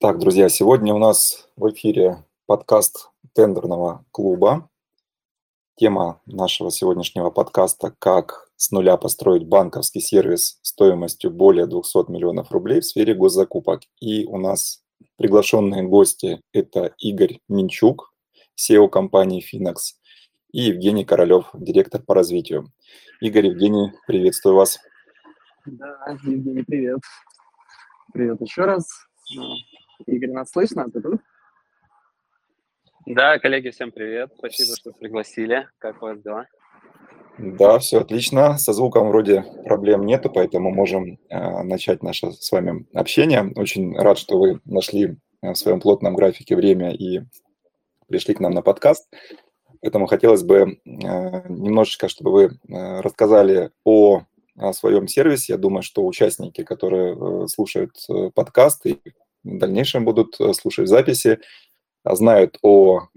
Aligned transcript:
Так, 0.00 0.20
друзья, 0.20 0.48
сегодня 0.48 0.94
у 0.94 0.98
нас 0.98 1.48
в 1.56 1.68
эфире 1.70 2.24
подкаст 2.46 3.10
тендерного 3.34 4.04
клуба. 4.12 4.70
Тема 5.74 6.22
нашего 6.24 6.70
сегодняшнего 6.70 7.30
подкаста 7.30 7.92
«Как 7.98 8.48
с 8.54 8.70
нуля 8.70 8.96
построить 8.96 9.48
банковский 9.48 9.98
сервис 9.98 10.60
стоимостью 10.62 11.32
более 11.32 11.66
200 11.66 12.12
миллионов 12.12 12.52
рублей 12.52 12.78
в 12.78 12.84
сфере 12.84 13.12
госзакупок». 13.12 13.80
И 13.98 14.24
у 14.26 14.38
нас 14.38 14.84
приглашенные 15.16 15.82
гости– 15.82 16.42
это 16.52 16.94
Игорь 16.98 17.40
Минчук, 17.48 18.14
SEO 18.56 18.88
компании 18.88 19.42
Finax, 19.42 19.96
и 20.52 20.60
Евгений 20.60 21.04
Королев, 21.04 21.50
директор 21.54 22.00
по 22.00 22.14
развитию. 22.14 22.72
Игорь, 23.20 23.46
Евгений, 23.46 23.90
приветствую 24.06 24.54
вас. 24.54 24.78
Да, 25.66 26.16
Евгений, 26.22 26.62
привет. 26.62 27.00
Привет 28.12 28.40
еще 28.40 28.62
раз. 28.62 28.86
Игорь, 30.06 30.30
нас 30.30 30.50
слышно? 30.50 30.88
Ты 30.90 31.00
тут? 31.00 31.20
Да, 33.06 33.38
коллеги, 33.38 33.70
всем 33.70 33.90
привет. 33.90 34.30
Спасибо, 34.36 34.76
что 34.76 34.92
пригласили. 34.92 35.68
Как 35.78 36.02
у 36.02 36.06
вас 36.06 36.20
дела? 36.20 36.46
Да, 37.38 37.78
все 37.78 38.00
отлично. 38.00 38.58
Со 38.58 38.72
звуком 38.72 39.08
вроде 39.08 39.44
проблем 39.64 40.04
нету, 40.04 40.30
поэтому 40.30 40.70
можем 40.70 41.18
э, 41.28 41.62
начать 41.62 42.02
наше 42.02 42.32
с 42.32 42.50
вами 42.52 42.86
общение. 42.94 43.52
Очень 43.56 43.96
рад, 43.96 44.18
что 44.18 44.38
вы 44.38 44.60
нашли 44.64 45.16
э, 45.42 45.52
в 45.52 45.56
своем 45.56 45.80
плотном 45.80 46.14
графике 46.14 46.56
время 46.56 46.92
и 46.92 47.22
пришли 48.08 48.34
к 48.34 48.40
нам 48.40 48.52
на 48.52 48.62
подкаст. 48.62 49.08
Поэтому 49.80 50.06
хотелось 50.06 50.42
бы 50.42 50.56
э, 50.56 50.78
немножечко, 50.84 52.08
чтобы 52.08 52.32
вы 52.32 52.44
э, 52.44 53.00
рассказали 53.00 53.70
о, 53.84 54.22
о 54.56 54.72
своем 54.72 55.06
сервисе. 55.06 55.52
Я 55.54 55.58
думаю, 55.58 55.82
что 55.82 56.04
участники, 56.04 56.64
которые 56.64 57.14
э, 57.14 57.46
слушают 57.46 57.92
э, 58.08 58.30
подкаст 58.34 58.84
и 58.86 59.00
в 59.56 59.58
дальнейшем 59.58 60.04
будут 60.04 60.40
э, 60.40 60.52
слушать 60.52 60.88
записи, 60.88 61.40
а 62.04 62.14
знают 62.16 62.58
о 62.62 63.08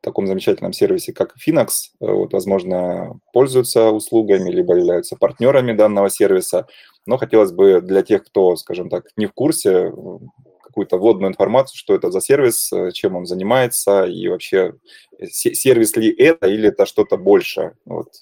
таком 0.00 0.26
замечательном 0.26 0.72
сервисе, 0.72 1.12
как 1.12 1.34
Finax, 1.36 1.68
э, 2.00 2.06
вот, 2.06 2.32
возможно, 2.32 3.18
пользуются 3.32 3.90
услугами, 3.90 4.50
либо 4.50 4.76
являются 4.76 5.16
партнерами 5.16 5.72
данного 5.72 6.10
сервиса. 6.10 6.66
Но 7.06 7.18
хотелось 7.18 7.52
бы 7.52 7.80
для 7.80 8.02
тех, 8.02 8.24
кто, 8.24 8.56
скажем 8.56 8.90
так, 8.90 9.06
не 9.16 9.26
в 9.26 9.32
курсе, 9.32 9.92
какую-то 10.62 10.98
вводную 10.98 11.30
информацию, 11.30 11.76
что 11.76 11.94
это 11.94 12.10
за 12.10 12.20
сервис, 12.20 12.72
э, 12.72 12.92
чем 12.92 13.16
он 13.16 13.26
занимается, 13.26 14.04
и 14.04 14.28
вообще 14.28 14.74
сервис 15.20 15.96
ли 15.96 16.10
это 16.10 16.46
или 16.46 16.68
это 16.68 16.86
что-то 16.86 17.16
больше. 17.16 17.72
Вот. 17.84 18.12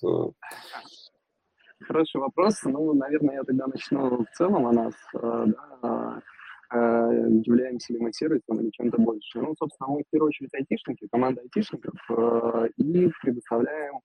Хороший 1.82 2.20
вопрос. 2.20 2.62
Ну, 2.64 2.94
наверное, 2.94 3.36
я 3.36 3.42
тогда 3.44 3.66
начну 3.66 4.24
в 4.24 4.36
целом 4.36 4.66
о 4.66 4.72
нас. 4.72 4.94
Да, 5.12 6.22
являемся 6.72 7.92
ли 7.92 8.00
мы 8.00 8.12
сервисом 8.12 8.60
или 8.60 8.70
чем-то 8.70 8.98
больше. 8.98 9.40
Ну, 9.40 9.54
собственно, 9.58 9.90
мы 9.90 10.02
в 10.02 10.10
первую 10.10 10.28
очередь 10.28 10.54
айтишники, 10.54 11.06
команда 11.10 11.42
айтишников, 11.42 11.94
э, 12.10 12.68
и 12.76 13.10
предоставляем 13.22 14.00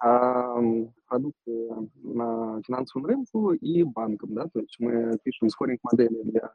продукты 0.00 1.70
на 2.04 2.62
финансовом 2.64 3.06
рынку 3.06 3.52
и 3.52 3.82
банкам, 3.82 4.32
да, 4.32 4.44
то 4.44 4.60
есть 4.60 4.76
мы 4.78 5.18
пишем 5.24 5.48
скоринг-модели 5.48 6.22
для 6.22 6.52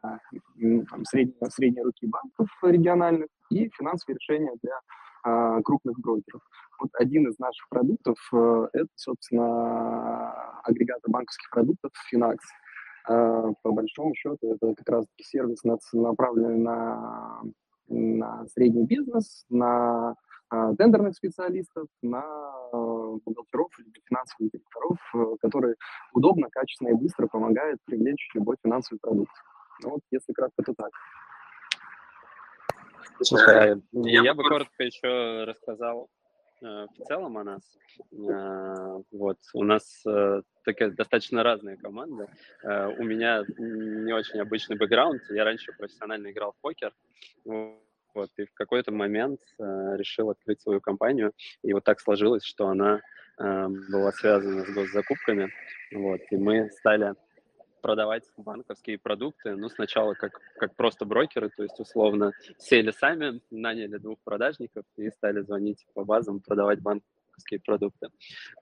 там, 0.89 1.03
средней, 1.03 1.35
средней 1.49 1.81
руки 1.81 2.07
банков 2.07 2.47
региональных 2.61 3.27
и 3.49 3.69
финансовые 3.77 4.17
решения 4.17 4.53
для 4.61 4.79
а, 5.23 5.61
крупных 5.61 5.97
брокеров. 5.99 6.41
Вот 6.79 6.89
один 6.99 7.27
из 7.29 7.39
наших 7.39 7.67
продуктов 7.69 8.17
э, 8.33 8.67
это, 8.73 8.89
собственно, 8.95 10.31
агрегатор 10.63 11.09
банковских 11.09 11.49
продуктов 11.49 11.91
Finax. 12.13 12.37
А, 13.05 13.53
по 13.61 13.71
большому 13.71 14.13
счету 14.15 14.53
это 14.53 14.73
как 14.75 14.89
раз-таки 14.89 15.23
сервис 15.23 15.63
направленный 15.93 16.57
на, 16.57 17.41
на 17.87 18.45
средний 18.47 18.85
бизнес, 18.85 19.45
на 19.49 20.15
а, 20.49 20.75
тендерных 20.75 21.15
специалистов, 21.15 21.87
на 22.01 22.21
а, 22.21 23.17
бухгалтеров 23.25 23.71
или 23.79 24.01
финансовых 24.05 24.51
директоров, 24.51 24.97
э, 25.15 25.35
которые 25.41 25.75
удобно, 26.13 26.47
качественно 26.49 26.89
и 26.89 26.93
быстро 26.93 27.27
помогают 27.27 27.79
привлечь 27.85 28.29
любой 28.33 28.55
финансовый 28.63 28.99
продукт. 28.99 29.31
Ну, 29.81 29.91
вот, 29.91 30.01
если 30.11 30.31
кратко, 30.31 30.63
то 30.63 30.73
так. 30.75 30.91
Слушай, 33.21 33.81
я 33.91 34.33
бы 34.33 34.43
коротко 34.43 34.83
еще 34.83 35.43
рассказал 35.45 36.09
Э, 36.22 36.22
в 36.63 37.05
целом 37.07 37.37
о 37.37 37.43
нас. 37.43 37.77
Э, 38.11 39.01
вот. 39.11 39.37
У 39.53 39.63
нас 39.63 40.01
э, 40.05 40.41
такая 40.63 40.91
достаточно 40.91 41.43
разная 41.43 41.77
команда. 41.77 42.27
У 42.63 43.03
меня 43.03 43.43
не 43.57 44.13
очень 44.13 44.39
обычный 44.39 44.77
бэкграунд. 44.77 45.21
Я 45.29 45.43
раньше 45.43 45.73
профессионально 45.73 46.31
играл 46.31 46.53
в 46.53 46.61
покер. 46.61 46.93
Вот, 47.43 48.29
и 48.37 48.45
в 48.45 48.53
какой-то 48.53 48.91
момент 48.91 49.41
решил 49.59 50.29
открыть 50.29 50.61
свою 50.61 50.79
компанию. 50.79 51.33
И 51.63 51.73
вот 51.73 51.83
так 51.83 51.99
сложилось, 51.99 52.43
что 52.43 52.67
она 52.67 53.01
была 53.37 54.11
связана 54.11 54.63
с 54.63 54.73
госзакупками. 54.73 55.51
Вот, 55.91 56.21
и 56.29 56.37
мы 56.37 56.69
стали 56.69 57.15
продавать 57.83 58.23
банковские 58.37 58.97
продукты, 58.97 59.55
ну, 59.57 59.67
сначала 59.67 60.13
как, 60.13 60.39
как 60.57 60.73
просто 60.75 61.05
брокеры, 61.05 61.49
то 61.49 61.63
есть, 61.63 61.79
условно, 61.79 62.31
сели 62.57 62.91
сами, 62.91 63.41
наняли 63.51 63.97
двух 63.97 64.19
продажников 64.23 64.85
и 64.95 65.09
стали 65.11 65.41
звонить 65.41 65.85
по 65.93 66.05
базам, 66.05 66.39
продавать 66.39 66.79
банковские 66.81 67.59
продукты. 67.59 68.07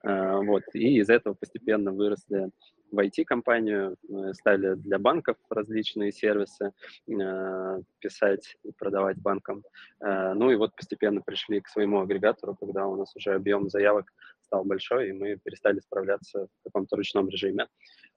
А, 0.02 0.38
вот, 0.38 0.64
и 0.74 0.98
из 0.98 1.08
этого 1.08 1.34
постепенно 1.34 1.92
выросли 1.92 2.50
в 2.90 2.98
IT-компанию, 2.98 3.96
стали 4.32 4.74
для 4.74 4.98
банков 4.98 5.36
различные 5.48 6.12
сервисы 6.12 6.72
а, 7.08 7.78
писать 8.00 8.58
и 8.64 8.72
продавать 8.72 9.18
банкам. 9.18 9.62
А, 10.00 10.34
ну 10.34 10.50
и 10.50 10.56
вот 10.56 10.74
постепенно 10.74 11.20
пришли 11.22 11.60
к 11.60 11.68
своему 11.68 12.00
агрегатору, 12.00 12.56
когда 12.56 12.86
у 12.86 12.96
нас 12.96 13.14
уже 13.14 13.34
объем 13.34 13.70
заявок 13.70 14.12
стал 14.42 14.64
большой, 14.64 15.08
и 15.08 15.12
мы 15.12 15.36
перестали 15.36 15.78
справляться 15.80 16.48
в 16.60 16.64
каком-то 16.64 16.96
ручном 16.96 17.28
режиме. 17.28 17.68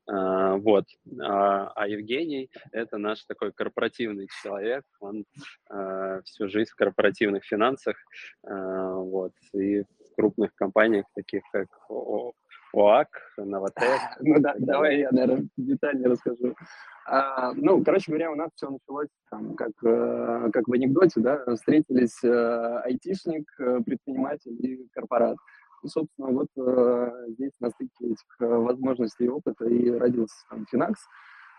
А, 0.07 0.55
вот. 0.57 0.85
А, 1.21 1.71
а 1.75 1.87
Евгений– 1.87 2.49
это 2.71 2.97
наш 2.97 3.25
такой 3.25 3.51
корпоративный 3.51 4.27
человек. 4.41 4.83
Он 4.99 5.25
а, 5.69 6.21
всю 6.23 6.47
жизнь 6.47 6.71
в 6.71 6.75
корпоративных 6.75 7.43
финансах 7.43 7.97
вот, 8.43 9.33
и 9.53 9.81
в 9.81 10.15
крупных 10.15 10.53
компаниях, 10.55 11.05
таких 11.15 11.43
как 11.51 11.67
ОАК, 12.73 13.09
Новотек. 13.37 14.01
Ну 14.19 14.39
да, 14.39 14.55
давай 14.57 14.99
я, 14.99 15.09
наверное, 15.11 15.47
детальнее 15.57 16.09
расскажу. 16.09 16.55
А, 17.07 17.53
ну, 17.53 17.83
короче 17.83 18.11
говоря, 18.11 18.31
у 18.31 18.35
нас 18.35 18.49
все 18.55 18.69
началось 18.69 19.09
там, 19.29 19.55
как, 19.55 19.71
э, 19.83 20.49
как 20.51 20.67
в 20.67 20.73
анекдоте, 20.73 21.21
да, 21.21 21.45
встретились 21.55 22.23
э, 22.23 22.79
айтишник, 22.83 23.47
э, 23.59 23.79
предприниматель 23.85 24.55
и 24.59 24.87
корпорат. 24.91 25.37
Собственно, 25.87 26.29
вот 26.29 26.47
э, 26.57 27.11
здесь 27.29 27.51
на 27.59 27.69
стыке 27.69 28.07
этих 28.07 28.35
э, 28.39 28.45
возможностей 28.45 29.25
и 29.25 29.29
опыта 29.29 29.65
и 29.65 29.89
родился 29.89 30.35
там 30.49 30.65
Финакс, 30.71 30.99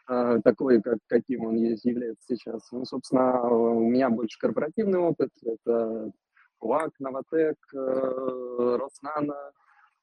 э, 0.08 0.40
такой, 0.44 0.82
как, 0.82 0.98
каким 1.06 1.46
он 1.46 1.56
есть, 1.56 1.84
является 1.84 2.36
сейчас. 2.36 2.70
Ну, 2.72 2.84
собственно, 2.84 3.42
у 3.48 3.80
меня 3.80 4.10
больше 4.10 4.38
корпоративный 4.38 4.98
опыт, 4.98 5.30
это 5.44 6.12
УАК, 6.60 6.92
Новотек, 6.98 7.56
э, 7.74 8.78
Роснано, 8.80 9.52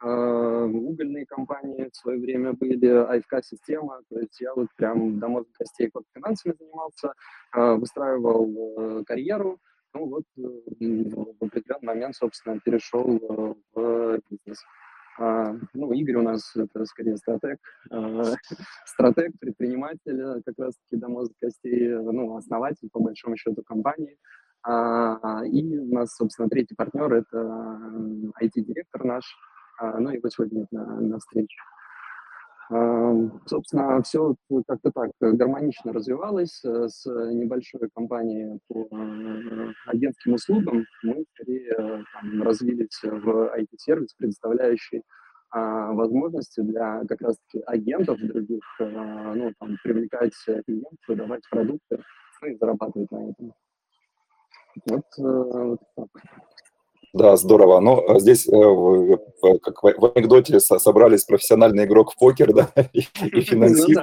э, 0.03 0.65
угольные 0.65 1.25
компании 1.25 1.89
в 1.91 1.95
свое 1.95 2.19
время 2.19 2.53
были, 2.53 2.87
АФК-система, 2.87 4.01
то 4.09 4.19
есть 4.19 4.39
я 4.41 4.53
вот 4.53 4.67
прям 4.75 5.19
до 5.19 5.27
мозга 5.27 5.51
костей 5.57 5.91
финансами 6.13 6.55
занимался, 6.59 7.13
э, 7.55 7.73
выстраивал 7.75 8.99
э, 8.99 9.03
карьеру, 9.05 9.59
ну 9.93 10.05
вот 10.07 10.23
э, 10.37 10.41
в 10.41 11.43
определенный 11.43 11.85
момент, 11.85 12.15
собственно, 12.15 12.59
перешел 12.59 13.17
э, 13.17 13.53
в 13.75 14.19
бизнес. 14.29 14.63
А, 15.19 15.55
ну, 15.73 15.93
Игорь 15.93 16.15
у 16.15 16.21
нас 16.23 16.55
это 16.55 16.85
скорее 16.85 17.17
стратег, 17.17 17.59
а, 17.91 18.23
стратег, 18.85 19.31
предприниматель, 19.39 20.41
как 20.43 20.55
раз-таки 20.57 20.99
до 20.99 21.07
мозга 21.07 21.35
костей, 21.39 21.89
ну, 21.89 22.35
основатель, 22.35 22.89
по 22.91 22.99
большому 22.99 23.37
счету, 23.37 23.63
компании. 23.63 24.17
А, 24.63 25.41
и 25.45 25.77
у 25.77 25.93
нас, 25.93 26.15
собственно, 26.15 26.49
третий 26.49 26.75
партнер– 26.75 27.13
это 27.13 27.37
IT-директор 28.41 29.03
наш, 29.03 29.25
а, 29.77 29.99
ну, 29.99 30.09
его 30.09 30.29
сегодня 30.29 30.65
на, 30.71 30.99
на 31.01 31.19
встрече. 31.19 31.57
Собственно, 33.45 34.01
все 34.03 34.35
как-то 34.67 34.91
так 34.91 35.11
гармонично 35.19 35.93
развивалось 35.93 36.63
э, 36.63 36.87
с 36.87 37.05
небольшой 37.05 37.89
компанией 37.93 38.59
по 38.67 38.87
э, 38.89 39.73
агентским 39.87 40.33
услугам. 40.33 40.85
Мы 41.03 41.25
скорее 41.33 41.75
там, 42.13 42.41
развились 42.41 42.99
в 43.03 43.55
IT-сервис, 43.57 44.13
предоставляющий 44.15 45.03
а, 45.51 45.91
возможности 45.91 46.61
для 46.61 47.03
как 47.07 47.21
раз-таки 47.21 47.63
агентов 47.67 48.19
других, 48.19 48.63
ну, 48.79 49.53
там, 49.59 49.77
привлекать 49.83 50.33
клиентов, 50.65 50.97
продавать 51.05 51.43
продукты, 51.49 51.99
ну, 52.41 52.47
и 52.47 52.55
зарабатывать 52.55 53.11
на 53.11 53.29
этом. 53.29 53.53
Вот, 54.85 55.05
э, 55.19 55.21
вот 55.21 55.79
так. 55.95 56.07
Да, 57.13 57.37
здорово. 57.37 57.79
Ну, 57.79 58.03
а 58.09 58.19
здесь, 58.19 58.47
э, 58.47 59.17
как 59.61 59.83
в 59.83 60.11
анекдоте, 60.15 60.59
собрались 60.59 61.25
профессиональный 61.25 61.85
игрок 61.85 62.11
в 62.11 62.17
покер, 62.17 62.53
да, 62.55 62.69
и 62.91 63.03
ну 63.21 63.41
финансист, 63.41 64.01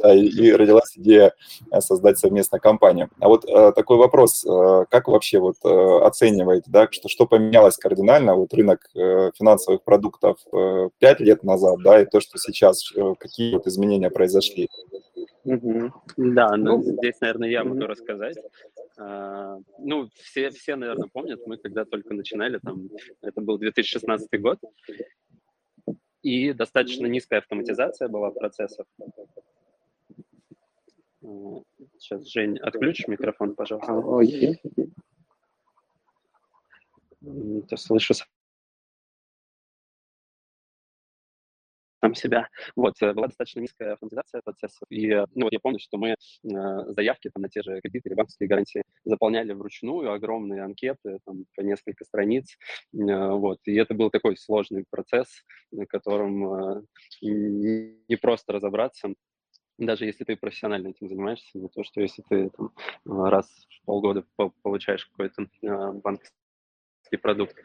да, 0.00 0.14
и 0.14 0.50
родилась 0.50 0.96
идея 0.96 1.32
э, 1.70 1.80
создать 1.80 2.18
совместно 2.18 2.58
компанию. 2.58 3.08
А 3.20 3.28
вот 3.28 3.44
э, 3.44 3.72
такой 3.72 3.98
вопрос, 3.98 4.44
как 4.90 5.06
вообще 5.06 5.38
вот 5.38 5.56
оцениваете, 5.64 6.64
да, 6.66 6.88
что, 6.90 7.08
что 7.08 7.26
поменялось 7.26 7.76
кардинально, 7.76 8.34
вот 8.34 8.52
рынок 8.52 8.80
финансовых 8.94 9.84
продуктов 9.84 10.38
пять 10.98 11.20
лет 11.20 11.44
назад, 11.44 11.76
да, 11.84 12.02
и 12.02 12.04
то, 12.04 12.20
что 12.20 12.36
сейчас, 12.38 12.92
какие 13.18 13.54
вот 13.54 13.68
изменения 13.68 14.10
произошли? 14.10 14.68
Угу. 15.44 15.92
Да, 16.16 16.56
ну, 16.56 16.76
ну 16.78 16.82
здесь, 16.82 17.20
наверное, 17.20 17.48
я 17.48 17.64
могу 17.64 17.86
рассказать. 17.86 18.36
А, 18.98 19.58
ну, 19.78 20.08
все, 20.14 20.50
все, 20.50 20.76
наверное, 20.76 21.08
помнят, 21.08 21.40
мы 21.46 21.56
когда 21.56 21.84
только 21.84 22.14
начинали, 22.14 22.58
там, 22.58 22.90
это 23.22 23.40
был 23.40 23.58
2016 23.58 24.40
год, 24.40 24.58
и 26.22 26.52
достаточно 26.52 27.06
низкая 27.06 27.40
автоматизация 27.40 28.08
была 28.08 28.30
процессов. 28.30 28.86
Сейчас, 31.98 32.30
Жень, 32.30 32.58
отключишь 32.58 33.08
микрофон, 33.08 33.54
пожалуйста. 33.54 33.92
Я 37.20 37.76
слышу 37.76 38.14
сам 42.10 42.14
себя. 42.14 42.48
Вот, 42.76 42.94
э, 43.02 43.12
была 43.12 43.28
достаточно 43.28 43.60
низкая 43.60 43.92
автоматизация 43.94 44.42
процессов, 44.42 44.82
и, 44.90 45.10
э, 45.10 45.26
ну, 45.34 45.48
я 45.50 45.58
помню, 45.60 45.78
что 45.78 45.98
мы 45.98 46.10
э, 46.10 46.16
заявки 46.42 47.30
там, 47.32 47.42
на 47.42 47.48
те 47.48 47.62
же 47.62 47.80
кредиты 47.80 48.08
или 48.08 48.14
банковские 48.14 48.48
гарантии 48.48 48.82
заполняли 49.04 49.52
вручную, 49.52 50.12
огромные 50.12 50.62
анкеты, 50.62 51.18
там, 51.24 51.44
по 51.56 51.62
несколько 51.62 52.04
страниц, 52.04 52.56
вот, 52.92 53.58
и 53.64 53.74
это 53.74 53.94
был 53.94 54.10
такой 54.10 54.36
сложный 54.36 54.84
процесс, 54.90 55.44
на 55.70 55.86
котором 55.86 56.86
не 57.20 58.16
просто 58.20 58.52
разобраться, 58.52 59.14
даже 59.78 60.04
если 60.04 60.24
ты 60.24 60.36
профессионально 60.36 60.88
этим 60.88 61.08
занимаешься, 61.08 61.58
не 61.58 61.68
то, 61.68 61.82
что 61.84 62.00
если 62.00 62.22
ты 62.28 62.50
там, 62.50 62.72
раз 63.04 63.46
в 63.68 63.86
полгода 63.86 64.24
получаешь 64.62 65.06
какой-то 65.06 65.46
банковский 66.02 66.39
финансовый 67.10 67.16
продукт. 67.18 67.56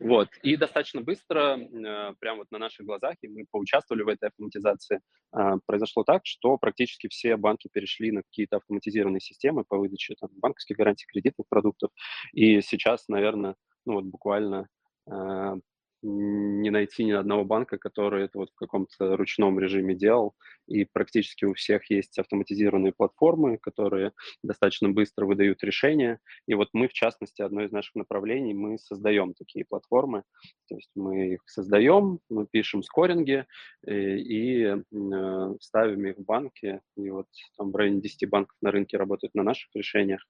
Вот. 0.00 0.28
И 0.42 0.56
достаточно 0.56 1.00
быстро, 1.00 1.58
э, 1.58 2.14
прямо 2.18 2.38
вот 2.38 2.50
на 2.50 2.58
наших 2.58 2.86
глазах, 2.86 3.16
и 3.22 3.28
мы 3.28 3.44
поучаствовали 3.50 4.02
в 4.02 4.08
этой 4.08 4.28
автоматизации, 4.28 5.00
э, 5.32 5.38
произошло 5.66 6.04
так, 6.04 6.22
что 6.24 6.56
практически 6.58 7.08
все 7.08 7.36
банки 7.36 7.68
перешли 7.72 8.12
на 8.12 8.22
какие-то 8.22 8.56
автоматизированные 8.56 9.20
системы 9.20 9.64
по 9.64 9.76
выдаче 9.76 10.14
там, 10.20 10.30
банковских 10.34 10.76
гарантий, 10.76 11.06
кредитных 11.06 11.46
продуктов. 11.48 11.90
И 12.32 12.60
сейчас, 12.60 13.08
наверное, 13.08 13.54
ну 13.86 13.94
вот 13.94 14.04
буквально 14.04 14.68
э, 15.10 15.54
не 16.02 16.70
найти 16.70 17.04
ни 17.04 17.12
одного 17.12 17.44
банка, 17.44 17.78
который 17.78 18.24
это 18.24 18.38
вот 18.38 18.50
в 18.50 18.54
каком-то 18.54 19.16
ручном 19.16 19.58
режиме 19.58 19.94
делал. 19.94 20.34
И 20.66 20.84
практически 20.84 21.44
у 21.44 21.54
всех 21.54 21.90
есть 21.90 22.18
автоматизированные 22.18 22.92
платформы, 22.92 23.58
которые 23.58 24.12
достаточно 24.42 24.88
быстро 24.88 25.26
выдают 25.26 25.62
решения. 25.62 26.18
И 26.46 26.54
вот 26.54 26.68
мы, 26.72 26.88
в 26.88 26.92
частности, 26.92 27.42
одно 27.42 27.62
из 27.62 27.72
наших 27.72 27.94
направлений, 27.94 28.54
мы 28.54 28.78
создаем 28.78 29.34
такие 29.34 29.64
платформы. 29.64 30.24
То 30.68 30.76
есть 30.76 30.90
мы 30.94 31.34
их 31.34 31.42
создаем, 31.46 32.20
мы 32.28 32.46
пишем 32.50 32.82
скоринги 32.82 33.46
и, 33.86 33.90
э, 33.90 34.18
и 34.18 34.64
э, 34.64 35.54
ставим 35.60 36.06
их 36.06 36.16
в 36.16 36.24
банки. 36.24 36.80
И 36.96 37.10
вот 37.10 37.26
там 37.56 37.70
в 37.70 37.76
районе 37.76 38.00
10 38.00 38.28
банков 38.28 38.56
на 38.60 38.70
рынке 38.70 38.96
работают 38.96 39.34
на 39.34 39.42
наших 39.42 39.68
решениях. 39.74 40.20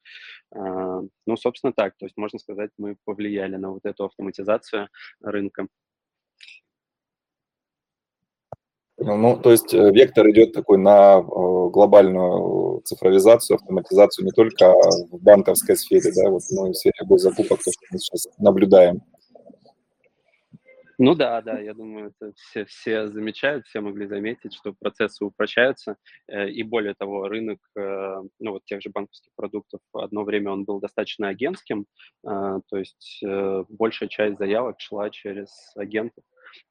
А, 0.55 1.01
ну, 1.27 1.37
собственно, 1.37 1.73
так. 1.73 1.97
То 1.97 2.07
есть, 2.07 2.17
можно 2.17 2.39
сказать, 2.39 2.71
мы 2.79 2.97
повлияли 3.05 3.57
на 3.57 3.71
вот 3.71 3.85
эту 3.85 4.05
автоматизацию 4.05 4.89
рынка 5.23 5.62
Ну, 9.05 9.37
то 9.37 9.51
есть 9.51 9.75
э, 9.75 9.91
вектор 9.91 10.29
идет 10.31 10.53
такой 10.53 10.79
на 10.79 11.19
э, 11.19 11.23
глобальную 11.23 12.83
цифровизацию, 12.85 13.57
автоматизацию 13.57 14.25
не 14.25 14.31
только 14.31 14.73
в 15.11 15.21
банковской 15.21 15.77
сфере, 15.77 16.13
да, 16.15 16.31
вот, 16.31 16.43
но 16.51 16.69
и 16.69 16.73
в 16.73 16.77
сфере 16.77 16.95
госзакупок, 17.05 17.59
то, 17.63 17.73
что 17.73 17.87
мы 17.91 17.99
сейчас 17.99 18.29
наблюдаем. 18.39 19.03
Ну 20.99 21.17
да, 21.17 21.41
да, 21.41 21.59
я 21.59 21.75
думаю, 21.75 22.13
это 22.17 22.33
все, 22.37 22.65
все 22.67 23.09
замечают, 23.09 23.67
все 23.67 23.81
могли 23.81 24.07
заметить, 24.07 24.55
что 24.55 24.73
процессы 24.73 25.25
упрощаются, 25.25 25.97
э, 26.29 26.51
и 26.51 26.63
более 26.63 26.95
того, 26.95 27.27
рынок, 27.27 27.59
ну 27.75 28.53
вот 28.53 28.65
тех 28.67 28.83
же 28.83 28.91
банковских 28.91 29.33
продуктов, 29.35 29.81
одно 29.95 30.23
время 30.23 30.53
он 30.53 30.65
был 30.65 30.79
достаточно 30.79 31.29
агентским, 31.29 31.87
то 32.23 32.77
есть 32.77 33.25
большая 33.69 34.09
часть 34.09 34.39
заявок 34.39 34.79
шла 34.79 35.11
через 35.11 35.51
агентов, 35.75 36.23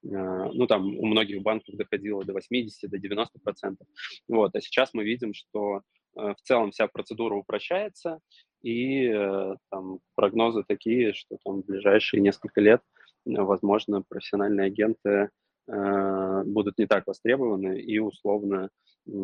ну, 0.03 0.67
там 0.67 0.97
у 0.97 1.05
многих 1.05 1.41
банков 1.41 1.75
доходило 1.75 2.23
до 2.23 2.33
80, 2.33 2.89
до 2.89 2.97
90 2.97 3.39
процентов. 3.39 3.87
Вот, 4.27 4.55
а 4.55 4.61
сейчас 4.61 4.93
мы 4.93 5.03
видим, 5.03 5.33
что 5.33 5.81
э, 6.17 6.33
в 6.33 6.41
целом 6.43 6.71
вся 6.71 6.87
процедура 6.87 7.35
упрощается, 7.35 8.19
и 8.61 9.07
э, 9.07 9.55
там 9.69 9.99
прогнозы 10.15 10.63
такие, 10.67 11.13
что 11.13 11.37
там 11.43 11.61
в 11.61 11.65
ближайшие 11.65 12.21
несколько 12.21 12.61
лет, 12.61 12.81
возможно, 13.25 14.03
профессиональные 14.07 14.67
агенты 14.67 15.29
будут 15.67 16.79
не 16.79 16.87
так 16.87 17.05
востребованы, 17.05 17.79
и 17.79 17.99
условно 17.99 18.71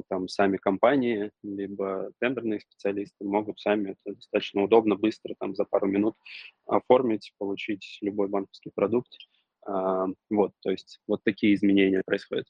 там 0.07 0.27
сами 0.27 0.57
компании, 0.57 1.31
либо 1.43 2.11
тендерные 2.19 2.59
специалисты 2.59 3.23
могут 3.23 3.59
сами 3.59 3.91
это 3.91 4.15
достаточно 4.15 4.63
удобно, 4.63 4.95
быстро, 4.95 5.35
там 5.39 5.55
за 5.55 5.65
пару 5.65 5.87
минут 5.87 6.15
оформить, 6.65 7.33
получить 7.37 7.97
любой 8.01 8.27
банковский 8.27 8.71
продукт 8.73 9.11
а, 9.13 9.36
вот, 10.29 10.51
то 10.61 10.71
есть 10.71 10.99
вот 11.07 11.21
такие 11.23 11.53
изменения 11.53 12.01
происходят. 12.05 12.45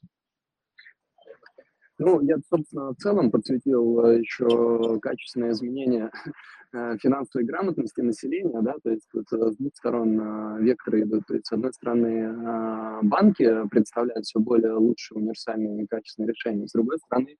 Ну, 1.98 2.20
я, 2.20 2.36
собственно, 2.48 2.92
в 2.92 2.96
целом 2.96 3.30
подсветил 3.32 4.04
э, 4.04 4.20
еще 4.20 5.00
качественные 5.00 5.50
изменения 5.50 6.12
э, 6.72 6.96
финансовой 6.98 7.44
грамотности 7.44 8.00
населения, 8.02 8.60
да, 8.62 8.76
то 8.84 8.90
есть 8.90 9.08
вот 9.12 9.24
э, 9.32 9.50
с 9.50 9.56
двух 9.56 9.74
сторон 9.74 10.62
векторы 10.62 11.02
идут. 11.02 11.26
То 11.26 11.34
есть, 11.34 11.46
с 11.46 11.52
одной 11.52 11.72
стороны, 11.72 13.02
банки 13.02 13.68
представляют 13.68 14.26
все 14.26 14.38
более 14.38 14.74
лучшие, 14.74 15.18
универсальные 15.18 15.84
и 15.84 15.86
качественные 15.88 16.28
решения, 16.28 16.68
с 16.68 16.72
другой 16.72 16.98
стороны, 16.98 17.36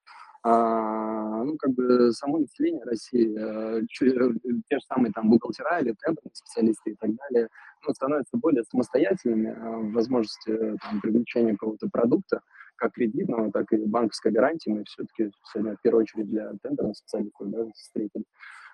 а, 0.50 1.44
ну, 1.44 1.58
как 1.58 1.72
бы 1.72 2.10
само 2.12 2.38
население 2.38 2.82
России, 2.84 3.36
э, 3.36 3.82
те 3.90 4.78
же 4.78 4.84
самые 4.86 5.12
там 5.12 5.28
бухгалтера 5.28 5.78
или 5.80 5.94
тендерные 6.00 6.34
специалисты 6.34 6.92
и 6.92 6.94
так 6.94 7.10
далее, 7.14 7.48
ну, 7.86 7.92
становятся 7.92 8.38
более 8.38 8.64
самостоятельными 8.64 9.52
в 9.52 9.92
возможности 9.92 10.78
там, 10.82 11.02
привлечения 11.02 11.52
какого-то 11.52 11.88
продукта, 11.92 12.40
как 12.76 12.92
кредитного, 12.92 13.52
так 13.52 13.70
и 13.72 13.76
банковской 13.76 14.32
гарантии. 14.32 14.70
Мы 14.70 14.84
все-таки 14.84 15.30
сегодня 15.52 15.76
в 15.76 15.82
первую 15.82 16.04
очередь 16.04 16.30
для 16.30 16.54
тендерных 16.62 16.96
специалистов 16.96 17.50
да, 17.50 17.66
встретили. 17.74 18.24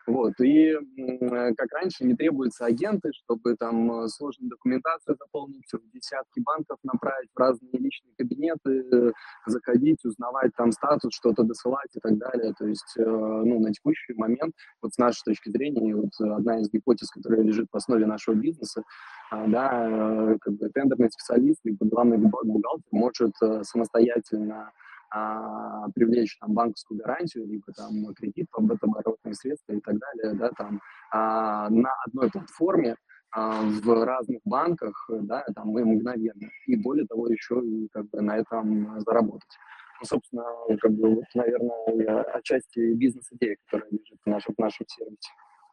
Вот, 0.07 0.35
и 0.41 0.69
э, 0.69 1.55
как 1.57 1.73
раньше 1.73 2.05
не 2.05 2.15
требуются 2.15 2.67
агенты, 2.67 3.11
чтобы 3.13 3.57
там 3.57 3.91
э, 3.91 4.09
сложную 4.09 4.51
документацию 4.51 5.17
заполнить, 5.19 5.65
в 5.73 5.91
десятки 5.93 6.41
банков 6.41 6.79
направить 6.83 7.31
в 7.35 7.39
разные 7.39 7.73
личные 7.73 8.13
кабинеты, 8.19 9.13
заходить, 9.47 10.05
узнавать 10.05 10.53
там 10.57 10.73
статус, 10.73 11.15
что-то 11.15 11.43
досылать 11.43 11.89
и 11.95 12.01
так 12.01 12.19
далее. 12.19 12.53
То 12.59 12.67
есть, 12.67 12.95
э, 12.99 13.03
ну, 13.03 13.61
на 13.61 13.73
текущий 13.73 14.13
момент, 14.15 14.55
вот 14.83 14.93
с 14.93 14.99
нашей 14.99 15.23
точки 15.25 15.49
зрения, 15.49 15.97
вот 15.97 16.11
одна 16.21 16.61
из 16.61 16.71
гипотез, 16.71 17.11
которая 17.11 17.41
лежит 17.41 17.69
в 17.73 17.77
основе 17.77 18.05
нашего 18.05 18.35
бизнеса, 18.35 18.83
да, 19.31 20.37
как 20.41 20.55
бы 20.55 20.69
тендерный 20.69 21.11
специалист, 21.11 21.61
либо 21.65 21.87
главный 21.87 22.19
бухгалтер 22.19 22.85
может 22.91 23.33
самостоятельно 23.63 24.71
а, 25.11 25.89
привлечь 25.95 26.39
там 26.39 26.53
банковскую 26.53 26.99
гарантию, 26.99 27.47
либо 27.47 27.73
там 27.73 28.15
кредит, 28.15 28.49
оборотные 28.53 29.35
средства 29.35 29.73
и 29.73 29.81
так 29.81 29.97
далее, 29.99 30.35
да, 30.39 30.51
там 30.51 30.81
а, 31.11 31.69
на 31.71 31.91
одной 32.07 32.31
платформе 32.31 32.97
а, 33.31 33.63
в 33.63 34.05
разных 34.05 34.41
банках, 34.45 35.09
да, 35.09 35.45
там 35.55 35.69
мы 35.69 35.85
мгновенно. 35.85 36.49
И 36.67 36.77
более 36.77 37.07
того, 37.07 37.29
еще 37.29 37.61
и 37.65 37.89
как 37.93 38.09
бы 38.11 38.21
на 38.21 38.37
этом 38.39 39.01
заработать. 39.01 39.59
Ну, 40.01 40.07
собственно, 40.07 40.45
как 40.81 40.93
бы, 40.93 41.15
вот, 41.17 41.25
наверное, 41.35 42.23
отчасти 42.35 42.95
бизнес-идея, 42.95 43.57
которая 43.65 43.91
лежит 43.91 44.19
в 44.25 44.29
нашем, 44.29 44.55
в 44.55 44.61
нашем 44.61 44.87
сервисе, 44.89 45.31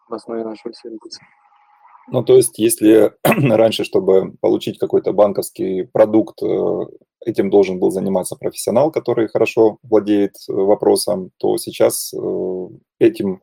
в 0.08 0.14
основе 0.14 0.44
нашего 0.44 0.74
сервиса. 0.74 1.22
Ну, 2.08 2.24
то 2.24 2.36
есть, 2.36 2.58
если 2.60 3.12
раньше, 3.24 3.84
чтобы 3.84 4.34
получить 4.42 4.78
какой-то 4.80 5.14
банковский 5.14 5.84
продукт, 5.84 6.42
э, 6.42 6.80
этим 7.26 7.50
должен 7.50 7.80
был 7.80 7.92
заниматься 7.92 8.36
профессионал, 8.36 8.92
который 8.92 9.28
хорошо 9.28 9.78
владеет 9.84 10.36
э, 10.50 10.54
вопросом, 10.54 11.32
то 11.38 11.58
сейчас 11.58 12.14
э, 12.14 12.68
этим 13.00 13.42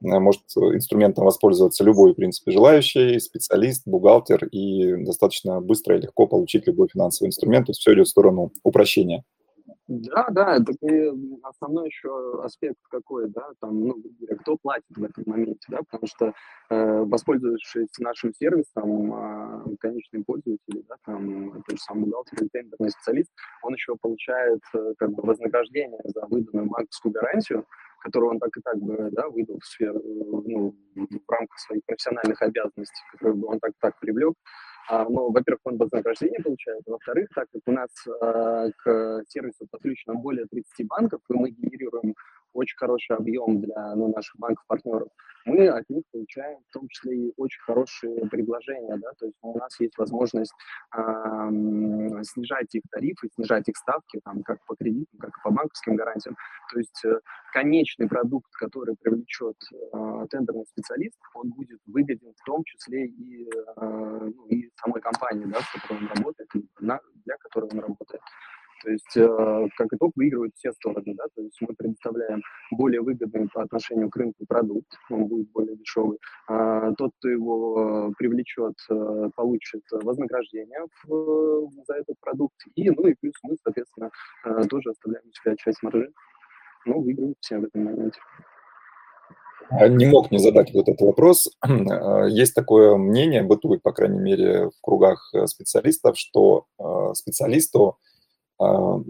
может 0.00 0.42
инструментом 0.56 1.24
воспользоваться 1.24 1.82
любой, 1.82 2.12
в 2.12 2.16
принципе, 2.16 2.52
желающий, 2.52 3.18
специалист, 3.18 3.82
бухгалтер, 3.86 4.44
и 4.44 4.94
достаточно 5.04 5.62
быстро 5.62 5.96
и 5.96 6.02
легко 6.02 6.26
получить 6.26 6.66
любой 6.66 6.88
финансовый 6.92 7.28
инструмент. 7.28 7.66
То 7.66 7.70
есть 7.70 7.80
все 7.80 7.94
идет 7.94 8.06
в 8.06 8.10
сторону 8.10 8.52
упрощения. 8.62 9.24
Да, 9.88 10.26
да, 10.32 10.56
это 10.56 10.72
и 10.84 11.12
основной 11.44 11.86
еще 11.86 12.42
аспект 12.42 12.78
какой, 12.90 13.28
да, 13.28 13.50
там, 13.60 13.86
ну, 13.86 13.94
кто 14.40 14.56
платит 14.56 14.84
в 14.96 15.04
этом 15.04 15.22
моменте, 15.26 15.64
да, 15.68 15.78
потому 15.88 16.08
что, 16.08 16.32
э, 16.70 17.00
воспользовавшись 17.04 17.96
нашим 18.00 18.34
сервисом, 18.34 19.12
э, 19.14 19.76
конечные 19.78 20.24
пользователи, 20.24 20.82
да, 20.88 20.96
там 21.04 21.52
тот 21.62 21.78
же 21.78 21.82
самый 21.84 22.06
бухгалтер 22.06 22.42
или 22.42 22.48
тендерный 22.48 22.90
специалист, 22.90 23.30
он 23.62 23.74
еще 23.74 23.94
получает 23.96 24.60
как 24.98 25.10
бы 25.12 25.22
вознаграждение 25.22 26.00
за 26.04 26.26
выданную 26.26 26.66
банковскую 26.68 27.12
гарантию, 27.12 27.64
которую 28.00 28.32
он 28.32 28.38
так 28.40 28.50
и 28.56 28.60
так 28.62 28.76
бы 28.78 29.08
да, 29.12 29.28
выдал 29.28 29.58
в 29.60 29.64
сферу, 29.66 30.00
ну, 30.44 30.74
в 30.96 31.30
рамках 31.30 31.58
своих 31.60 31.84
профессиональных 31.86 32.42
обязанностей, 32.42 33.02
которые 33.12 33.36
бы 33.36 33.46
он 33.48 33.60
так 33.60 33.70
и 33.70 33.74
так 33.80 33.98
привлек. 34.00 34.34
А, 34.88 35.04
ну, 35.08 35.30
во-первых, 35.32 35.60
он 35.64 35.78
вознаграждение 35.78 36.40
получает, 36.42 36.82
а 36.86 36.92
во-вторых, 36.92 37.28
так 37.34 37.48
как 37.52 37.62
у 37.66 37.72
нас 37.72 37.90
а, 38.20 38.70
к 38.76 39.22
сервису 39.28 39.66
подключено 39.70 40.14
более 40.14 40.46
30 40.46 40.86
банков, 40.86 41.20
и 41.28 41.34
мы 41.34 41.50
генерируем 41.50 42.14
очень 42.56 42.76
хороший 42.76 43.16
объем 43.16 43.60
для 43.60 43.94
ну, 43.94 44.12
наших 44.12 44.36
банков-партнеров, 44.38 45.08
мы 45.46 45.68
от 45.68 45.88
них 45.88 46.02
получаем 46.12 46.58
в 46.68 46.72
том 46.72 46.88
числе 46.88 47.28
и 47.28 47.32
очень 47.36 47.60
хорошие 47.62 48.26
предложения, 48.28 48.96
да, 48.96 49.10
то 49.18 49.26
есть 49.26 49.38
у 49.42 49.56
нас 49.56 49.78
есть 49.78 49.96
возможность 49.96 50.52
э, 50.92 51.00
снижать 52.22 52.74
их 52.74 52.82
тарифы, 52.90 53.28
снижать 53.34 53.68
их 53.68 53.76
ставки, 53.76 54.20
там, 54.24 54.42
как 54.42 54.58
по 54.66 54.74
кредитам, 54.74 55.18
как 55.20 55.30
и 55.30 55.42
по 55.44 55.50
банковским 55.50 55.94
гарантиям. 55.94 56.36
То 56.72 56.78
есть 56.78 57.04
э, 57.04 57.20
конечный 57.52 58.08
продукт, 58.08 58.50
который 58.54 58.96
привлечет 58.96 59.56
э, 59.72 60.26
тендерный 60.30 60.66
специалист, 60.66 61.16
он 61.34 61.50
будет 61.50 61.78
выгоден 61.86 62.34
в 62.34 62.44
том 62.44 62.64
числе 62.64 63.06
и, 63.06 63.48
э, 63.48 63.80
ну, 63.80 64.46
и 64.48 64.68
самой 64.74 65.00
компании, 65.00 65.44
да, 65.44 65.60
с 65.60 65.72
которой 65.72 66.00
он 66.00 66.08
работает, 66.08 66.50
на, 66.80 66.98
для 67.24 67.36
которой 67.36 67.70
он 67.72 67.78
работает. 67.78 68.20
То 68.82 68.90
есть, 68.90 69.16
э, 69.16 69.68
как 69.76 69.92
итог, 69.92 70.12
выигрывают 70.16 70.54
все 70.54 70.72
стороны, 70.72 71.14
да, 71.14 71.24
то 71.34 71.42
есть 71.42 71.56
мы 71.60 71.74
предоставляем 71.76 72.42
более 72.70 73.00
выгодный 73.00 73.48
по 73.52 73.62
отношению 73.62 74.10
к 74.10 74.16
рынку 74.16 74.44
продукт, 74.46 74.86
он 75.10 75.26
будет 75.26 75.50
более 75.52 75.76
дешевый. 75.76 76.18
А 76.48 76.92
тот, 76.92 77.12
кто 77.18 77.28
его 77.28 78.12
привлечет, 78.18 78.74
э, 78.90 79.30
получит 79.34 79.82
вознаграждение 79.90 80.80
в, 81.04 81.70
за 81.86 81.94
этот 81.94 82.16
продукт, 82.20 82.56
и, 82.74 82.90
ну 82.90 83.06
и 83.06 83.14
плюс 83.14 83.34
мы, 83.42 83.56
соответственно, 83.62 84.10
э, 84.44 84.62
тоже 84.68 84.90
оставляем 84.90 85.26
у 85.26 85.32
себя 85.32 85.56
часть 85.56 85.82
маржи, 85.82 86.12
но 86.84 87.00
выигрывают 87.00 87.38
все 87.40 87.58
в 87.58 87.64
этом 87.64 87.84
моменте. 87.84 88.20
А 89.70 89.88
не 89.88 90.06
мог 90.06 90.30
не 90.30 90.38
задать 90.38 90.72
вот 90.72 90.88
этот 90.88 91.00
вопрос. 91.00 91.50
Есть 92.28 92.54
такое 92.54 92.96
мнение, 92.96 93.42
бытует, 93.42 93.82
по 93.82 93.92
крайней 93.92 94.20
мере, 94.20 94.66
в 94.68 94.80
кругах 94.80 95.34
специалистов, 95.46 96.16
что 96.16 96.66
специалисту 97.14 97.88
а, 97.88 98.05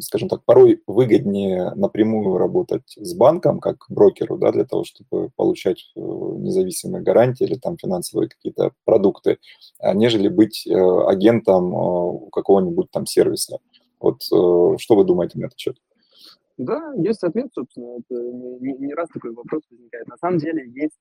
скажем 0.00 0.28
так, 0.28 0.44
порой 0.44 0.82
выгоднее 0.86 1.72
напрямую 1.74 2.36
работать 2.36 2.96
с 2.96 3.14
банком, 3.14 3.60
как 3.60 3.84
брокеру, 3.88 4.38
да, 4.38 4.50
для 4.50 4.64
того, 4.64 4.84
чтобы 4.84 5.30
получать 5.36 5.92
э, 5.94 6.00
независимые 6.00 7.02
гарантии 7.02 7.44
или 7.44 7.54
там 7.54 7.76
финансовые 7.76 8.28
какие-то 8.28 8.72
продукты, 8.84 9.38
а, 9.78 9.94
нежели 9.94 10.28
быть 10.28 10.66
э, 10.66 10.72
агентом 10.72 11.74
э, 11.74 12.30
какого-нибудь 12.32 12.90
там 12.90 13.06
сервиса. 13.06 13.58
Вот 14.00 14.22
что 14.22 14.94
вы 14.94 15.04
думаете 15.04 15.38
на 15.38 15.46
этот 15.46 15.58
счет? 15.58 15.76
Да, 16.58 16.92
есть 16.96 17.22
ответ, 17.22 17.48
собственно. 17.52 17.98
Это 17.98 18.20
не, 18.20 18.74
не 18.74 18.94
раз 18.94 19.08
такой 19.08 19.32
вопрос 19.32 19.62
возникает. 19.70 20.06
На 20.06 20.16
самом 20.18 20.38
деле 20.38 20.68
есть, 20.74 21.00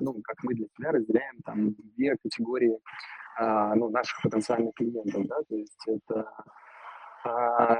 ну, 0.00 0.14
как 0.22 0.36
мы 0.44 0.54
для 0.54 0.66
себя 0.76 0.92
разделяем, 0.92 1.40
там 1.44 1.74
две 1.96 2.16
категории 2.22 2.78
а, 3.36 3.74
ну, 3.74 3.90
наших 3.90 4.22
потенциальных 4.22 4.74
клиентов, 4.74 5.26
да, 5.26 5.36
то 5.48 5.56
есть 5.56 5.78
это 5.86 6.20
а, 6.20 6.44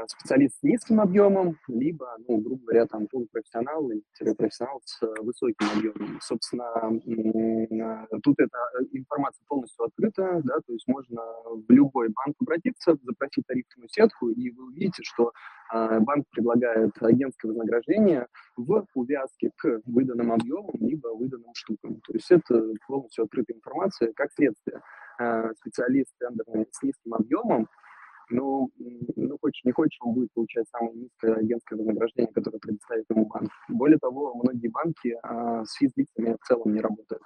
специалист 0.08 0.58
с 0.58 0.62
низким 0.62 1.00
объемом, 1.00 1.58
либо, 1.68 2.16
ну, 2.26 2.38
грубо 2.38 2.62
говоря, 2.64 2.86
там 2.86 3.06
полупрофессионал 3.08 3.90
или 3.90 4.02
профессионал 4.34 4.80
с 4.84 5.02
э, 5.02 5.06
высоким 5.20 5.66
объемом. 5.76 6.18
Собственно, 6.22 6.64
тут 8.22 8.36
эта 8.38 8.58
э, 8.80 8.84
информация 8.92 9.44
полностью 9.46 9.84
открыта, 9.84 10.40
да, 10.44 10.54
то 10.66 10.72
есть 10.72 10.88
можно 10.88 11.20
в 11.46 11.64
любой 11.68 12.08
банк 12.08 12.36
обратиться, 12.40 12.96
запросить 13.02 13.46
тарифную 13.46 13.88
сетку, 13.90 14.30
и 14.30 14.50
вы 14.50 14.66
увидите, 14.68 15.02
что 15.02 15.32
а, 15.70 16.00
банк 16.00 16.26
предлагает 16.30 16.92
агентское 17.00 17.50
вознаграждение 17.50 18.26
в 18.56 18.86
увязке 18.94 19.50
к 19.56 19.80
выданным 19.86 20.32
объемам, 20.32 20.74
либо 20.80 21.08
выданным 21.08 21.50
штукам. 21.54 22.00
То 22.06 22.12
есть 22.12 22.30
это 22.30 22.62
полностью 22.86 23.24
открытая 23.24 23.56
информация, 23.56 24.12
как 24.12 24.32
следствие. 24.32 24.80
А, 25.18 25.52
специалист 25.54 26.12
с 26.18 26.82
низким 26.82 27.14
объемом 27.14 27.68
ну, 28.30 28.70
ну, 29.16 29.38
хочешь, 29.40 29.64
не 29.64 29.72
хочешь, 29.72 29.98
он 30.00 30.14
будет 30.14 30.32
получать 30.32 30.66
самое 30.68 30.94
низкое 30.94 31.34
агентское 31.34 31.78
вознаграждение, 31.78 32.32
которое 32.32 32.58
предоставит 32.58 33.04
ему 33.10 33.26
банк. 33.26 33.50
Более 33.68 33.98
того, 33.98 34.34
многие 34.34 34.68
банки 34.68 35.16
а, 35.22 35.64
с 35.64 35.74
физлицами 35.74 36.36
в 36.40 36.46
целом 36.46 36.74
не 36.74 36.80
работают. 36.80 37.22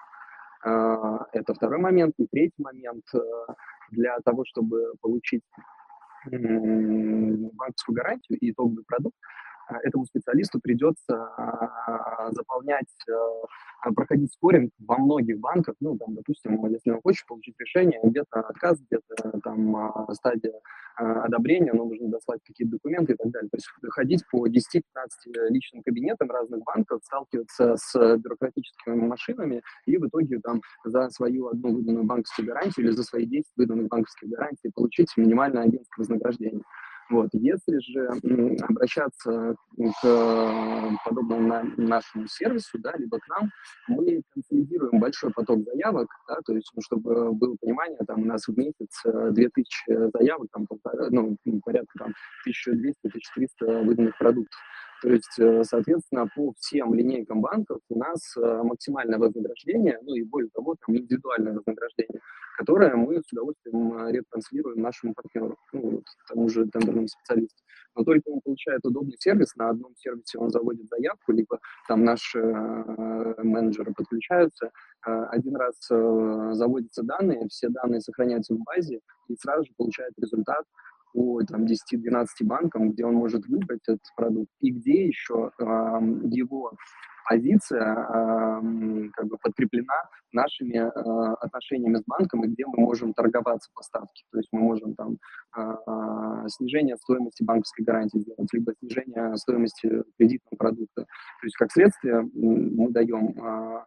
А, 0.64 1.26
это 1.32 1.54
второй 1.54 1.78
момент. 1.78 2.14
И 2.18 2.26
третий 2.26 2.62
момент. 2.62 3.04
А, 3.14 3.54
для 3.90 4.18
того, 4.20 4.44
чтобы 4.44 4.92
получить 5.00 5.42
банковскую 6.30 7.94
гарантию 7.94 8.38
и 8.38 8.50
итоговый 8.50 8.84
продукт, 8.84 9.16
этому 9.82 10.04
специалисту 10.06 10.60
придется 10.60 11.14
а, 11.16 12.30
заполнять, 12.32 12.92
а, 13.82 13.92
проходить 13.92 14.32
споринг 14.32 14.72
во 14.78 14.98
многих 14.98 15.38
банках. 15.38 15.74
Ну, 15.80 15.96
там, 15.96 16.14
допустим, 16.14 16.64
если 16.66 16.90
он 16.90 17.00
хочет 17.02 17.26
получить 17.26 17.54
решение, 17.58 18.00
где-то 18.02 18.40
отказ, 18.40 18.80
где-то 18.80 19.40
там 19.40 19.92
стадия 20.12 20.54
одобрения, 20.96 21.72
но 21.72 21.84
нужно 21.84 22.08
дослать 22.08 22.40
какие-то 22.44 22.72
документы 22.72 23.12
и 23.12 23.16
так 23.16 23.30
далее. 23.30 23.48
То 23.50 23.56
есть 23.56 23.68
ходить 23.90 24.24
по 24.30 24.48
10-15 24.48 24.82
личным 25.50 25.82
кабинетам 25.82 26.30
разных 26.30 26.62
банков, 26.64 27.00
сталкиваться 27.04 27.76
с 27.76 28.16
бюрократическими 28.16 28.94
машинами 28.94 29.62
и 29.86 29.96
в 29.96 30.06
итоге 30.08 30.40
там 30.40 30.60
за 30.84 31.08
свою 31.10 31.48
одну 31.48 31.74
выданную 31.74 32.04
банковскую 32.04 32.46
гарантию 32.46 32.86
или 32.86 32.92
за 32.92 33.04
свои 33.04 33.26
10 33.26 33.44
выданных 33.56 33.88
банковских 33.88 34.28
гарантий 34.28 34.70
получить 34.74 35.16
минимальное 35.16 35.62
агентское 35.62 36.02
вознаграждение. 36.02 36.62
Вот. 37.10 37.30
Если 37.32 37.78
же 37.78 38.08
обращаться 38.62 39.54
к 40.02 40.98
подобному 41.04 41.64
нашему 41.76 42.26
сервису, 42.28 42.78
да, 42.78 42.92
либо 42.98 43.18
к 43.18 43.28
нам, 43.28 43.50
мы 43.88 44.22
консолидируем 44.32 45.00
большой 45.00 45.30
поток 45.32 45.64
заявок, 45.64 46.08
да, 46.28 46.36
то 46.44 46.54
есть, 46.54 46.70
ну, 46.74 46.82
чтобы 46.82 47.32
было 47.32 47.56
понимание, 47.60 47.98
там 48.06 48.22
у 48.22 48.26
нас 48.26 48.46
в 48.46 48.56
месяц 48.56 49.02
2000 49.04 49.90
э, 49.90 50.10
заявок, 50.12 50.48
там, 50.52 50.66
ну, 51.10 51.36
порядка 51.64 51.98
там 51.98 52.14
1200-1300 52.46 53.84
выданных 53.84 54.18
продуктов. 54.18 54.60
То 55.00 55.10
есть, 55.10 55.38
э, 55.38 55.62
соответственно, 55.64 56.26
по 56.34 56.52
всем 56.58 56.92
линейкам 56.92 57.40
банков 57.40 57.78
у 57.88 57.98
нас 57.98 58.36
э, 58.36 58.62
максимальное 58.64 59.18
вознаграждение, 59.18 59.98
ну 60.02 60.14
и 60.14 60.24
более 60.24 60.50
того, 60.50 60.74
там 60.84 60.96
индивидуальное 60.96 61.54
вознаграждение, 61.54 62.20
которое 62.56 62.96
мы 62.96 63.22
с 63.22 63.32
удовольствием 63.32 63.92
э, 63.92 64.12
ретранслируем 64.12 64.80
нашему 64.80 65.14
партнеру, 65.14 65.56
ну, 65.72 65.90
вот, 65.90 66.04
тому 66.28 66.48
же 66.48 66.66
тендерному 66.66 67.06
специалисту. 67.06 67.62
Но 67.94 68.02
только 68.02 68.28
он 68.28 68.40
получает 68.40 68.84
удобный 68.84 69.16
сервис, 69.18 69.54
на 69.54 69.70
одном 69.70 69.94
сервисе 69.96 70.38
он 70.38 70.50
заводит 70.50 70.88
заявку, 70.88 71.32
либо 71.32 71.60
там 71.86 72.04
наши 72.04 72.38
менеджеры 72.38 73.92
подключаются, 73.92 74.70
один 75.02 75.56
раз 75.56 75.74
заводятся 75.88 77.02
данные, 77.02 77.48
все 77.48 77.68
данные 77.70 78.00
сохраняются 78.00 78.54
в 78.54 78.58
базе, 78.58 79.00
и 79.28 79.36
сразу 79.36 79.64
же 79.64 79.72
получает 79.76 80.12
результат, 80.16 80.64
по 81.18 81.42
там, 81.42 81.64
10-12 81.64 82.26
банкам, 82.44 82.92
где 82.92 83.04
он 83.04 83.14
может 83.14 83.44
выбрать 83.48 83.80
этот 83.88 84.04
продукт, 84.16 84.50
и 84.60 84.70
где 84.70 85.06
еще 85.06 85.50
э, 85.58 85.64
его 86.30 86.72
позиция 87.28 87.92
э, 87.92 89.08
как 89.12 89.26
бы 89.26 89.36
подкреплена 89.42 90.08
нашими 90.32 90.76
э, 90.76 91.34
отношениями 91.40 91.96
с 91.96 92.04
банком, 92.06 92.44
и 92.44 92.48
где 92.48 92.64
мы 92.66 92.84
можем 92.84 93.14
торговаться 93.14 93.68
по 93.74 93.82
ставке. 93.82 94.24
То 94.30 94.38
есть 94.38 94.48
мы 94.52 94.60
можем 94.60 94.94
там 94.94 95.16
э, 95.56 96.48
снижение 96.48 96.96
стоимости 96.96 97.42
банковской 97.42 97.84
гарантии 97.84 98.18
сделать, 98.18 98.52
либо 98.52 98.72
снижение 98.78 99.36
стоимости 99.36 100.04
кредитного 100.18 100.56
продукта. 100.56 101.02
То 101.02 101.44
есть 101.46 101.56
как 101.56 101.72
следствие 101.72 102.28
мы 102.32 102.90
даем 102.92 103.30
э, 103.30 103.40
а, 103.42 103.84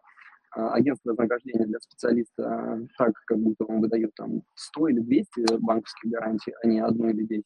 агентство 0.54 1.10
вознаграждения 1.10 1.66
для 1.66 1.80
специалиста 1.80 2.44
а, 2.44 2.78
так, 2.98 3.12
как 3.26 3.38
будто 3.38 3.64
он 3.64 3.80
выдает 3.80 4.14
там 4.14 4.42
100 4.54 4.88
или 4.88 5.00
200 5.00 5.58
банковских 5.60 6.10
гарантий, 6.10 6.54
а 6.62 6.66
не 6.66 6.80
одну 6.80 7.08
или 7.08 7.24
10. 7.24 7.44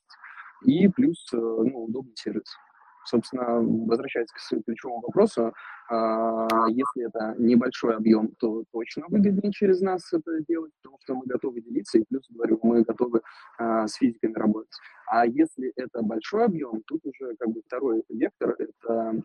И 0.65 0.89
плюс 0.89 1.29
э, 1.33 1.37
ну, 1.37 1.85
удобный 1.85 2.15
сервис. 2.17 2.57
Собственно, 3.05 3.61
возвращаясь 3.61 4.29
к 4.33 4.65
ключевому 4.65 5.03
вопросу, 5.03 5.53
а, 5.89 6.67
если 6.69 7.07
это 7.07 7.37
небольшой 7.39 7.95
объем, 7.95 8.35
то 8.41 8.65
точно 8.73 9.05
выгоднее 9.09 9.53
через 9.53 9.81
нас 9.81 10.13
это 10.13 10.41
делать, 10.49 10.73
потому 10.83 10.99
что 11.03 11.15
мы 11.15 11.23
готовы 11.27 11.61
делиться, 11.61 11.99
и 11.99 12.05
плюс, 12.09 12.25
говорю, 12.29 12.59
мы 12.65 12.83
готовы 12.83 13.21
с 13.61 13.95
физиками 13.95 14.33
работать. 14.33 14.73
А 15.07 15.25
если 15.25 15.73
это 15.77 16.03
большой 16.03 16.47
объем, 16.47 16.83
тут 16.89 17.03
уже 17.05 17.37
как 17.39 17.49
бы 17.51 17.63
второй 17.65 18.03
вектор, 18.09 18.57
это 18.59 19.23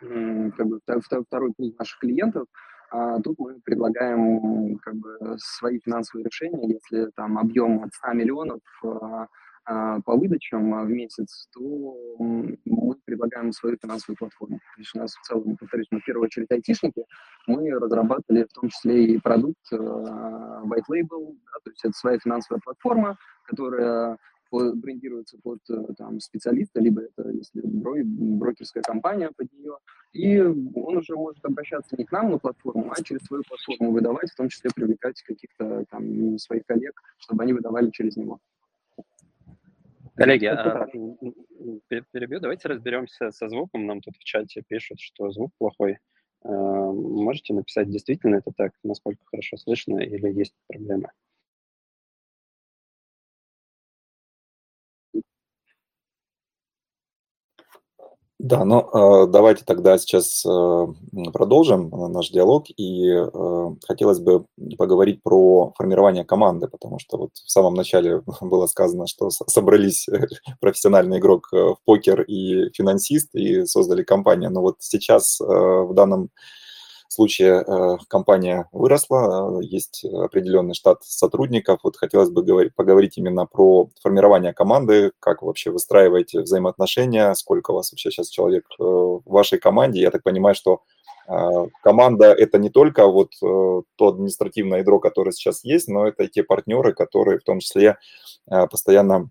как 0.00 0.66
бы 0.68 0.80
второй 1.26 1.52
пул 1.52 1.74
наших 1.76 1.98
клиентов, 1.98 2.46
а 2.90 3.20
тут 3.20 3.38
мы 3.38 3.60
предлагаем 3.60 4.78
как 4.78 4.94
бы 4.94 5.36
свои 5.38 5.78
финансовые 5.80 6.24
решения, 6.24 6.68
если 6.68 7.10
там 7.16 7.38
объем 7.38 7.82
от 7.84 7.94
100 7.94 8.12
миллионов, 8.12 8.60
а, 9.66 10.00
по 10.00 10.16
выдачам 10.16 10.84
в 10.84 10.90
месяц, 10.90 11.46
то 11.52 11.60
мы 12.18 12.96
предлагаем 13.04 13.52
свою 13.52 13.76
финансовую 13.80 14.16
платформу. 14.16 14.58
То 14.58 14.80
есть 14.80 14.90
у 14.94 14.98
нас 14.98 15.14
в 15.14 15.22
целом, 15.22 15.56
повторюсь, 15.56 15.86
мы 15.90 16.00
в 16.00 16.04
первую 16.04 16.24
очередь 16.24 16.50
айтишники, 16.50 17.04
мы 17.46 17.70
разрабатывали 17.70 18.44
в 18.44 18.52
том 18.52 18.68
числе 18.68 19.04
и 19.04 19.18
продукт 19.18 19.60
white 19.72 20.88
label, 20.90 21.36
да, 21.44 21.60
то 21.62 21.70
есть 21.70 21.84
это 21.84 21.92
своя 21.92 22.18
финансовая 22.18 22.60
платформа, 22.64 23.16
которая 23.44 24.16
брендируется 24.50 25.38
под 25.42 25.60
э, 25.70 25.94
там, 25.96 26.20
специалиста, 26.20 26.80
либо 26.80 27.02
это, 27.02 27.30
если 27.30 27.60
брокерская 27.62 28.82
компания 28.82 29.30
под 29.36 29.52
нее, 29.52 29.76
и 30.12 30.40
он 30.40 30.96
уже 30.96 31.14
может 31.14 31.44
обращаться 31.44 31.96
не 31.96 32.04
к 32.04 32.12
нам 32.12 32.30
на 32.30 32.38
платформу, 32.38 32.90
а 32.90 33.02
через 33.02 33.22
свою 33.22 33.42
платформу 33.44 33.92
выдавать, 33.92 34.30
в 34.30 34.36
том 34.36 34.48
числе 34.48 34.70
привлекать 34.74 35.22
каких-то 35.22 35.84
там 35.90 36.38
своих 36.38 36.66
коллег, 36.66 37.00
чтобы 37.18 37.42
они 37.42 37.52
выдавали 37.52 37.90
через 37.90 38.16
него. 38.16 38.40
Коллеги, 40.16 40.46
а, 40.46 40.86
перебью, 42.12 42.40
давайте 42.40 42.68
разберемся 42.68 43.30
со 43.30 43.48
звуком. 43.48 43.86
Нам 43.86 44.00
тут 44.02 44.16
в 44.16 44.24
чате 44.24 44.62
пишут, 44.66 45.00
что 45.00 45.30
звук 45.30 45.52
плохой. 45.58 45.98
А, 46.42 46.48
можете 46.50 47.54
написать, 47.54 47.88
действительно 47.88 48.36
это 48.36 48.52
так, 48.54 48.72
насколько 48.82 49.24
хорошо 49.24 49.56
слышно 49.56 49.98
или 49.98 50.30
есть 50.32 50.54
проблемы? 50.66 51.10
Да, 58.42 58.64
ну 58.64 58.80
э, 58.80 59.26
давайте 59.26 59.66
тогда 59.66 59.98
сейчас 59.98 60.46
э, 60.46 60.86
продолжим 61.30 61.94
э, 61.94 62.08
наш 62.08 62.30
диалог, 62.30 62.64
и 62.74 63.22
хотелось 63.86 64.18
бы 64.18 64.46
поговорить 64.78 65.22
про 65.22 65.74
формирование 65.76 66.24
команды, 66.24 66.66
потому 66.66 66.98
что 66.98 67.18
вот 67.18 67.30
в 67.34 67.50
самом 67.50 67.74
начале 67.74 68.22
было 68.40 68.66
сказано, 68.66 69.06
что 69.06 69.28
собрались 69.28 70.06
профессиональный 70.60 71.18
игрок 71.18 71.48
в 71.52 71.76
покер 71.84 72.22
и 72.22 72.72
финансист 72.72 73.34
и 73.34 73.66
создали 73.66 74.02
компанию, 74.04 74.50
но 74.50 74.62
вот 74.62 74.76
сейчас 74.78 75.38
в 75.38 75.92
данном 75.92 76.30
случае 77.12 77.64
э, 77.66 77.96
компания 78.08 78.68
выросла, 78.72 79.60
э, 79.60 79.64
есть 79.64 80.04
определенный 80.04 80.74
штат 80.74 81.02
сотрудников. 81.02 81.80
Вот 81.82 81.96
хотелось 81.96 82.30
бы 82.30 82.42
говорить, 82.42 82.74
поговорить 82.74 83.18
именно 83.18 83.46
про 83.46 83.88
формирование 84.00 84.52
команды, 84.52 85.12
как 85.18 85.42
вообще 85.42 85.70
выстраиваете 85.70 86.40
взаимоотношения, 86.40 87.34
сколько 87.34 87.72
у 87.72 87.74
вас 87.74 87.90
вообще 87.90 88.10
сейчас 88.10 88.28
человек 88.28 88.64
э, 88.78 88.82
в 88.82 89.22
вашей 89.26 89.58
команде. 89.58 90.00
Я 90.00 90.10
так 90.10 90.22
понимаю, 90.22 90.54
что 90.54 90.82
команда– 91.84 92.32
это 92.38 92.58
не 92.58 92.70
только 92.70 93.06
вот 93.06 93.30
то 93.38 93.84
административное 94.00 94.80
ядро, 94.80 94.98
которое 94.98 95.30
сейчас 95.30 95.62
есть, 95.62 95.86
но 95.86 96.08
это 96.08 96.24
и 96.24 96.28
те 96.28 96.42
партнеры, 96.42 96.92
которые 96.92 97.38
в 97.38 97.44
том 97.44 97.60
числе 97.60 97.98
постоянно 98.46 99.30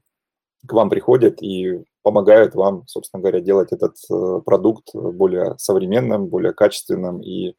к 0.65 0.71
вам 0.71 0.89
приходят 0.89 1.41
и 1.41 1.83
помогают 2.01 2.55
вам, 2.55 2.87
собственно 2.87 3.21
говоря, 3.21 3.39
делать 3.39 3.71
этот 3.71 3.97
э, 4.09 4.41
продукт 4.45 4.89
более 4.93 5.55
современным, 5.57 6.27
более 6.27 6.53
качественным 6.53 7.21
и 7.21 7.55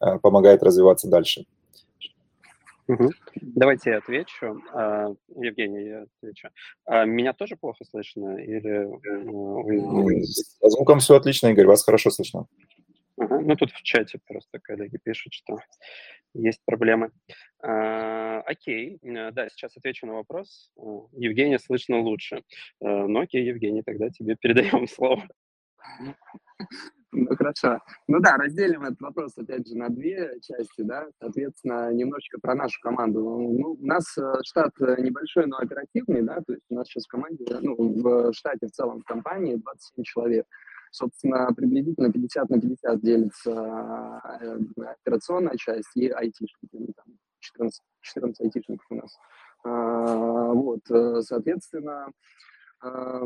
э, 0.00 0.18
помогает 0.20 0.62
развиваться 0.62 1.08
дальше. 1.08 1.46
Угу. 2.86 3.10
Давайте 3.40 3.90
я 3.90 3.98
отвечу. 3.98 4.60
А, 4.74 5.14
Евгений, 5.36 5.86
я 5.86 6.02
отвечу. 6.02 6.48
А 6.84 7.04
меня 7.04 7.32
тоже 7.32 7.56
плохо 7.56 7.84
слышно? 7.84 8.36
Или... 8.36 8.88
Э, 10.20 10.22
С 10.22 10.58
звуком 10.60 10.98
все 10.98 11.16
отлично, 11.16 11.48
Игорь, 11.48 11.66
вас 11.66 11.84
хорошо 11.84 12.10
слышно. 12.10 12.46
Ага. 13.16 13.40
Ну, 13.40 13.56
тут 13.56 13.70
в 13.70 13.82
чате 13.82 14.18
просто 14.26 14.58
коллеги 14.58 14.98
пишут, 15.02 15.32
что 15.32 15.58
есть 16.34 16.60
проблемы. 16.64 17.12
А, 17.62 18.40
окей, 18.40 18.98
э, 19.02 19.30
да, 19.30 19.48
сейчас 19.48 19.76
отвечу 19.76 20.06
на 20.06 20.14
вопрос. 20.14 20.72
Э, 20.76 20.82
Евгения 21.12 21.58
слышно 21.60 22.00
лучше. 22.00 22.38
Э, 22.80 23.06
ну, 23.06 23.20
окей, 23.20 23.44
Евгений, 23.44 23.82
тогда 23.82 24.10
тебе 24.10 24.36
передаем 24.40 24.88
слово. 24.88 25.22
Ну, 27.12 27.36
хорошо. 27.36 27.78
Ну 28.08 28.18
да, 28.18 28.36
разделим 28.36 28.82
этот 28.82 29.00
вопрос, 29.00 29.38
опять 29.38 29.68
же, 29.68 29.76
на 29.76 29.88
две 29.88 30.32
части, 30.40 30.82
да, 30.82 31.06
соответственно, 31.20 31.92
немножечко 31.92 32.40
про 32.40 32.56
нашу 32.56 32.80
команду. 32.80 33.20
Ну, 33.20 33.76
у 33.80 33.86
нас 33.86 34.04
штат 34.42 34.72
небольшой, 34.80 35.46
но 35.46 35.58
оперативный, 35.58 36.22
да, 36.22 36.40
то 36.44 36.54
есть 36.54 36.64
у 36.70 36.74
нас 36.74 36.88
сейчас 36.88 37.04
в 37.04 37.08
команде, 37.08 37.44
ну, 37.60 37.76
в 37.76 38.32
штате 38.32 38.66
в 38.66 38.72
целом 38.72 39.00
в 39.00 39.04
компании 39.04 39.54
27 39.54 40.02
человек. 40.02 40.46
Собственно, 40.94 41.52
приблизительно 41.52 42.12
50 42.12 42.50
на 42.50 42.60
50 42.60 43.00
делится 43.00 43.50
э, 43.50 44.58
операционная 45.00 45.56
часть 45.56 45.90
и 45.96 46.08
айтишники. 46.08 46.68
Ну, 46.72 46.86
там 46.94 47.06
14, 47.40 47.82
14 48.00 48.40
айтишников 48.40 48.86
у 48.90 48.94
нас. 48.94 49.18
А, 49.64 50.52
вот, 50.52 50.88
э, 50.90 51.22
соответственно, 51.22 52.12
а, 52.80 53.24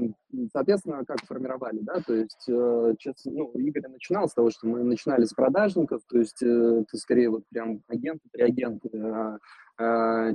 соответственно, 0.50 1.04
как 1.04 1.18
формировали, 1.26 1.80
да, 1.80 2.00
то 2.00 2.14
есть, 2.14 2.48
э, 2.48 2.94
честно, 2.98 3.32
ну, 3.32 3.50
Игорь 3.52 3.88
начинал 3.88 4.30
с 4.30 4.32
того, 4.32 4.48
что 4.48 4.66
мы 4.66 4.82
начинали 4.82 5.26
с 5.26 5.34
продажников, 5.34 6.00
то 6.08 6.18
есть 6.18 6.42
это 6.42 6.96
скорее 6.96 7.28
вот 7.28 7.42
прям 7.50 7.82
агенты, 7.88 8.30
реагенты, 8.32 8.88
а, 8.94 9.36
Э, 9.36 9.67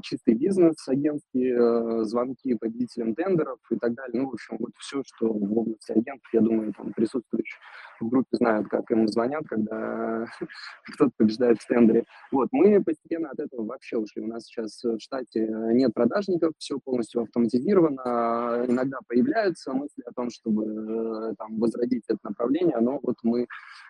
чистый 0.02 0.36
бизнес, 0.36 0.88
агентские 0.88 1.58
э, 1.58 2.04
звонки 2.04 2.56
победителям 2.56 3.14
тендеров 3.14 3.60
и 3.70 3.78
так 3.78 3.94
далее. 3.94 4.22
Ну, 4.22 4.30
в 4.30 4.34
общем, 4.34 4.56
вот 4.58 4.72
все, 4.78 5.04
что 5.06 5.34
в 5.34 5.58
области 5.58 5.92
агентов, 5.92 6.28
я 6.32 6.40
думаю, 6.40 6.74
там 6.74 6.94
присутствующие 6.94 7.60
в 8.00 8.10
группе 8.10 8.38
знают, 8.38 8.68
как 8.70 8.90
им 8.92 9.08
звонят, 9.08 9.44
когда 9.48 10.26
кто-то 10.94 11.12
побеждает 11.18 11.60
в 11.60 11.68
тендере. 11.68 12.06
Вот, 12.32 12.50
мы 12.52 12.82
постепенно 12.84 13.30
от 13.32 13.40
этого 13.40 13.66
вообще 13.66 13.98
ушли. 13.98 14.22
У 14.22 14.28
нас 14.28 14.46
сейчас 14.46 14.82
в 14.84 15.00
штате 15.00 15.48
нет 15.74 15.94
продажников, 15.94 16.54
все 16.58 16.80
полностью 16.80 17.24
автоматизировано. 17.24 18.66
Иногда 18.68 19.00
появляются 19.08 19.74
мысли 19.74 20.04
о 20.06 20.14
том, 20.14 20.30
чтобы 20.30 20.66
э, 20.66 21.36
там, 21.38 21.60
возродить 21.60 22.04
это 22.08 22.20
направление, 22.24 22.78
но 22.80 23.00
вот 23.04 23.18
мы 23.24 23.48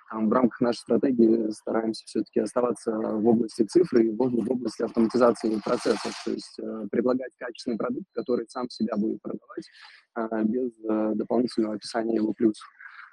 там, 0.10 0.30
в 0.30 0.34
рамках 0.34 0.62
нашей 0.62 0.80
стратегии 0.80 1.50
стараемся 1.52 2.04
все-таки 2.06 2.40
оставаться 2.40 2.92
в 2.92 3.28
области 3.28 3.64
цифры 3.64 4.08
и 4.08 4.12
в 4.12 4.22
области 4.22 4.84
автоматизации 4.84 5.43
процессов, 5.64 6.14
то 6.26 6.32
есть 6.32 6.60
э, 6.60 6.88
предлагать 6.92 7.32
качественный 7.38 7.78
продукт, 7.78 8.08
который 8.14 8.46
сам 8.48 8.70
себя 8.70 8.96
будет 8.98 9.22
продавать 9.22 9.70
э, 10.18 10.44
без 10.46 10.72
э, 10.90 11.12
дополнительного 11.16 11.76
описания 11.76 12.16
его 12.16 12.34
плюсов. 12.34 12.68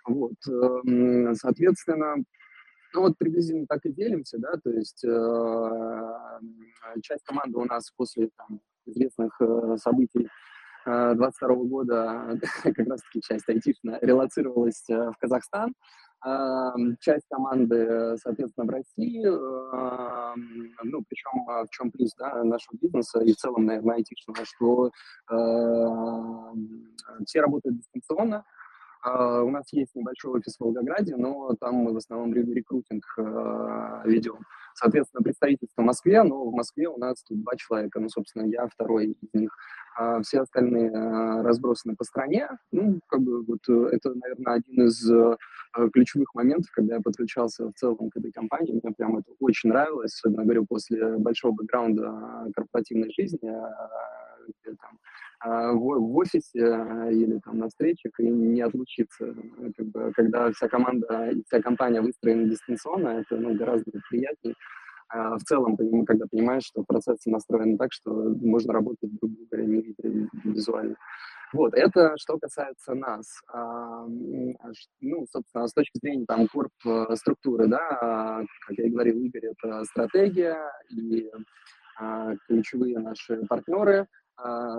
Вот, 0.06 0.34
э, 0.48 1.34
соответственно, 1.34 2.16
ну 2.94 3.00
вот 3.00 3.18
приблизительно 3.18 3.66
так 3.68 3.84
и 3.84 3.92
делимся, 3.92 4.38
да, 4.38 4.52
то 4.62 4.70
есть 4.70 5.04
э, 5.04 7.00
часть 7.02 7.24
команды 7.24 7.58
у 7.58 7.64
нас 7.64 7.90
после 7.96 8.30
там, 8.36 8.60
известных 8.86 9.36
э, 9.40 9.76
событий 9.78 10.28
22 10.84 11.54
года, 11.64 12.38
как 12.62 12.78
раз-таки 12.78 13.20
часть 13.22 13.48
айтишная, 13.48 13.98
релацировалась 14.00 14.84
в 14.88 15.14
Казахстан, 15.18 15.74
часть 17.00 17.26
команды, 17.30 18.16
соответственно, 18.22 18.66
в 18.66 18.70
России, 18.70 19.24
ну, 19.24 21.02
причем 21.08 21.48
а, 21.48 21.64
в 21.64 21.70
чем 21.70 21.90
плюс, 21.90 22.14
да, 22.18 22.44
нашего 22.44 22.76
бизнеса 22.76 23.20
и 23.20 23.32
в 23.32 23.36
целом, 23.36 23.64
наверное, 23.64 23.96
айтишного, 23.96 24.44
что 24.44 24.90
все 27.24 27.40
работают 27.40 27.78
дистанционно, 27.78 28.44
у 29.04 29.50
нас 29.50 29.72
есть 29.72 29.94
небольшой 29.94 30.38
офис 30.38 30.56
в 30.56 30.60
Волгограде, 30.60 31.16
но 31.16 31.54
там 31.58 31.76
мы 31.76 31.92
в 31.92 31.96
основном 31.96 32.34
рекрутинг 32.34 33.04
uh, 33.18 34.02
ведем. 34.04 34.38
Соответственно, 34.74 35.22
представительство 35.22 35.82
в 35.82 35.84
Москве, 35.84 36.22
но 36.22 36.44
в 36.44 36.52
Москве 36.52 36.88
у 36.88 36.98
нас 36.98 37.22
тут 37.22 37.42
два 37.42 37.56
человека, 37.56 37.98
ну, 37.98 38.08
собственно, 38.08 38.44
я 38.46 38.66
второй 38.68 39.16
из 39.20 39.28
них. 39.32 39.56
Uh, 39.98 40.22
все 40.22 40.40
остальные 40.40 40.90
разбросаны 41.42 41.96
по 41.96 42.04
стране. 42.04 42.48
Ну, 42.72 43.00
как 43.08 43.20
бы 43.20 43.42
вот 43.44 43.60
э, 43.68 43.88
это, 43.92 44.14
наверное, 44.14 44.54
один 44.54 44.86
из 44.86 45.10
э, 45.10 45.36
ключевых 45.92 46.34
моментов, 46.34 46.70
когда 46.72 46.96
я 46.96 47.00
подключался 47.00 47.68
в 47.68 47.74
целом 47.74 48.10
к 48.10 48.16
этой 48.16 48.32
компании. 48.32 48.80
Мне 48.82 48.94
прям 48.94 49.18
это 49.18 49.30
очень 49.40 49.70
нравилось, 49.70 50.14
особенно, 50.14 50.44
говорю, 50.44 50.66
после 50.66 51.18
большого 51.18 51.52
бэкграунда 51.52 52.50
корпоративной 52.54 53.10
жизни, 53.10 53.38
где 53.40 54.76
там 54.76 54.90
а, 54.92 55.09
в, 55.42 55.79
в 55.79 56.16
офисе 56.16 56.64
а, 56.64 57.11
или 57.11 57.38
там 57.38 57.59
на 57.59 57.68
встречах 57.68 58.12
и 58.18 58.29
не 58.29 58.61
отлучиться. 58.61 59.35
Как 59.76 59.87
бы, 59.87 60.12
когда 60.14 60.53
вся 60.53 60.68
команда 60.68 61.33
вся 61.46 61.62
компания 61.62 62.03
выстроена 62.03 62.44
дистанционно, 62.44 63.09
это 63.09 63.37
ну, 63.37 63.55
гораздо 63.55 63.90
приятнее. 64.11 64.55
А 65.09 65.37
в 65.38 65.42
целом, 65.42 65.76
когда 66.07 66.26
понимаешь, 66.31 66.64
что 66.64 66.85
процессы 66.85 67.31
настроены 67.31 67.76
так, 67.79 67.92
что 67.92 68.12
можно 68.12 68.72
работать 68.72 69.11
друг 69.18 69.33
друга 69.33 69.57
не 69.57 69.81
видя 69.81 70.29
визуально. 70.44 70.94
Вот, 71.53 71.74
это 71.74 72.14
что 72.16 72.38
касается 72.38 72.94
нас. 72.94 73.42
Ну, 75.00 75.26
собственно, 75.29 75.66
с 75.66 75.72
точки 75.72 75.98
зрения 76.00 76.26
там 76.29 76.46
корп 76.46 76.70
э, 76.87 77.16
структуры, 77.16 77.66
да, 77.66 78.44
как 78.68 78.79
я 78.79 78.87
и 78.87 78.90
говорил, 78.90 79.18
Игорь, 79.18 79.46
это 79.46 79.83
стратегия 79.85 80.70
и 80.90 81.29
ключевые 82.46 83.00
наши 83.00 83.44
партнеры– 83.48 84.07
а, 84.16 84.19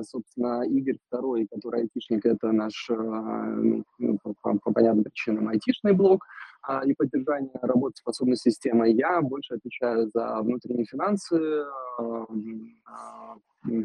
собственно, 0.04 0.64
Игорь 0.64 0.98
второй, 1.08 1.48
который 1.52 1.82
айтишник, 1.82 2.26
это 2.26 2.52
наш, 2.52 2.90
а, 2.90 2.96
ну, 2.96 3.84
ну, 4.00 4.18
по, 4.24 4.34
по, 4.42 4.58
по 4.60 4.74
понятным 4.74 5.04
причинам, 5.04 5.48
айтишный 5.50 5.94
блок. 5.94 6.26
а, 6.64 6.86
и 6.86 6.94
поддержание 6.94 7.52
работоспособной 7.62 8.38
системы. 8.38 8.90
Я 8.90 9.22
больше 9.22 9.56
отвечаю 9.56 10.10
за 10.14 10.42
внутренние 10.42 10.86
финансы, 10.86 11.66
а, 11.98 13.36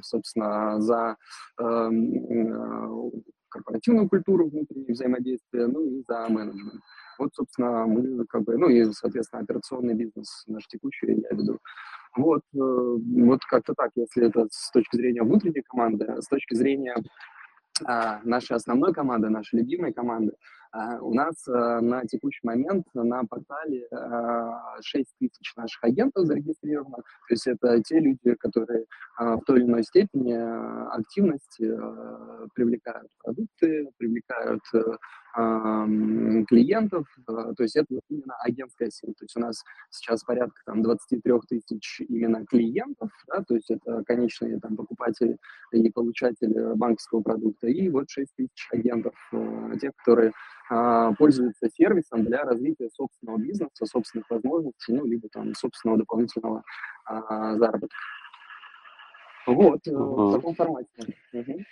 собственно, 0.02 0.80
за 0.80 1.16
корпоративную 3.48 4.08
культуру 4.08 4.48
внутреннего 4.48 4.92
взаимодействия, 4.92 5.66
ну 5.66 5.82
и 5.82 6.02
за 6.06 6.26
менеджмент. 6.28 6.82
Вот, 7.18 7.34
собственно, 7.34 7.86
мы 7.86 8.24
как 8.26 8.42
бы, 8.42 8.56
ну 8.56 8.68
и, 8.68 8.90
соответственно, 8.92 9.42
операционный 9.42 9.94
бизнес 9.94 10.44
наш 10.46 10.66
текущий 10.66 11.06
я 11.06 11.36
веду. 11.36 11.58
Вот, 12.16 12.42
э, 12.54 12.58
вот 12.58 13.44
как-то 13.44 13.74
так, 13.74 13.90
если 13.94 14.26
это 14.28 14.46
с 14.50 14.70
точки 14.70 14.96
зрения 14.96 15.22
внутренней 15.22 15.62
команды, 15.62 16.20
с 16.20 16.26
точки 16.28 16.54
зрения 16.54 16.96
а, 17.84 18.20
нашей 18.24 18.56
основной 18.56 18.92
команды, 18.92 19.28
нашей 19.28 19.58
любимой 19.58 19.92
команды, 19.92 20.32
а, 20.65 20.65
у 21.00 21.14
нас 21.14 21.46
а, 21.48 21.80
на 21.80 22.04
текущий 22.04 22.40
момент 22.42 22.86
на 22.94 23.24
портале 23.24 23.88
6 24.80 25.06
тысяч 25.18 25.56
наших 25.56 25.82
агентов 25.84 26.26
зарегистрировано. 26.26 26.96
То 26.96 27.30
есть 27.30 27.46
это 27.46 27.82
те 27.82 28.00
люди, 28.00 28.34
которые 28.34 28.84
в 29.18 29.40
той 29.46 29.58
или 29.58 29.66
иной 29.66 29.84
степени 29.84 30.32
активности 30.94 31.72
привлекают 32.54 33.08
продукты, 33.22 33.88
привлекают 33.98 34.62
э, 35.36 36.44
клиентов, 36.48 37.06
то 37.26 37.62
есть 37.62 37.76
это 37.76 38.00
именно 38.08 38.34
агентская 38.40 38.90
сеть. 38.90 39.16
То 39.18 39.24
есть 39.24 39.36
у 39.36 39.40
нас 39.40 39.62
сейчас 39.90 40.24
порядка 40.24 40.60
там 40.64 40.82
23 40.82 41.32
тысяч 41.48 42.00
именно 42.08 42.44
клиентов, 42.46 43.10
да, 43.28 43.42
то 43.42 43.54
есть 43.54 43.70
это 43.70 44.02
конечные 44.04 44.58
там 44.60 44.76
покупатели 44.76 45.36
и 45.72 45.90
получатели 45.90 46.74
банковского 46.76 47.22
продукта, 47.22 47.66
и 47.68 47.88
вот 47.90 48.08
6 48.08 48.34
тысяч 48.36 48.68
агентов, 48.72 49.14
э, 49.32 49.72
тех, 49.80 49.92
которые 49.96 50.32
а, 50.68 51.12
пользуются 51.14 51.68
сервисом 51.70 52.24
для 52.24 52.42
развития 52.44 52.88
собственного 52.90 53.38
бизнеса, 53.38 53.86
собственных 53.86 54.28
возможностей, 54.30 54.92
ну, 54.92 55.04
либо 55.04 55.28
там 55.28 55.54
собственного 55.54 55.98
дополнительного 55.98 56.62
а, 57.04 57.56
заработка. 57.56 57.96
Вот, 59.46 59.86
угу. 59.86 60.28
в 60.28 60.32
таком 60.34 60.54
формате. 60.54 61.14
Угу. 61.32 61.64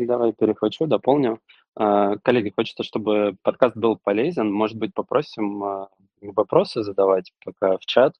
Давай 0.00 0.32
перехвачу, 0.32 0.86
дополню. 0.86 1.40
А, 1.76 2.16
коллеги, 2.18 2.52
хочется, 2.54 2.82
чтобы 2.82 3.36
подкаст 3.42 3.76
был 3.76 3.96
полезен. 3.96 4.52
Может 4.52 4.76
быть, 4.76 4.92
попросим 4.94 5.62
а, 5.62 5.88
вопросы 6.20 6.82
задавать 6.82 7.32
пока 7.44 7.76
в 7.78 7.86
чат, 7.86 8.16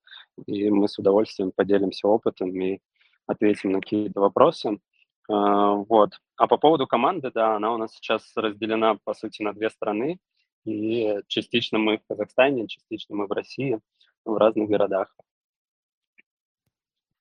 и 0.47 0.71
мы 0.71 0.89
с 0.89 0.99
удовольствием 0.99 1.53
поделимся 1.55 2.07
опытом 2.07 2.51
и 2.61 2.81
ответим 3.27 3.73
на 3.73 3.81
какие-то 3.81 4.21
вопросы. 4.21 4.79
А, 5.31 5.75
вот. 5.75 6.11
А 6.37 6.47
по 6.49 6.57
поводу 6.57 6.87
команды, 6.87 7.31
да, 7.33 7.57
она 7.57 7.73
у 7.73 7.77
нас 7.77 7.93
сейчас 7.95 8.23
разделена, 8.35 8.99
по 9.05 9.15
сути, 9.15 9.43
на 9.43 9.53
две 9.53 9.71
страны. 9.71 10.19
И 10.65 11.17
частично 11.29 11.79
мы 11.79 11.99
в 11.99 12.07
Казахстане, 12.09 12.67
частично 12.67 13.17
мы 13.17 13.27
в 13.27 13.33
России, 13.33 13.79
в 14.25 14.37
разных 14.37 14.69
городах. 14.69 15.15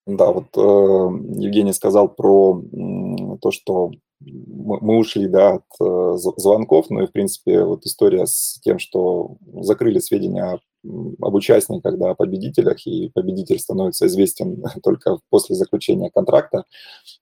Да, 0.05 0.31
вот 0.31 0.57
э, 0.57 1.39
Евгений 1.39 1.71
сказал 1.71 2.09
про 2.09 2.59
э, 2.59 3.37
то, 3.41 3.51
что 3.51 3.91
мы 4.21 4.97
ушли 4.97 5.27
да, 5.27 5.55
от 5.55 5.65
э, 5.79 6.17
звонков, 6.17 6.89
ну 6.89 7.03
и, 7.03 7.05
в 7.05 7.11
принципе, 7.11 7.63
вот 7.63 7.85
история 7.85 8.25
с 8.25 8.59
тем, 8.61 8.79
что 8.79 9.37
закрыли 9.61 9.99
сведения 9.99 10.59
об 10.83 11.33
участниках, 11.33 11.97
да, 11.97 12.11
о 12.11 12.15
победителях, 12.15 12.85
и 12.87 13.09
победитель 13.13 13.59
становится 13.59 14.07
известен 14.07 14.63
только 14.83 15.19
после 15.29 15.55
заключения 15.55 16.09
контракта. 16.09 16.65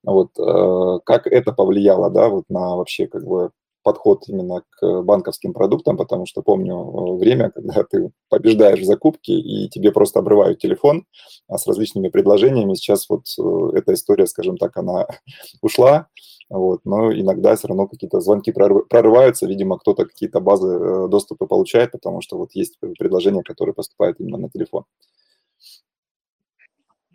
Вот, 0.04 0.30
э, 0.40 1.00
как 1.06 1.28
это 1.28 1.52
повлияло, 1.52 2.10
да, 2.10 2.30
вот 2.30 2.46
на 2.50 2.76
вообще 2.76 3.08
как 3.08 3.26
бы 3.26 3.52
подход 3.88 4.28
именно 4.28 4.64
к 4.70 5.02
банковским 5.04 5.54
продуктам, 5.54 5.96
потому 5.96 6.26
что 6.26 6.42
помню 6.42 6.76
э, 6.76 7.18
время, 7.20 7.52
когда 7.52 7.84
ты 7.90 8.12
побеждаешь 8.30 8.82
в 8.82 8.84
закупке, 8.84 9.32
и 9.32 9.70
тебе 9.70 9.94
просто 9.94 10.20
обрывают 10.20 10.60
телефон 10.60 11.06
а 11.48 11.58
с 11.58 11.66
различными 11.68 12.10
предложениями. 12.10 12.74
Сейчас 12.74 13.08
вот 13.10 13.22
э, 13.40 13.78
эта 13.78 13.94
история, 13.94 14.28
скажем 14.28 14.58
так, 14.58 14.76
она 14.76 15.08
ушла, 15.62 16.08
вот, 16.50 16.82
но 16.84 17.14
иногда 17.14 17.56
все 17.56 17.70
равно 17.70 17.88
какие-то 17.88 18.20
звонки 18.20 18.52
прорываются, 18.52 19.48
видимо, 19.48 19.78
кто-то 19.80 20.06
какие-то 20.06 20.42
базы 20.42 20.68
э, 20.68 21.08
доступа 21.08 21.48
получает, 21.48 21.94
потому 21.94 22.20
что 22.20 22.38
вот 22.38 22.50
есть 22.56 22.78
предложения, 23.00 23.42
которые 23.42 23.74
поступают 23.74 24.20
именно 24.20 24.38
на 24.38 24.50
телефон. 24.50 24.84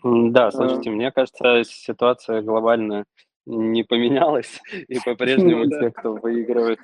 Да, 0.02 0.50
слушайте, 0.50 0.88
мне 0.88 1.12
кажется, 1.12 1.64
ситуация 1.64 2.40
глобальная 2.40 3.04
не 3.46 3.82
поменялось, 3.84 4.60
и 4.88 4.98
по-прежнему 5.04 5.68
те, 5.68 5.90
кто 5.90 6.14
выигрывает, 6.14 6.78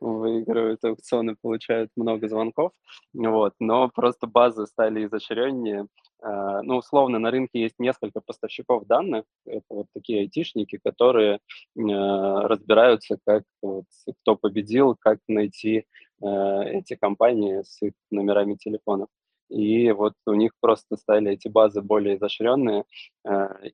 выигрывают 0.00 0.84
аукционы, 0.84 1.36
получают 1.40 1.90
много 1.96 2.28
звонков, 2.28 2.72
вот, 3.12 3.54
но 3.60 3.88
просто 3.88 4.26
базы 4.26 4.66
стали 4.66 5.04
изощреннее. 5.04 5.86
А, 6.22 6.62
ну, 6.62 6.76
условно, 6.76 7.18
на 7.18 7.30
рынке 7.30 7.60
есть 7.60 7.76
несколько 7.78 8.20
поставщиков 8.20 8.86
данных, 8.86 9.24
это 9.46 9.64
вот 9.70 9.86
такие 9.94 10.20
айтишники, 10.20 10.78
которые 10.82 11.38
а, 11.78 12.48
разбираются, 12.48 13.18
как 13.24 13.44
вот, 13.62 13.84
кто 14.22 14.36
победил, 14.36 14.96
как 14.98 15.18
найти 15.28 15.86
а, 16.22 16.62
эти 16.64 16.94
компании 16.94 17.62
с 17.62 17.80
их 17.82 17.92
номерами 18.10 18.54
телефонов. 18.54 19.08
И 19.50 19.90
вот 19.92 20.14
у 20.26 20.34
них 20.34 20.52
просто 20.60 20.96
стали 20.96 21.32
эти 21.32 21.48
базы 21.48 21.82
более 21.82 22.16
изощренные, 22.16 22.84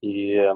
и 0.00 0.52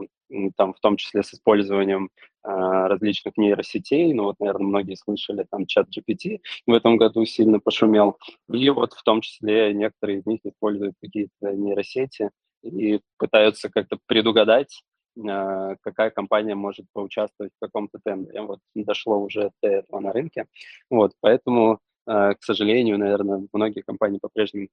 там 0.56 0.74
в 0.74 0.80
том 0.80 0.96
числе 0.96 1.22
с 1.22 1.35
использованием 1.35 2.11
а, 2.42 2.88
различных 2.88 3.37
нейросетей, 3.37 4.12
ну 4.14 4.24
вот, 4.24 4.37
наверное, 4.38 4.66
многие 4.66 4.94
слышали, 4.94 5.46
там 5.50 5.66
чат 5.66 5.88
GPT 5.88 6.38
в 6.66 6.72
этом 6.72 6.96
году 6.96 7.24
сильно 7.26 7.61
пошумел, 7.61 8.16
и 8.50 8.70
вот 8.70 8.94
в 8.94 9.02
том 9.02 9.20
числе 9.20 9.74
некоторые 9.74 10.20
из 10.20 10.26
них 10.26 10.40
используют 10.44 10.94
какие-то 11.02 11.52
нейросети 11.52 12.30
и 12.62 13.00
пытаются 13.18 13.68
как-то 13.68 13.98
предугадать, 14.06 14.83
а, 15.28 15.76
какая 15.83 16.11
компания 16.11 16.54
может 16.54 16.87
поучаствовать 16.92 17.52
в 17.56 17.64
каком-то 17.64 17.98
тендере. 18.02 18.42
Вот 18.42 18.61
дошло 18.74 19.18
уже 19.18 19.50
до 19.62 19.68
этого 19.68 20.00
на 20.00 20.12
рынке. 20.12 20.46
Вот, 20.88 21.12
поэтому, 21.20 21.78
к 22.06 22.38
сожалению, 22.40 22.98
наверное, 22.98 23.46
многие 23.52 23.82
компании 23.82 24.18
по-прежнему 24.18 24.68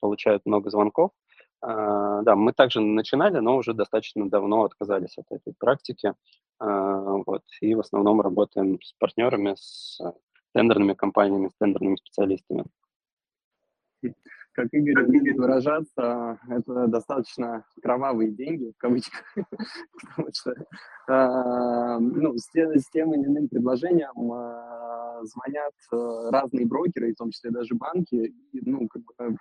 получают 0.00 0.46
много 0.46 0.70
звонков, 0.70 1.12
а, 1.62 2.22
да, 2.22 2.36
мы 2.36 2.52
также 2.52 2.80
начинали, 2.80 3.38
но 3.38 3.56
уже 3.56 3.74
достаточно 3.74 4.28
давно 4.28 4.64
отказались 4.64 5.18
от 5.18 5.26
этой 5.30 5.54
практики. 5.58 6.14
А, 6.58 7.00
вот, 7.26 7.42
и 7.60 7.74
в 7.74 7.80
основном 7.80 8.20
работаем 8.20 8.80
с 8.82 8.94
партнерами, 8.98 9.54
с 9.58 10.00
тендерными 10.54 10.94
компаниями, 10.94 11.48
с 11.48 11.56
тендерными 11.58 11.96
специалистами. 11.96 12.64
Как 14.52 14.66
Игорь 14.72 15.06
любит 15.06 15.36
выражаться, 15.36 16.38
это 16.48 16.88
достаточно 16.88 17.64
кровавые 17.82 18.32
деньги, 18.32 18.72
в 18.76 18.78
кавычках, 18.78 19.22
потому 19.36 20.28
что 20.32 20.54
а, 21.08 21.98
ну, 22.00 22.36
с, 22.36 22.50
с 22.52 22.90
тем 22.90 23.14
или 23.14 23.26
иным 23.26 23.48
предложением 23.48 24.30
звонят 25.24 25.74
э, 25.92 26.30
разные 26.30 26.66
брокеры, 26.66 27.12
в 27.12 27.16
том 27.16 27.30
числе 27.30 27.50
даже 27.50 27.74
банки, 27.74 28.34
и, 28.52 28.60
ну, 28.62 28.88
как 28.88 29.02
бы 29.02 29.36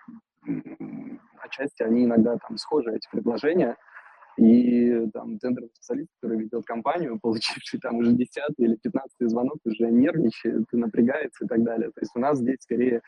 отчасти 1.41 1.83
они 1.83 2.05
иногда 2.05 2.37
там 2.37 2.57
схожи, 2.57 2.91
эти 2.91 3.07
предложения, 3.11 3.77
и 4.37 5.09
там 5.13 5.37
тендерный 5.39 5.69
специалист, 5.69 6.09
который 6.21 6.39
ведет 6.39 6.65
компанию, 6.65 7.19
получивший 7.21 7.79
там 7.79 7.97
уже 7.97 8.13
10 8.13 8.29
или 8.57 8.75
15 8.75 9.29
звонок, 9.29 9.57
уже 9.65 9.91
нервничает, 9.91 10.65
напрягается 10.71 11.45
и 11.45 11.47
так 11.47 11.63
далее. 11.63 11.91
То 11.91 12.01
есть 12.01 12.11
у 12.15 12.19
нас 12.19 12.37
здесь 12.39 12.59
скорее 12.61 13.01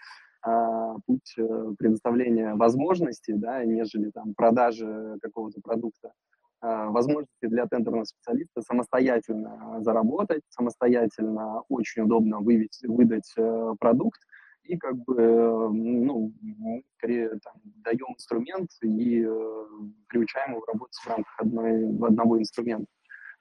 а, 0.43 0.95
путь 1.06 1.34
э, 1.38 1.73
предоставления 1.77 2.56
возможностей, 2.56 3.34
да, 3.34 3.63
нежели 3.63 4.10
там 4.10 4.34
продажи 4.34 5.17
какого-то 5.21 5.62
продукта, 5.62 6.13
а, 6.62 6.89
возможности 6.89 7.45
для 7.47 7.65
тендерного 7.65 8.06
специалиста 8.06 8.62
самостоятельно 8.62 9.82
заработать, 9.82 10.41
самостоятельно 10.49 11.62
очень 11.69 12.04
удобно 12.04 12.39
вывести, 12.39 12.86
выдать 12.88 13.32
э, 13.38 13.73
продукт, 13.80 14.19
и 14.63 14.77
как 14.77 14.95
бы, 14.95 15.69
ну, 15.73 16.34
мы 16.41 16.84
скорее 16.97 17.30
там, 17.43 17.54
даем 17.84 18.13
инструмент 18.13 18.69
и 18.84 19.23
э, 19.23 19.65
приучаем 20.08 20.51
его 20.51 20.63
работать 20.65 20.99
в 20.99 21.08
рамках 21.08 21.39
одной, 21.39 21.86
одного 22.08 22.39
инструмента. 22.39 22.86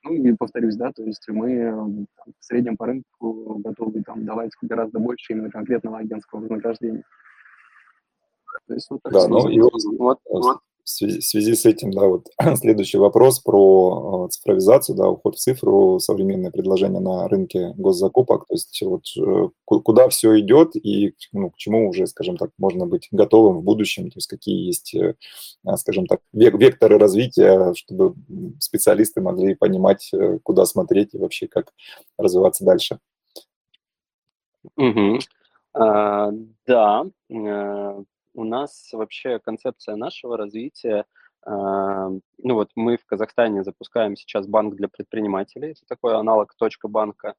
Ну 0.02 0.14
и 0.14 0.32
повторюсь, 0.32 0.76
да, 0.76 0.92
то 0.92 1.02
есть 1.02 1.28
мы 1.28 2.06
там, 2.16 2.32
в 2.38 2.44
среднем 2.44 2.76
по 2.76 2.86
рынку 2.86 3.56
готовы 3.58 4.02
там, 4.02 4.24
давать 4.24 4.50
гораздо 4.62 4.98
больше 4.98 5.32
именно 5.32 5.50
конкретного 5.50 5.98
агентского 5.98 6.40
вознаграждения. 6.40 7.04
То 8.66 8.74
есть 8.74 8.90
вот 8.90 9.00
так 9.02 9.12
да, 9.12 9.28
ну 9.28 9.48
и 9.48 9.60
вот, 9.60 9.72
вот, 9.98 10.18
вот 10.24 10.60
в 10.84 10.88
связи, 10.88 11.54
с 11.54 11.64
этим, 11.66 11.90
да, 11.90 12.06
вот 12.06 12.28
следующий 12.56 12.98
вопрос 12.98 13.40
про 13.40 14.26
э, 14.26 14.30
цифровизацию, 14.30 14.96
да, 14.96 15.08
уход 15.08 15.36
в 15.36 15.38
цифру, 15.38 15.98
современные 16.00 16.50
предложения 16.50 17.00
на 17.00 17.28
рынке 17.28 17.72
госзакупок, 17.76 18.46
то 18.46 18.54
есть 18.54 18.82
вот 18.82 19.04
э, 19.18 19.48
куда 19.64 20.08
все 20.08 20.38
идет 20.40 20.76
и 20.76 21.14
ну, 21.32 21.50
к 21.50 21.56
чему 21.56 21.88
уже, 21.88 22.06
скажем 22.06 22.36
так, 22.36 22.50
можно 22.58 22.86
быть 22.86 23.08
готовым 23.10 23.58
в 23.58 23.62
будущем, 23.62 24.10
то 24.10 24.16
есть 24.16 24.28
какие 24.28 24.66
есть, 24.66 24.94
э, 24.94 25.14
а, 25.64 25.76
скажем 25.76 26.06
так, 26.06 26.20
векторы 26.32 26.98
развития, 26.98 27.72
чтобы 27.74 28.14
специалисты 28.58 29.20
могли 29.20 29.54
понимать, 29.54 30.10
куда 30.42 30.64
смотреть 30.64 31.14
и 31.14 31.18
вообще 31.18 31.46
как 31.48 31.72
развиваться 32.18 32.64
дальше. 32.64 32.98
Угу. 34.76 35.18
А, 35.72 36.30
да, 36.66 37.04
э, 37.30 38.04
у 38.34 38.44
нас 38.44 38.90
вообще 38.92 39.38
концепция 39.38 39.96
нашего 39.96 40.36
развития, 40.36 41.04
а, 41.42 42.08
ну 42.08 42.54
вот 42.54 42.70
мы 42.74 42.96
в 42.96 43.06
Казахстане 43.06 43.64
запускаем 43.64 44.16
сейчас 44.16 44.46
банк 44.46 44.74
для 44.76 44.88
предпринимателей, 44.88 45.70
это 45.70 45.82
такой 45.88 46.16
аналог 46.16 46.54
точка 46.54 46.88
банка, 46.88 47.34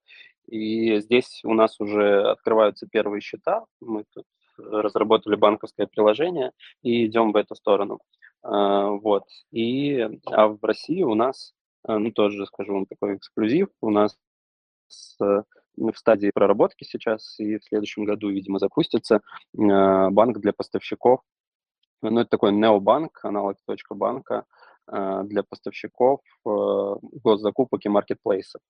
и 0.47 0.99
здесь 0.99 1.41
у 1.43 1.53
нас 1.53 1.79
уже 1.79 2.29
открываются 2.29 2.87
первые 2.87 3.21
счета, 3.21 3.65
мы 3.79 4.05
тут 4.13 4.25
разработали 4.57 5.35
банковское 5.35 5.87
приложение 5.87 6.51
и 6.81 7.05
идем 7.05 7.31
в 7.31 7.35
эту 7.35 7.55
сторону. 7.55 7.99
А, 8.43 8.89
вот. 8.89 9.25
И, 9.51 10.07
а 10.25 10.47
в 10.47 10.59
России 10.63 11.03
у 11.03 11.15
нас, 11.15 11.53
а, 11.83 11.99
ну, 11.99 12.11
тоже 12.11 12.45
скажу 12.45 12.73
вам 12.73 12.85
такой 12.85 13.15
эксклюзив, 13.15 13.69
у 13.81 13.89
нас 13.89 14.17
в 15.77 15.93
стадии 15.95 16.31
проработки 16.33 16.83
сейчас, 16.83 17.39
и 17.39 17.57
в 17.57 17.63
следующем 17.63 18.05
году, 18.05 18.29
видимо, 18.29 18.59
запустится 18.59 19.21
банк 19.53 20.39
для 20.39 20.53
поставщиков. 20.53 21.21
Ну, 22.01 22.19
это 22.19 22.29
такой 22.29 22.51
необанк, 22.51 23.23
аналог 23.23 23.57
точка 23.65 23.95
банка 23.95 24.45
для 24.87 25.43
поставщиков 25.43 26.21
госзакупок 26.43 27.85
и 27.85 27.89
маркетплейсов. 27.89 28.61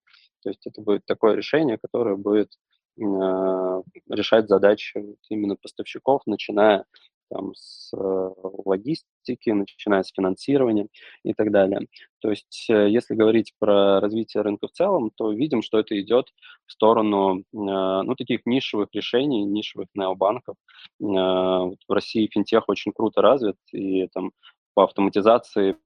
То 0.44 0.50
есть 0.50 0.68
это 0.68 0.82
будет 0.82 1.06
такое 1.06 1.36
решение, 1.36 1.78
которое 1.82 2.16
будет 2.16 2.52
решать 2.98 4.48
задачи 4.50 5.02
именно 5.30 5.56
поставщиков, 5.56 6.22
начиная 6.26 6.86
там, 7.32 7.54
с 7.56 7.92
э, 7.94 8.30
логистики, 8.66 9.50
начиная 9.52 10.04
с 10.04 10.12
финансирования 10.12 10.88
и 11.24 11.34
так 11.34 11.52
далее. 11.52 11.88
То 12.20 12.30
есть, 12.30 12.68
э, 12.70 12.90
если 12.90 13.16
говорить 13.16 13.54
про 13.58 14.00
развитие 14.00 14.44
рынка 14.44 14.68
в 14.68 14.72
целом, 14.72 15.12
то 15.16 15.32
видим, 15.32 15.62
что 15.62 15.80
это 15.80 16.00
идет 16.00 16.28
в 16.66 16.72
сторону 16.72 17.40
э, 17.40 17.44
ну, 17.54 18.16
таких 18.16 18.46
нишевых 18.46 18.90
решений, 18.94 19.44
нишевых 19.46 19.88
необанков. 19.96 20.56
В 21.00 21.76
России 21.90 22.30
финтех 22.32 22.66
очень 22.68 22.92
круто 22.92 23.22
развит, 23.22 23.58
и 23.72 24.08
там 24.08 24.32
по 24.74 24.84
автоматизации, 24.84 25.78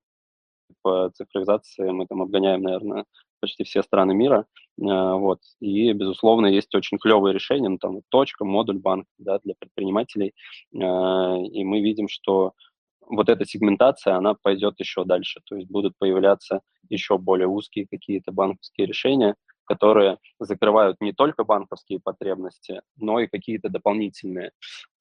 по 0.86 1.10
цифровизации 1.16 1.90
мы 1.90 2.06
там 2.06 2.22
обгоняем, 2.22 2.62
наверное, 2.62 3.06
почти 3.40 3.64
все 3.64 3.82
страны 3.82 4.14
мира. 4.14 4.46
Вот. 4.78 5.40
И, 5.60 5.92
безусловно, 5.94 6.46
есть 6.46 6.76
очень 6.76 7.00
клевые 7.00 7.34
решения, 7.34 7.70
ну, 7.70 7.80
там, 7.80 8.02
точка, 8.10 8.46
модуль 8.46 8.78
банк 8.78 9.08
да, 9.18 9.40
для 9.44 9.56
предпринимателей. 9.58 10.34
И 10.72 11.64
мы 11.64 11.82
видим, 11.82 12.08
что 12.08 12.54
вот 13.02 13.30
эта 13.30 13.46
сегментация, 13.46 14.14
она 14.16 14.36
пойдет 14.36 14.80
еще 14.80 15.06
дальше. 15.06 15.42
То 15.46 15.56
есть 15.56 15.72
будут 15.72 15.94
появляться 15.98 16.62
еще 16.88 17.18
более 17.18 17.48
узкие 17.48 17.88
какие-то 17.90 18.32
банковские 18.32 18.86
решения, 18.86 19.34
которые 19.64 20.20
закрывают 20.40 21.02
не 21.02 21.14
только 21.14 21.44
банковские 21.44 22.00
потребности, 22.00 22.82
но 22.96 23.20
и 23.20 23.26
какие-то 23.26 23.70
дополнительные. 23.70 24.52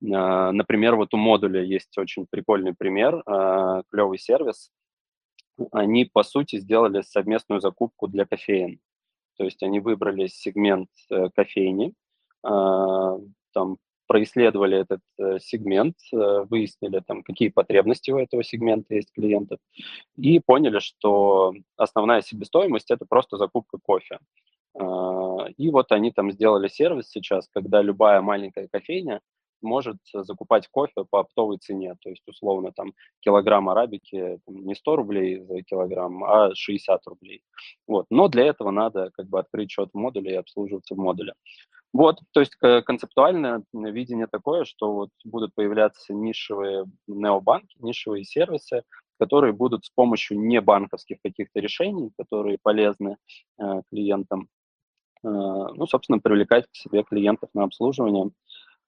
Например, 0.01 0.97
вот 0.97 1.13
у 1.13 1.19
модуля 1.19 1.63
есть 1.63 1.99
очень 1.99 2.27
прикольный 2.31 2.73
пример, 2.73 3.23
клевый 3.91 4.19
сервис– 4.19 4.71
они, 5.73 6.05
по 6.05 6.23
сути, 6.23 6.59
сделали 6.59 7.03
совместную 7.03 7.61
закупку 7.61 8.09
для 8.09 8.25
кофеин. 8.27 8.81
То 9.37 9.45
есть 9.45 9.63
они 9.63 9.81
выбрали 9.81 10.27
сегмент 10.29 10.91
э, 11.11 11.29
кофейни, 11.35 11.93
а, 12.43 13.19
там 13.53 13.79
происследовали 14.07 14.79
этот 14.79 15.01
э, 15.19 15.39
сегмент, 15.41 15.97
э, 16.13 16.45
выяснили, 16.49 17.01
там, 17.07 17.23
какие 17.23 17.49
потребности 17.49 18.11
у 18.11 18.19
этого 18.19 18.45
сегмента 18.45 18.95
есть 18.95 19.11
клиентов, 19.13 19.59
и 20.17 20.41
поняли, 20.41 20.79
что 20.79 21.55
основная 21.77 22.21
себестоимость– 22.21 22.91
это 22.91 23.07
просто 23.07 23.39
закупка 23.39 23.79
кофе. 23.83 24.19
А, 24.79 25.47
и 25.57 25.71
вот 25.71 25.91
они 25.93 26.13
там 26.13 26.33
сделали 26.33 26.69
сервис 26.69 27.09
сейчас, 27.09 27.49
когда 27.49 27.83
любая 27.83 28.21
маленькая 28.21 28.69
кофейня 28.69 29.21
может 29.65 29.97
закупать 30.13 30.69
кофе 30.69 31.05
по 31.11 31.21
оптовой 31.21 31.59
цене. 31.59 31.97
То 32.01 32.11
есть, 32.11 32.23
условно, 32.27 32.73
там 32.73 32.93
килограмм 33.21 33.69
арабики 33.69 34.39
там, 34.47 34.65
не 34.67 34.75
100 34.75 34.97
рублей 34.97 35.41
за 35.41 35.63
килограмм, 35.63 36.23
а 36.25 36.55
60 36.55 37.01
рублей. 37.07 37.43
Вот. 37.87 38.07
Но 38.11 38.29
для 38.29 38.45
этого 38.45 38.71
надо 38.71 39.11
как 39.15 39.29
бы 39.29 39.39
открыть 39.39 39.71
счет 39.71 39.91
в 39.93 39.99
модуле 39.99 40.33
и 40.33 40.37
обслуживаться 40.37 40.95
в 40.95 40.99
модуле. 40.99 41.35
Вот, 41.93 42.19
то 42.33 42.41
есть 42.41 42.57
концептуальное 42.57 43.63
видение 43.73 44.27
такое, 44.27 44.65
что 44.65 44.93
вот 44.93 45.11
будут 45.25 45.55
появляться 45.55 46.13
нишевые 46.13 46.87
необанки, 47.07 47.77
нишевые 47.79 48.25
сервисы, 48.25 48.83
которые 49.19 49.53
будут 49.53 49.85
с 49.85 49.91
помощью 49.91 50.41
небанковских 50.41 51.19
каких-то 51.23 51.61
решений, 51.61 52.11
которые 52.19 52.59
полезны 52.61 53.17
э, 53.59 53.83
клиентам, 53.91 54.49
э, 55.23 55.29
ну, 55.29 55.87
собственно, 55.87 56.19
привлекать 56.19 56.67
к 56.67 56.77
себе 56.77 57.05
клиентов 57.05 57.51
на 57.55 57.65
обслуживание. 57.65 58.31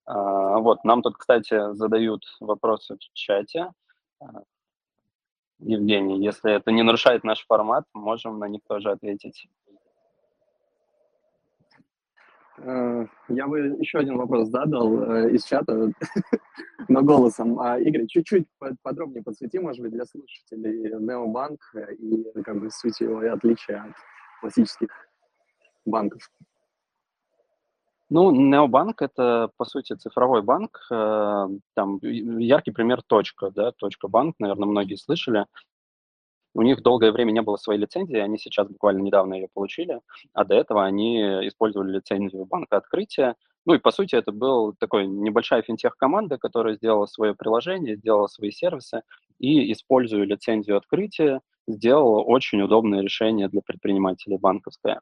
А, 0.06 0.58
вот, 0.58 0.84
нам 0.84 1.02
тут, 1.02 1.16
кстати, 1.16 1.74
задают 1.74 2.22
вопросы 2.40 2.96
в 2.96 3.12
чате. 3.12 3.72
А, 4.20 4.42
Евгений, 5.58 6.22
если 6.24 6.52
это 6.52 6.70
не 6.70 6.82
нарушает 6.82 7.24
наш 7.24 7.44
формат, 7.46 7.84
можем 7.92 8.38
на 8.38 8.46
них 8.46 8.60
тоже 8.68 8.90
ответить. 8.90 9.48
Э, 12.58 13.06
я 13.28 13.46
бы 13.46 13.58
еще 13.80 13.98
один 13.98 14.16
вопрос 14.16 14.48
задал 14.48 15.02
э, 15.02 15.30
из 15.32 15.44
чата, 15.44 15.90
но 16.88 17.02
голосом. 17.02 17.58
А, 17.58 17.78
Игорь, 17.78 18.06
чуть-чуть 18.06 18.46
подробнее 18.82 19.24
подсвети, 19.24 19.58
может 19.58 19.82
быть, 19.82 19.92
для 19.92 20.04
слушателей 20.04 20.94
Необанк 21.00 21.60
и 21.98 22.42
как 22.42 22.60
бы 22.60 22.70
суть 22.70 23.00
его 23.00 23.22
и 23.22 23.28
отличия 23.28 23.82
от 23.82 23.96
классических 24.40 24.88
банков. 25.84 26.30
Ну, 28.08 28.30
Необанк– 28.30 29.02
это, 29.02 29.50
по 29.56 29.64
сути, 29.64 29.94
цифровой 29.94 30.42
банк. 30.42 30.86
Э, 30.92 31.48
там 31.74 31.98
яркий 32.02 32.70
пример 32.70 33.02
«Точка», 33.02 33.50
да, 33.50 33.72
«Точка 33.72 34.06
банк», 34.06 34.36
наверное, 34.38 34.68
многие 34.68 34.94
слышали. 34.94 35.46
У 36.54 36.62
них 36.62 36.82
долгое 36.82 37.12
время 37.12 37.32
не 37.32 37.42
было 37.42 37.56
своей 37.56 37.80
лицензии, 37.80 38.16
они 38.16 38.38
сейчас 38.38 38.68
буквально 38.68 39.02
недавно 39.02 39.34
ее 39.34 39.48
получили, 39.52 40.00
а 40.32 40.44
до 40.44 40.54
этого 40.54 40.84
они 40.84 41.20
использовали 41.46 41.92
лицензию 41.96 42.46
банка 42.46 42.78
открытия. 42.78 43.34
Ну 43.66 43.74
и, 43.74 43.78
по 43.78 43.90
сути, 43.90 44.14
это 44.14 44.32
был 44.32 44.74
такой 44.78 45.06
небольшая 45.06 45.60
финтех-команда, 45.62 46.38
которая 46.38 46.76
сделала 46.76 47.06
свое 47.06 47.34
приложение, 47.34 47.96
сделала 47.96 48.28
свои 48.28 48.52
сервисы 48.52 49.02
и, 49.38 49.70
используя 49.72 50.24
лицензию 50.24 50.78
открытия, 50.78 51.40
сделала 51.66 52.22
очень 52.22 52.62
удобное 52.62 53.02
решение 53.02 53.48
для 53.48 53.60
предпринимателей 53.60 54.38
банковское. 54.38 55.00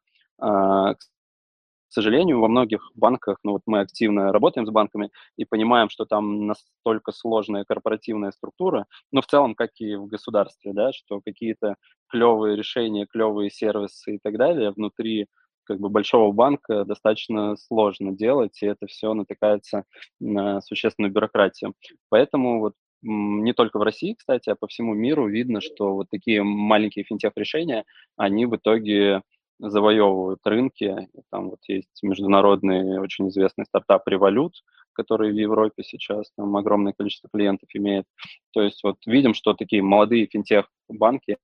А, 1.88 1.94
сожалению, 1.94 2.40
во 2.40 2.48
многих 2.48 2.90
банках, 2.94 3.38
ну 3.44 3.52
вот 3.52 3.62
мы 3.66 3.80
активно 3.80 4.32
работаем 4.32 4.66
с 4.66 4.70
банками 4.70 5.10
и 5.36 5.44
понимаем, 5.44 5.88
что 5.88 6.04
там 6.04 6.46
настолько 6.46 7.12
сложная 7.12 7.64
корпоративная 7.64 8.32
структура, 8.32 8.86
но 9.12 9.22
в 9.22 9.26
целом, 9.26 9.54
как 9.54 9.70
и 9.78 9.94
в 9.96 10.06
государстве, 10.06 10.72
да, 10.72 10.92
что 10.92 11.20
какие-то 11.24 11.76
клевые 12.08 12.56
решения, 12.56 13.06
клевые 13.06 13.50
сервисы 13.50 14.16
и 14.16 14.18
так 14.22 14.36
далее 14.36 14.72
внутри 14.72 15.26
как 15.64 15.80
бы 15.80 15.88
большого 15.88 16.30
банка 16.32 16.84
достаточно 16.84 17.56
сложно 17.56 18.12
делать, 18.12 18.62
и 18.62 18.66
это 18.66 18.86
все 18.86 19.14
натыкается 19.14 19.84
на 20.20 20.60
существенную 20.60 21.12
бюрократию. 21.12 21.74
Поэтому 22.10 22.60
вот 22.60 22.74
не 23.02 23.52
только 23.52 23.78
в 23.78 23.82
России, 23.82 24.14
кстати, 24.14 24.50
а 24.50 24.56
по 24.56 24.66
всему 24.66 24.94
миру 24.94 25.28
видно, 25.28 25.60
что 25.60 25.94
вот 25.94 26.08
такие 26.10 26.42
маленькие 26.42 27.04
финтех-решения, 27.04 27.84
они 28.16 28.46
в 28.46 28.56
итоге 28.56 29.22
завоевывают 29.70 30.40
рынки. 30.44 31.08
Там 31.30 31.50
вот 31.50 31.60
есть 31.68 32.02
международный 32.02 32.98
очень 32.98 33.28
известный 33.28 33.64
стартап 33.66 34.08
Revolut, 34.08 34.52
который 34.92 35.32
в 35.32 35.36
Европе 35.36 35.82
сейчас 35.82 36.30
там 36.36 36.56
огромное 36.56 36.92
количество 36.92 37.28
клиентов 37.32 37.68
имеет. 37.74 38.06
То 38.52 38.62
есть 38.62 38.82
вот 38.82 38.96
видим, 39.06 39.34
что 39.34 39.54
такие 39.54 39.82
молодые 39.82 40.26
финтех-банки, 40.26 41.38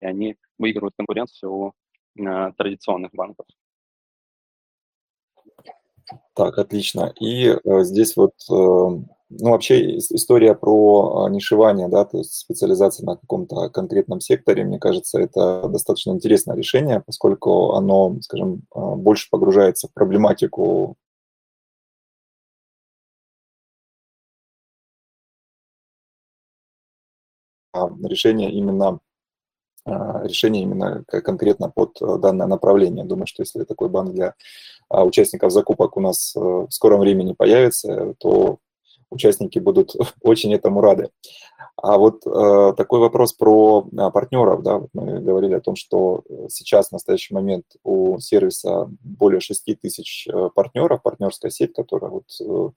они 0.00 0.36
выигрывают 0.58 0.94
конкуренцию 0.96 1.52
у 1.52 1.72
э, 2.18 2.52
традиционных 2.56 3.12
банков. 3.12 3.46
Так, 6.34 6.58
отлично. 6.58 7.12
И 7.20 7.48
э, 7.48 7.58
здесь 7.82 8.16
вот 8.16 8.34
э, 8.50 9.02
ну, 9.30 9.50
вообще 9.50 9.98
история 9.98 10.54
про 10.54 11.24
а, 11.26 11.30
нишевание, 11.30 11.88
да, 11.88 12.04
то 12.06 12.18
есть 12.18 12.34
специализация 12.34 13.04
на 13.04 13.16
каком-то 13.16 13.68
конкретном 13.70 14.20
секторе, 14.20 14.64
мне 14.64 14.78
кажется, 14.78 15.20
это 15.20 15.68
достаточно 15.68 16.12
интересное 16.12 16.56
решение, 16.56 17.02
поскольку 17.04 17.72
оно, 17.74 18.16
скажем, 18.22 18.62
а, 18.74 18.94
больше 18.96 19.28
погружается 19.30 19.88
в 19.88 19.92
проблематику 19.92 20.96
а, 27.72 27.88
решения 28.04 28.50
именно 28.52 29.00
решение 30.24 30.64
именно 30.64 31.02
конкретно 31.06 31.70
под 31.70 31.96
данное 32.20 32.46
направление. 32.46 33.06
Думаю, 33.06 33.26
что 33.26 33.42
если 33.42 33.64
такой 33.64 33.88
банк 33.88 34.12
для 34.12 34.34
участников 34.90 35.50
закупок 35.50 35.96
у 35.96 36.00
нас 36.00 36.36
э, 36.36 36.40
в 36.40 36.68
скором 36.70 37.00
времени 37.00 37.32
появится, 37.32 38.14
то 38.18 38.58
участники 39.10 39.58
будут 39.58 39.94
очень 40.22 40.54
этому 40.54 40.80
рады. 40.80 41.10
А 41.76 41.96
вот 41.96 42.26
э, 42.26 42.74
такой 42.76 43.00
вопрос 43.00 43.32
про 43.32 43.86
э, 43.90 44.10
партнеров, 44.10 44.62
да, 44.62 44.82
мы 44.92 45.20
говорили 45.20 45.54
о 45.54 45.60
том, 45.60 45.76
что 45.76 46.22
сейчас 46.48 46.88
в 46.88 46.92
настоящий 46.92 47.34
момент 47.34 47.64
у 47.84 48.18
сервиса 48.18 48.88
более 49.00 49.40
6 49.40 49.80
тысяч 49.80 50.26
э, 50.26 50.50
партнеров, 50.54 51.02
партнерская 51.02 51.50
сеть, 51.50 51.72
которая 51.74 52.10
вот 52.10 52.72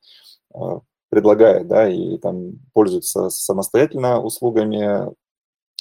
э, 0.53 0.79
предлагает, 1.09 1.67
да, 1.67 1.89
и 1.89 2.17
там 2.17 2.59
пользуется 2.73 3.29
самостоятельно 3.29 4.21
услугами, 4.21 5.13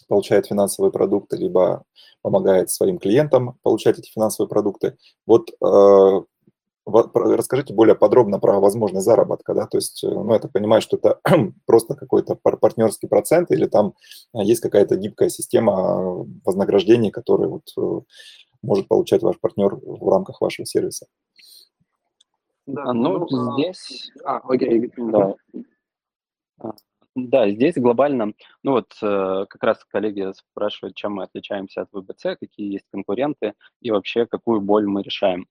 получает 0.09 0.47
финансовые 0.47 0.91
продукты, 0.91 1.37
либо 1.37 1.85
помогает 2.23 2.71
своим 2.71 2.99
клиентам 2.99 3.59
получать 3.63 3.99
эти 3.99 4.11
финансовые 4.11 4.49
продукты. 4.49 4.97
Вот 5.27 5.51
э, 5.51 6.23
расскажите 6.87 7.75
более 7.75 7.95
подробно 7.95 8.39
про 8.39 8.59
возможность 8.61 9.05
заработка, 9.05 9.55
да, 9.55 9.67
то 9.67 9.79
есть, 9.79 10.03
э, 10.05 10.09
ну, 10.09 10.33
я 10.33 10.39
так 10.39 10.53
понимаю, 10.53 10.83
что 10.83 10.97
это 10.97 11.21
просто 11.67 11.95
какой-то 11.95 12.35
партнерский 12.35 13.07
процент 13.07 13.51
или 13.51 13.67
там 13.67 13.95
э, 14.35 14.43
есть 14.43 14.61
какая-то 14.61 14.97
гибкая 14.97 15.29
система 15.29 16.27
вознаграждений, 16.45 17.11
которые 17.11 17.49
вот 17.49 17.73
э, 17.77 18.01
может 18.63 18.89
получать 18.89 19.23
ваш 19.23 19.39
партнер 19.41 19.77
в 19.77 20.09
рамках 20.09 20.41
вашего 20.41 20.67
сервиса? 20.67 21.07
Да, 22.67 22.93
ну, 22.93 23.27
ну 23.31 23.59
здесь... 23.59 24.11
А, 24.25 24.39
окей, 24.39 24.91
да. 24.97 25.35
Да, 27.17 27.51
здесь 27.51 27.75
глобально, 27.77 28.35
ну 28.63 28.73
вот 28.73 28.95
как 29.01 29.63
раз 29.63 29.85
коллеги 29.85 30.33
спрашивают, 30.33 30.95
чем 30.97 31.15
мы 31.15 31.25
отличаемся 31.25 31.83
от 31.83 31.89
ВБЦ, 31.93 32.37
какие 32.39 32.73
есть 32.73 32.87
конкуренты 32.93 33.55
и 33.81 33.91
вообще 33.91 34.27
какую 34.27 34.61
боль 34.61 34.87
мы 34.87 35.03
решаем. 35.03 35.47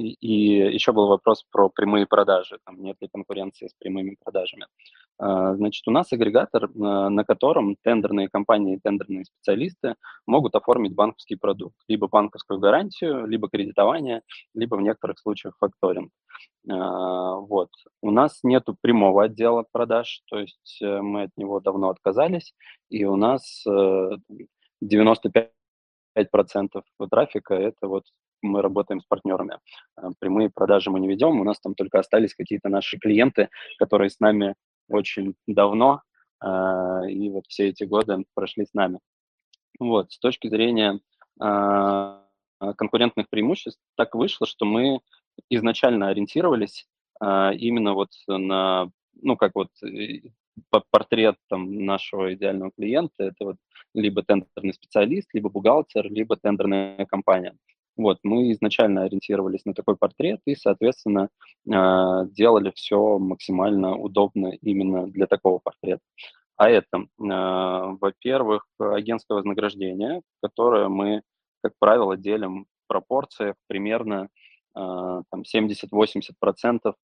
И 0.00 0.72
еще 0.74 0.92
был 0.92 1.08
вопрос 1.08 1.44
про 1.50 1.68
прямые 1.68 2.06
продажи, 2.06 2.58
там 2.64 2.82
нет 2.82 2.96
ли 3.00 3.08
конкуренции 3.08 3.68
с 3.68 3.74
прямыми 3.74 4.16
продажами. 4.22 4.66
А, 5.18 5.54
значит, 5.54 5.86
у 5.86 5.90
нас 5.90 6.12
агрегатор, 6.12 6.64
а, 6.64 7.10
на 7.10 7.24
котором 7.24 7.76
тендерные 7.82 8.28
компании, 8.28 8.80
тендерные 8.82 9.26
специалисты 9.26 9.96
могут 10.26 10.54
оформить 10.54 10.94
банковский 10.94 11.36
продукт, 11.36 11.76
либо 11.88 12.08
банковскую 12.08 12.58
гарантию, 12.58 13.26
либо 13.26 13.48
кредитование, 13.48 14.22
либо 14.54 14.76
в 14.76 14.80
некоторых 14.80 15.18
случаях 15.18 15.56
факторинг. 15.58 16.10
А, 16.70 17.36
вот. 17.36 17.70
У 18.00 18.10
нас 18.10 18.40
нет 18.42 18.64
прямого 18.80 19.24
отдела 19.24 19.66
продаж, 19.70 20.22
то 20.30 20.38
есть 20.38 20.78
э, 20.82 21.00
мы 21.00 21.24
от 21.24 21.30
него 21.36 21.60
давно 21.60 21.90
отказались, 21.90 22.54
и 22.88 23.04
у 23.04 23.16
нас 23.16 23.64
95 24.80 25.44
э, 25.44 25.50
5% 26.16 26.82
трафика– 27.10 27.54
это 27.56 27.86
вот 27.88 28.04
мы 28.42 28.62
работаем 28.62 29.00
с 29.00 29.04
партнерами. 29.04 29.58
Э, 29.96 30.10
прямые 30.18 30.50
продажи 30.50 30.90
мы 30.90 31.00
не 31.00 31.08
ведем, 31.08 31.40
у 31.40 31.44
нас 31.44 31.60
там 31.60 31.74
только 31.74 31.98
остались 31.98 32.34
какие-то 32.34 32.68
наши 32.68 32.98
клиенты, 32.98 33.48
которые 33.78 34.10
с 34.10 34.20
нами 34.20 34.54
очень 34.88 35.34
давно, 35.46 36.02
э, 36.42 36.46
и 37.08 37.30
вот 37.30 37.46
все 37.48 37.68
эти 37.68 37.84
годы 37.84 38.24
прошли 38.34 38.66
с 38.66 38.74
нами. 38.74 39.00
Вот, 39.78 40.12
с 40.12 40.18
точки 40.18 40.48
зрения 40.48 41.00
э, 41.42 42.20
конкурентных 42.76 43.28
преимуществ, 43.28 43.80
так 43.96 44.14
вышло, 44.14 44.46
что 44.46 44.66
мы 44.66 45.00
изначально 45.48 46.08
ориентировались 46.08 46.86
именно 47.22 47.92
вот 47.92 48.10
на, 48.28 48.90
ну, 49.20 49.36
как 49.36 49.52
вот 49.54 49.68
портрет 50.90 51.36
там, 51.48 51.84
нашего 51.84 52.34
идеального 52.34 52.70
клиента, 52.72 53.24
это 53.24 53.44
вот 53.44 53.56
либо 53.94 54.22
тендерный 54.22 54.74
специалист, 54.74 55.28
либо 55.32 55.50
бухгалтер, 55.50 56.10
либо 56.10 56.36
тендерная 56.36 57.04
компания. 57.06 57.56
Вот, 58.00 58.18
мы 58.22 58.50
изначально 58.52 59.02
ориентировались 59.02 59.66
на 59.66 59.74
такой 59.74 59.94
портрет 59.94 60.40
и, 60.46 60.54
соответственно, 60.54 61.28
а, 61.70 62.24
делали 62.24 62.72
все 62.74 63.18
максимально 63.18 63.94
удобно 63.94 64.54
именно 64.62 65.06
для 65.06 65.26
такого 65.26 65.58
портрета. 65.58 66.00
А 66.56 66.70
это, 66.70 67.04
а, 67.30 67.94
во-первых, 68.00 68.64
агентское 68.78 69.36
вознаграждение, 69.36 70.22
которое 70.42 70.88
мы, 70.88 71.20
как 71.62 71.74
правило, 71.78 72.16
делим 72.16 72.64
в 72.64 72.88
пропорциях 72.88 73.56
примерно 73.66 74.30
а, 74.74 75.20
там, 75.30 75.42
70-80% 75.42 76.80
в 76.84 76.94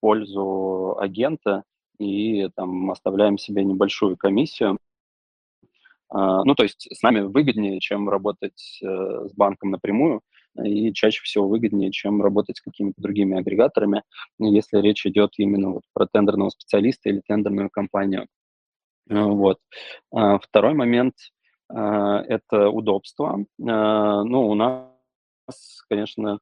пользу 0.00 0.98
агента 0.98 1.64
и 1.98 2.50
там, 2.54 2.90
оставляем 2.90 3.38
себе 3.38 3.64
небольшую 3.64 4.18
комиссию. 4.18 4.76
Ну, 6.14 6.54
то 6.54 6.62
есть 6.62 6.94
с 6.94 7.02
нами 7.02 7.20
выгоднее, 7.20 7.80
чем 7.80 8.10
работать 8.10 8.80
э, 8.82 9.28
с 9.30 9.32
банком 9.32 9.70
напрямую, 9.70 10.20
и 10.62 10.92
чаще 10.92 11.22
всего 11.22 11.48
выгоднее, 11.48 11.90
чем 11.90 12.22
работать 12.22 12.58
с 12.58 12.60
какими-то 12.60 13.00
другими 13.00 13.38
агрегаторами, 13.38 14.02
если 14.38 14.78
речь 14.78 15.06
идет 15.06 15.32
именно 15.38 15.70
вот 15.70 15.82
про 15.92 16.06
тендерного 16.06 16.50
специалиста 16.50 17.08
или 17.08 17.22
тендерную 17.26 17.70
компанию. 17.70 18.26
А, 19.10 19.24
вот. 19.26 19.58
А, 20.12 20.38
второй 20.38 20.74
момент 20.74 21.14
а,– 21.68 22.22
это 22.28 22.68
удобство. 22.68 23.44
Ну, 23.58 24.48
у 24.48 24.54
нас 24.54 24.88
конечно, 25.90 26.38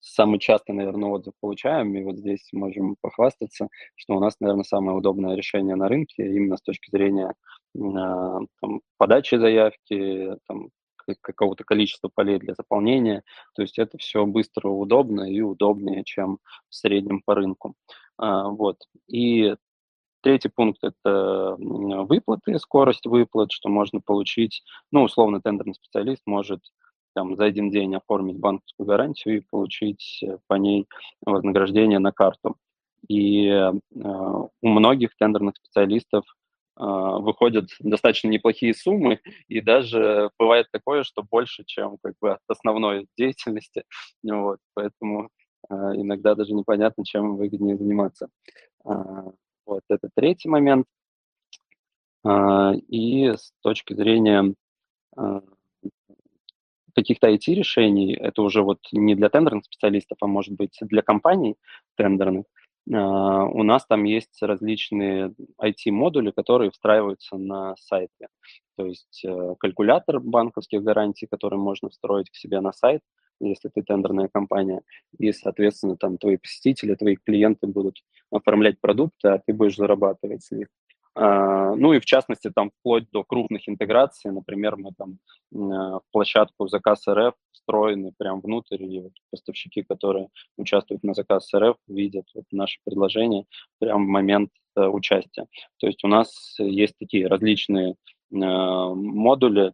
самый 0.00 0.38
часто, 0.38 0.72
наверное, 0.72 1.10
отзыв 1.10 1.34
получаем, 1.40 1.94
и 1.96 2.02
вот 2.04 2.16
здесь 2.16 2.48
можем 2.52 2.96
похвастаться, 3.00 3.68
что 3.96 4.16
у 4.16 4.20
нас, 4.20 4.36
наверное, 4.40 4.62
самое 4.62 4.96
удобное 4.96 5.34
решение 5.34 5.74
на 5.74 5.88
рынке 5.88 6.24
именно 6.24 6.56
с 6.56 6.62
точки 6.62 6.90
зрения 6.90 7.34
там, 7.74 8.80
подачи 8.96 9.34
заявки, 9.34 10.36
там, 10.46 10.70
какого-то 11.20 11.64
количества 11.64 12.10
полей 12.12 12.38
для 12.38 12.54
заполнения. 12.54 13.22
То 13.54 13.62
есть 13.62 13.78
это 13.78 13.98
все 13.98 14.26
быстро, 14.26 14.68
удобно 14.68 15.30
и 15.30 15.40
удобнее, 15.40 16.04
чем 16.04 16.38
в 16.68 16.74
среднем 16.74 17.22
по 17.24 17.34
рынку. 17.34 17.74
А, 18.18 18.48
вот. 18.48 18.78
И 19.08 19.54
Третий 20.24 20.48
пункт– 20.48 20.78
это 20.82 21.56
выплаты, 21.58 22.58
скорость 22.58 23.04
выплат, 23.04 23.52
что 23.52 23.68
можно 23.68 24.00
получить, 24.00 24.62
ну, 24.90 25.02
условно, 25.02 25.42
тендерный 25.42 25.74
специалист 25.74 26.22
может 26.24 26.62
там, 27.14 27.36
за 27.36 27.44
один 27.44 27.70
день 27.70 27.94
оформить 27.94 28.38
банковскую 28.38 28.86
гарантию 28.86 29.36
и 29.36 29.44
получить 29.50 30.20
э, 30.22 30.38
по 30.46 30.54
ней 30.54 30.86
вознаграждение 31.26 31.98
на 31.98 32.10
карту. 32.10 32.56
И 33.06 33.48
э, 33.48 33.72
у 33.92 34.68
многих 34.68 35.14
тендерных 35.16 35.56
специалистов 35.56 36.24
выходят 36.76 37.70
достаточно 37.78 38.28
неплохие 38.28 38.74
суммы, 38.74 39.20
и 39.48 39.60
даже 39.60 40.30
бывает 40.38 40.66
такое, 40.72 41.04
что 41.04 41.22
больше, 41.22 41.64
чем 41.64 41.98
как 42.02 42.14
бы 42.20 42.32
от 42.32 42.40
основной 42.48 43.06
деятельности, 43.16 43.84
вот, 44.22 44.58
поэтому 44.74 45.30
а, 45.68 45.94
иногда 45.96 46.34
даже 46.34 46.52
непонятно, 46.52 47.04
чем 47.04 47.36
выгоднее 47.36 47.76
заниматься. 47.76 48.28
А, 48.84 49.24
вот, 49.66 49.82
это 49.88 50.08
третий 50.14 50.48
момент. 50.48 50.86
И 52.88 53.34
с 53.36 53.52
точки 53.60 53.92
зрения 53.92 54.54
каких-то 56.94 57.28
IT-решений, 57.28 58.14
это 58.14 58.42
уже 58.42 58.62
вот 58.62 58.78
не 58.92 59.14
для 59.14 59.28
тендерных 59.28 59.64
специалистов, 59.64 60.18
а 60.20 60.26
может 60.26 60.54
быть 60.54 60.78
для 60.80 61.02
компаний 61.02 61.56
тендерных, 61.96 62.46
а, 62.46 62.63
у 62.86 63.62
нас 63.62 63.86
там 63.86 64.04
есть 64.04 64.42
различные 64.42 65.34
IT-модули, 65.60 66.32
которые 66.32 66.70
встраиваются 66.70 67.36
на 67.38 67.76
сайте. 67.76 68.28
То 68.76 68.86
есть 68.86 69.24
э, 69.24 69.54
калькулятор 69.58 70.20
банковских 70.20 70.82
гарантий, 70.82 71.26
который 71.26 71.58
можно 71.58 71.88
встроить 71.88 72.30
к 72.30 72.36
себе 72.36 72.60
на 72.60 72.72
сайт, 72.72 73.00
если 73.40 73.68
ты 73.68 73.82
тендерная 73.82 74.28
компания, 74.28 74.82
и, 75.18 75.32
соответственно, 75.32 75.96
там 75.96 76.18
твои 76.18 76.36
посетители, 76.36 76.94
твои 76.94 77.16
клиенты 77.16 77.66
будут 77.66 78.02
оформлять 78.30 78.80
продукты, 78.80 79.28
а 79.28 79.40
ты 79.44 79.54
будешь 79.54 79.76
зарабатывать 79.76 80.42
с 80.42 80.50
них. 80.50 80.68
А, 81.14 81.74
ну 81.76 81.92
и 81.92 82.00
в 82.00 82.04
частности, 82.04 82.50
там 82.50 82.70
вплоть 82.70 83.10
до 83.10 83.24
крупных 83.24 83.68
интеграций, 83.68 84.30
например, 84.32 84.76
мы 84.76 84.92
там 84.96 85.18
в 85.50 86.02
площадку 86.10 86.66
заказ 86.68 87.06
РФ 87.08 87.34
встроены 87.52 88.12
прям 88.18 88.40
внутрь, 88.40 88.82
и 88.82 89.00
вот 89.00 89.12
поставщики, 89.30 89.82
которые 89.82 90.28
участвуют 90.56 91.02
на 91.04 91.14
заказ 91.14 91.50
РФ, 91.54 91.76
видят 91.86 92.26
вот 92.34 92.44
наше 92.50 92.80
предложение 92.84 93.46
прям 93.78 94.06
в 94.06 94.08
момент 94.08 94.50
э, 94.76 94.86
участия. 94.86 95.46
То 95.78 95.86
есть 95.86 96.04
у 96.04 96.08
нас 96.08 96.56
есть 96.58 96.94
такие 96.98 97.26
различные 97.26 97.92
э, 97.92 97.94
модули, 98.30 99.72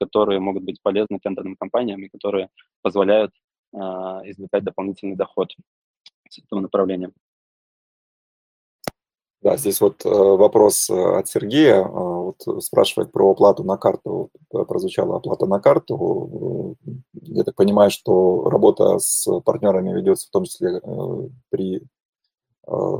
которые 0.00 0.40
могут 0.40 0.64
быть 0.64 0.82
полезны 0.82 1.18
тендерным 1.20 1.56
компаниям 1.56 2.02
и 2.02 2.08
которые 2.08 2.50
позволяют 2.82 3.32
э, 3.72 3.78
извлекать 3.78 4.64
дополнительный 4.64 5.16
доход 5.16 5.54
с 6.28 6.38
этого 6.38 6.60
направления. 6.60 7.12
Да, 9.40 9.56
здесь 9.56 9.80
вот 9.80 10.04
э, 10.04 10.08
вопрос 10.08 10.90
э, 10.90 10.94
от 10.94 11.28
Сергея, 11.28 11.82
э, 11.82 11.88
вот 11.88 12.42
спрашивает 12.62 13.12
про 13.12 13.30
оплату 13.30 13.62
на 13.62 13.76
карту. 13.76 14.30
Прозвучала 14.50 15.16
оплата 15.16 15.46
на 15.46 15.60
карту. 15.60 16.76
Я 17.22 17.44
так 17.44 17.54
понимаю, 17.54 17.90
что 17.90 18.48
работа 18.48 18.98
с 18.98 19.28
партнерами 19.44 19.92
ведется 19.92 20.26
в 20.26 20.30
том 20.30 20.44
числе 20.44 20.80
при 21.50 21.82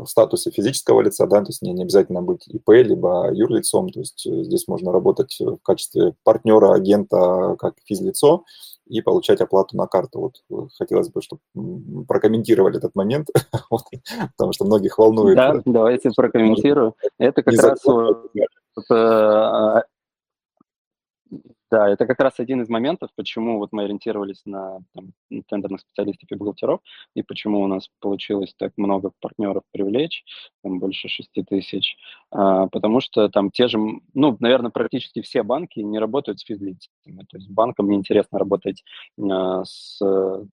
статусе 0.07 0.51
физического 0.51 1.03
лица, 1.03 1.27
да, 1.27 1.41
то 1.41 1.49
есть 1.49 1.61
не, 1.61 1.75
не 1.75 1.83
обязательно 1.83 2.23
быть 2.23 2.49
ИП, 2.49 2.71
либо 2.71 3.31
юрлицом, 3.35 3.91
то 3.91 4.01
есть 4.01 4.27
здесь 4.27 4.67
можно 4.67 4.93
работать 4.93 5.37
в 5.39 5.59
качестве 5.59 6.15
партнера, 6.25 6.73
агента, 6.73 7.55
как 7.59 7.75
физлицо, 7.85 8.45
и 8.89 9.01
получать 9.01 9.41
оплату 9.41 9.77
на 9.77 9.87
карту. 9.87 10.33
Вот 10.49 10.71
хотелось 10.79 11.11
бы, 11.11 11.21
чтобы 11.23 11.41
прокомментировали 12.07 12.79
этот 12.79 12.95
момент, 12.95 13.29
потому 14.37 14.53
что 14.53 14.65
многих 14.65 14.99
волнует. 14.99 15.37
Да, 15.37 15.61
давайте 15.65 16.11
прокомментирую. 16.11 16.95
Это 17.19 17.43
как 17.43 17.55
раз 17.55 17.81
да, 21.71 21.89
это 21.89 22.07
как 22.07 22.21
раз 22.21 22.39
один 22.39 22.63
из 22.63 22.69
моментов, 22.69 23.11
почему 23.15 23.59
вот 23.59 23.73
мы 23.73 23.85
ориентировались 23.85 24.43
на 24.47 24.79
там, 24.95 25.13
тендерных 25.49 25.81
специалистов 25.81 26.31
и 26.31 26.35
бухгалтеров, 26.35 26.81
и 27.15 27.23
почему 27.23 27.61
у 27.61 27.67
нас 27.67 27.89
получилось 28.01 28.55
так 28.57 28.73
много 28.77 29.13
партнеров 29.21 29.65
привлечь, 29.71 30.25
там 30.63 30.79
больше 30.79 31.09
6 31.09 31.31
тысяч, 31.47 31.97
а, 32.31 32.69
потому 32.69 33.01
что 33.01 33.29
там 33.29 33.51
те 33.51 33.69
же, 33.69 33.79
ну, 34.15 34.37
наверное, 34.41 34.71
практически 34.71 35.21
все 35.21 35.43
банки 35.43 35.81
не 35.81 35.99
работают 35.99 36.41
с 36.41 36.45
физлицами, 36.45 37.25
то 37.29 37.37
есть 37.37 37.51
банкам 37.51 37.91
неинтересно 37.91 38.39
работать 38.39 38.83
а, 39.21 39.65
с 39.65 39.99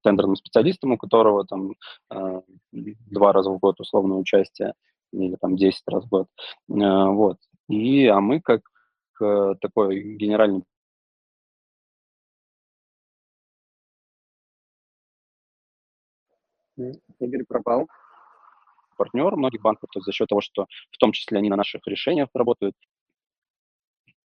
тендерным 0.03 0.36
специалистом, 0.36 0.91
у 0.91 0.97
которого 0.97 1.45
там 1.45 1.76
а, 2.09 2.41
два 2.72 3.32
раза 3.32 3.51
в 3.51 3.59
год 3.59 3.80
условное 3.80 4.18
участие, 4.18 4.74
или 5.13 5.36
там 5.39 5.55
10 5.55 5.82
раз 5.88 6.03
в 6.05 6.09
год, 6.09 6.28
а, 6.70 7.09
вот. 7.09 7.38
И, 7.70 8.05
а 8.05 8.20
мы 8.20 8.41
как 8.41 8.61
э, 9.20 9.55
такой 9.59 10.18
генеральный 10.18 10.63
Игорь 17.19 17.45
пропал. 17.47 17.88
Партнер 18.97 19.36
многих 19.36 19.61
банков, 19.61 19.89
то 19.91 19.99
есть 19.99 20.05
за 20.05 20.13
счет 20.13 20.30
того, 20.30 20.41
что 20.41 20.67
в 20.91 20.97
том 20.97 21.11
числе 21.11 21.38
они 21.38 21.49
на 21.49 21.57
наших 21.57 21.86
решениях 21.86 22.30
работают, 22.34 22.76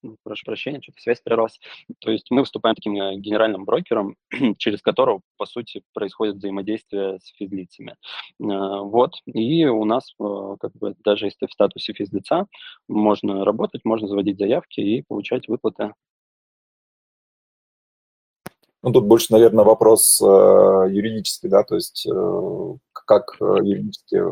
ну, 0.03 0.17
прошу 0.23 0.45
прощения, 0.45 0.81
что-то 0.81 1.01
связь 1.01 1.21
прервалась. 1.21 1.59
То 2.01 2.11
есть 2.11 2.31
мы 2.31 2.41
выступаем 2.41 2.77
таким 2.77 2.95
э, 2.95 3.17
генеральным 3.17 3.65
брокером, 3.65 4.17
через 4.59 4.81
которого, 4.81 5.23
по 5.37 5.47
сути, 5.47 5.83
происходит 5.93 6.37
взаимодействие 6.37 7.19
с 7.21 7.27
физлицами. 7.37 7.93
Э, 7.93 7.95
вот, 8.39 9.15
и 9.27 9.67
у 9.67 9.85
нас, 9.85 10.15
э, 10.21 10.57
как 10.61 10.73
бы, 10.75 10.95
даже 11.05 11.27
если 11.27 11.47
в 11.47 11.53
статусе 11.53 11.95
физлица, 11.95 12.47
можно 12.87 13.45
работать, 13.45 13.85
можно 13.85 14.07
заводить 14.07 14.39
заявки 14.39 14.81
и 14.81 15.03
получать 15.03 15.49
выплаты 15.49 15.95
ну, 18.83 18.93
тут 18.93 19.07
больше, 19.07 19.33
наверное, 19.33 19.65
вопрос 19.65 20.21
э, 20.21 20.25
юридический, 20.25 21.49
да, 21.49 21.65
то 21.65 21.75
есть 21.75 22.07
э, 22.07 22.75
как 22.93 23.37
э, 23.41 23.57
юридически 23.63 24.23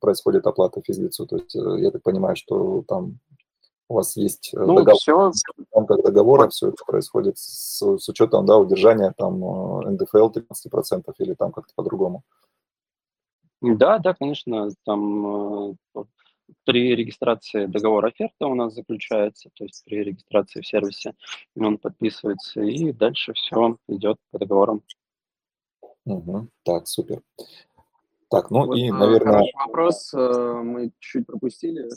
происходит 0.00 0.46
оплата 0.46 0.80
физлицу. 0.86 1.26
То 1.26 1.36
есть 1.36 1.56
э, 1.56 1.80
я 1.80 1.90
так 1.90 2.02
понимаю, 2.02 2.36
что 2.36 2.84
там 2.86 3.18
у 3.88 3.94
вас 3.94 4.16
есть 4.16 4.52
э, 4.54 4.58
ну, 4.58 4.76
договор, 4.76 4.98
все... 4.98 5.30
в 5.32 5.74
рамках 5.74 6.02
договора 6.02 6.48
все 6.48 6.68
это 6.68 6.84
происходит 6.86 7.38
с, 7.38 7.98
с 7.98 8.08
учетом, 8.08 8.46
да, 8.46 8.58
удержания 8.58 9.12
там 9.16 9.42
э, 9.82 9.90
НДФЛ 9.90 10.30
13% 10.30 11.12
или 11.18 11.34
там 11.34 11.52
как-то 11.52 11.72
по-другому. 11.74 12.22
Да, 13.60 13.98
да, 13.98 14.14
конечно, 14.14 14.68
там 14.84 15.76
при 16.64 16.94
регистрации 16.94 17.66
договора 17.66 18.08
оферта 18.08 18.46
у 18.46 18.54
нас 18.54 18.74
заключается, 18.74 19.50
то 19.54 19.64
есть 19.64 19.84
при 19.84 20.02
регистрации 20.02 20.60
в 20.60 20.66
сервисе 20.66 21.14
он 21.56 21.78
подписывается, 21.78 22.62
и 22.62 22.92
дальше 22.92 23.32
все 23.34 23.76
идет 23.88 24.16
по 24.30 24.38
договорам. 24.38 24.82
Угу. 26.04 26.48
Так, 26.64 26.86
супер. 26.86 27.22
Так, 28.30 28.50
ну 28.50 28.66
вот, 28.66 28.76
и, 28.76 28.90
наверное... 28.90 29.44
вопрос 29.54 30.12
э, 30.14 30.60
мы 30.62 30.90
чуть 30.98 31.26
пропустили. 31.26 31.88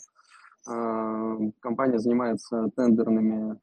Э, 0.69 1.51
компания 1.59 1.99
занимается 1.99 2.69
тендерными 2.75 3.59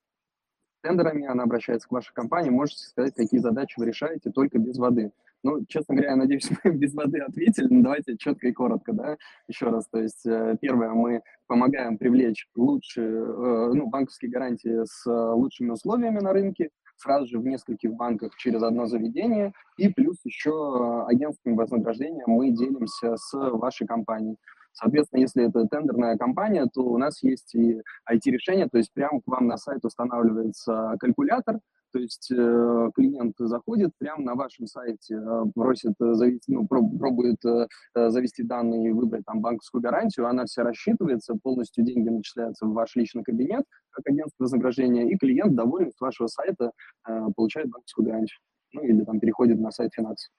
тендерами, 0.83 1.27
она 1.27 1.45
обращается 1.45 1.89
к 1.89 1.93
вашей 1.93 2.13
компании. 2.13 2.51
Можете 2.51 2.85
сказать, 2.85 3.15
какие 3.15 3.41
задачи 3.41 3.75
вы 3.79 3.87
решаете 3.87 4.31
только 4.31 4.59
без 4.59 4.79
воды? 4.79 5.13
Ну, 5.45 5.65
честно 5.67 5.95
говоря, 5.95 6.11
я 6.11 6.17
надеюсь, 6.17 6.49
мы 6.65 6.73
без 6.73 6.95
воды 6.95 7.21
ответили, 7.21 7.69
но 7.71 7.83
давайте 7.83 8.17
четко 8.17 8.49
и 8.49 8.53
коротко, 8.53 8.93
да, 8.93 9.17
еще 9.47 9.67
раз. 9.67 9.87
То 9.89 10.01
есть, 10.01 10.27
э, 10.27 10.57
первое, 10.61 10.91
мы 10.91 11.23
помогаем 11.47 11.97
привлечь 11.97 12.49
лучшие, 12.57 13.09
э, 13.09 13.73
ну, 13.75 13.87
банковские 13.89 14.31
гарантии 14.31 14.85
с 14.85 15.07
лучшими 15.07 15.71
условиями 15.71 16.19
на 16.19 16.33
рынке, 16.33 16.71
сразу 16.99 17.27
же 17.27 17.39
в 17.39 17.47
нескольких 17.47 17.95
банках 17.95 18.35
через 18.37 18.63
одно 18.63 18.87
заведение, 18.87 19.53
и 19.77 19.89
плюс 19.89 20.17
еще 20.25 20.51
э, 20.51 21.11
агентским 21.11 21.57
вознаграждением 21.57 22.29
мы 22.29 22.51
делимся 22.51 23.17
с 23.17 23.33
вашей 23.33 23.87
компанией. 23.87 24.37
Соответственно, 24.73 25.21
если 25.21 25.49
это 25.49 25.67
тендерная 25.67 26.17
компания, 26.17 26.67
то 26.73 26.83
у 26.83 26.99
нас 26.99 27.23
есть 27.23 27.55
и 27.55 27.81
IT-решение, 28.11 28.69
то 28.69 28.79
есть 28.79 28.93
прямо 28.93 29.21
к 29.21 29.27
вам 29.27 29.47
на 29.47 29.57
сайт 29.57 29.85
устанавливается 29.85 30.97
калькулятор, 31.01 31.59
то 31.93 31.99
есть 31.99 32.31
э, 32.31 32.91
клиент 32.95 33.35
заходит 33.39 33.91
прямо 33.99 34.23
на 34.23 34.35
вашем 34.35 34.67
сайте, 34.67 35.15
э, 35.15 35.45
просит 35.55 35.95
э, 36.01 36.15
завести, 36.15 36.53
ну, 36.53 36.67
проб, 36.67 36.99
пробует 36.99 37.45
э, 37.45 37.67
э, 37.95 38.11
завести 38.11 38.43
данные 38.43 38.89
и 38.89 38.93
выбрать 38.93 39.25
там 39.25 39.41
банковскую 39.41 39.81
гарантию, 39.81 40.27
она 40.27 40.45
вся 40.45 40.65
рассчитывается, 40.65 41.35
полностью 41.43 41.85
деньги 41.85 42.09
начисляются 42.09 42.67
в 42.67 42.73
ваш 42.73 42.95
личный 42.97 43.23
кабинет 43.23 43.65
как 43.91 44.07
агентство 44.07 44.45
вознаграждения, 44.45 45.11
и 45.11 45.17
клиент, 45.17 45.55
доволен 45.55 45.91
с 45.93 46.01
вашего 46.01 46.27
сайта, 46.27 46.73
э, 47.09 47.27
получает 47.35 47.69
банковскую 47.69 48.07
гарантию. 48.07 48.39
Ну 48.73 48.83
или 48.83 49.05
там 49.05 49.19
переходит 49.19 49.59
на 49.59 49.71
сайт 49.71 49.93
финансов. 49.95 50.31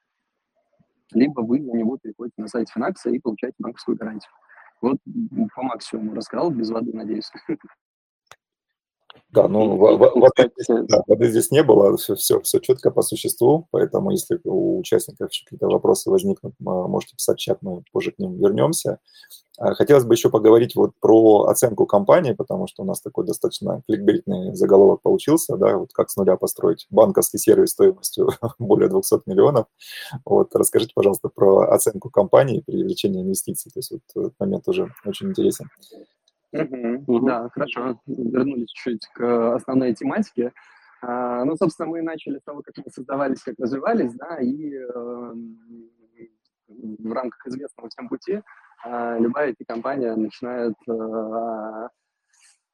Либо 1.12 1.42
вы 1.42 1.60
на 1.60 1.76
него 1.76 1.98
переходите 1.98 2.42
на 2.42 2.48
сайт 2.48 2.70
Финакса 2.70 3.10
и 3.10 3.20
получаете 3.20 3.56
банковскую 3.60 3.98
гарантию. 3.98 4.32
Вот 4.82 4.98
по 5.56 5.64
максимуму 5.64 6.14
рассказал, 6.14 6.52
без 6.52 6.70
воды, 6.70 6.94
надеюсь. 6.94 7.32
Да, 9.32 9.48
ну 9.48 9.78
воды, 9.78 10.52
здесь, 10.58 10.88
да, 10.88 11.04
воды 11.06 11.30
здесь 11.30 11.52
не 11.52 11.62
было, 11.62 11.96
все, 11.98 12.16
все, 12.16 12.42
все 12.42 12.60
четко 12.60 12.90
по 12.90 13.04
существу, 13.04 13.68
поэтому 13.70 14.10
если 14.10 14.40
у 14.44 14.80
участников 14.80 15.30
еще 15.32 15.46
какие-то 15.46 15.68
вопросы 15.68 16.10
возникнут, 16.10 16.56
можете 16.60 17.16
писать 17.16 17.38
в 17.38 17.42
чат, 17.42 17.60
мы 17.62 17.84
позже 17.92 18.12
к 18.12 18.18
ним 18.18 18.38
вернемся. 18.40 19.00
А, 19.60 19.76
хотелось 19.76 20.06
бы 20.06 20.16
еще 20.16 20.30
поговорить 20.30 20.76
вот 20.76 20.94
про 21.00 21.44
оценку 21.44 21.86
компании, 21.86 22.32
потому 22.32 22.66
что 22.66 22.82
у 22.82 22.86
нас 22.86 23.02
такой 23.02 23.26
достаточно 23.26 23.84
кликбейтный 23.88 24.56
заголовок 24.56 25.02
получился, 25.02 25.58
да, 25.58 25.78
вот 25.78 25.92
как 25.94 26.10
с 26.10 26.16
нуля 26.16 26.38
построить 26.38 26.88
банковский 26.90 27.38
сервис 27.38 27.72
стоимостью 27.72 28.30
более 28.60 28.90
200 28.90 29.22
миллионов. 29.28 29.66
Вот 30.26 30.56
расскажите, 30.56 30.94
пожалуйста, 30.96 31.30
про 31.30 31.70
оценку 31.70 32.10
компании 32.10 32.64
при 32.66 32.78
привлечении 32.78 33.22
инвестиций, 33.22 33.70
то 33.72 33.80
есть 33.80 33.92
вот 33.92 34.02
этот 34.16 34.40
момент 34.40 34.68
уже 34.68 34.92
очень 35.06 35.30
интересен. 35.30 35.68
Угу. 36.52 37.28
Да, 37.28 37.50
хорошо. 37.50 38.00
Вернулись 38.08 38.72
чуть 38.72 39.06
к 39.14 39.56
основной 39.56 39.94
тематике. 39.94 40.52
А, 41.02 41.46
ну, 41.46 41.56
собственно, 41.56 41.90
мы 41.90 42.02
начали 42.02 42.40
с 42.40 42.44
того, 42.44 42.62
как 42.62 42.76
мы 42.78 42.92
создавались, 42.92 43.42
как 43.42 43.56
развивались, 43.58 44.14
да, 44.16 44.38
и 44.42 44.74
э, 44.74 45.34
в 46.68 47.14
рамках 47.14 47.48
известного 47.48 47.90
всем 47.90 48.10
пути 48.10 48.42
э, 48.86 49.20
любая 49.20 49.52
IT-компания 49.52 50.16
начинает 50.16 50.74
э, 50.90 50.92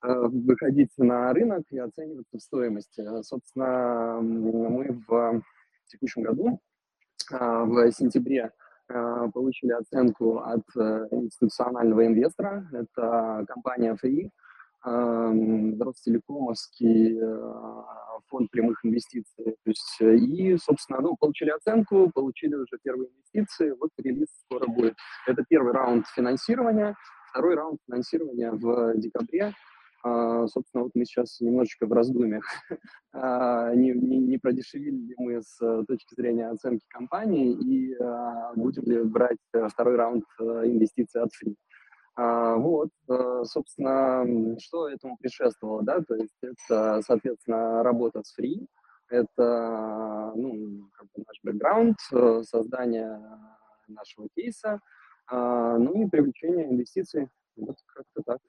э, 0.04 0.28
выходить 0.28 0.92
на 0.98 1.34
рынок 1.34 1.64
и 1.70 1.78
оцениваться 1.78 2.38
в 2.38 2.42
стоимости. 2.42 3.04
Собственно, 3.22 4.20
мы 4.22 5.04
в 5.08 5.44
текущем 5.88 6.24
году, 6.24 6.60
э, 7.32 7.38
в 7.38 7.92
сентябре, 7.92 8.52
получили 8.88 9.72
оценку 9.72 10.40
от 10.40 10.64
э, 10.76 11.08
институционального 11.12 12.06
инвестора. 12.06 12.68
Это 12.72 13.46
компания 13.48 13.98
Free, 14.04 14.30
эм, 14.86 15.82
Ростелекомовский 15.82 17.18
э, 17.20 17.84
фонд 18.28 18.52
прямых 18.52 18.80
инвестиций. 18.84 19.56
То 19.64 19.70
есть, 19.70 19.98
и, 20.02 20.58
собственно, 20.58 21.02
ну, 21.02 21.16
получили 21.20 21.50
оценку, 21.50 22.12
получили 22.14 22.56
уже 22.56 22.78
первые 22.84 23.10
инвестиции, 23.10 23.76
вот 23.80 23.92
релиз 23.98 24.28
скоро 24.46 24.68
будет. 24.68 24.96
Это 25.28 25.44
первый 25.50 25.74
раунд 25.74 26.06
финансирования. 26.08 26.96
Второй 27.32 27.56
раунд 27.56 27.80
финансирования 27.86 28.52
в 28.52 28.96
декабре 28.98 29.54
собственно, 30.48 30.84
вот 30.84 30.92
мы 30.94 31.06
сейчас 31.06 31.40
немножечко 31.40 31.88
в 31.88 31.94
раздумьях, 31.94 32.46
а, 33.14 33.74
не, 33.74 33.92
не, 33.92 34.18
не 34.20 34.38
продешевили 34.38 34.98
ли 34.98 35.16
мы 35.18 35.42
с 35.42 35.60
э, 35.62 35.84
точки 35.88 36.14
зрения 36.14 36.48
оценки 36.50 36.86
компании 36.90 37.54
и 37.54 37.96
а, 37.96 38.54
будем 38.56 38.84
ли 38.84 39.04
брать 39.04 39.40
э, 39.54 39.68
второй 39.68 39.96
раунд 39.96 40.24
э, 40.40 40.44
инвестиций 40.66 41.22
от 41.22 41.32
Free. 41.32 41.56
Вот, 42.18 42.92
собственно, 43.44 44.26
что 44.58 44.88
этому 44.88 45.18
предшествовало, 45.18 45.84
да, 45.84 46.00
то 46.00 46.16
есть 46.16 46.38
это, 46.42 47.02
соответственно, 47.06 47.84
работа 47.84 48.24
с 48.24 48.34
Free, 48.40 48.66
это, 49.10 50.32
ну, 50.34 50.90
как 50.94 51.08
бы 51.08 51.26
наш 51.28 51.38
бэкграунд, 51.44 51.98
создание 52.48 53.20
нашего 53.90 54.30
кейса, 54.34 54.80
ну 55.30 56.06
и 56.06 56.10
привлечение 56.10 56.72
инвестиций, 56.72 57.28
вот 57.58 57.76
как-то 57.94 58.22
так. 58.26 58.40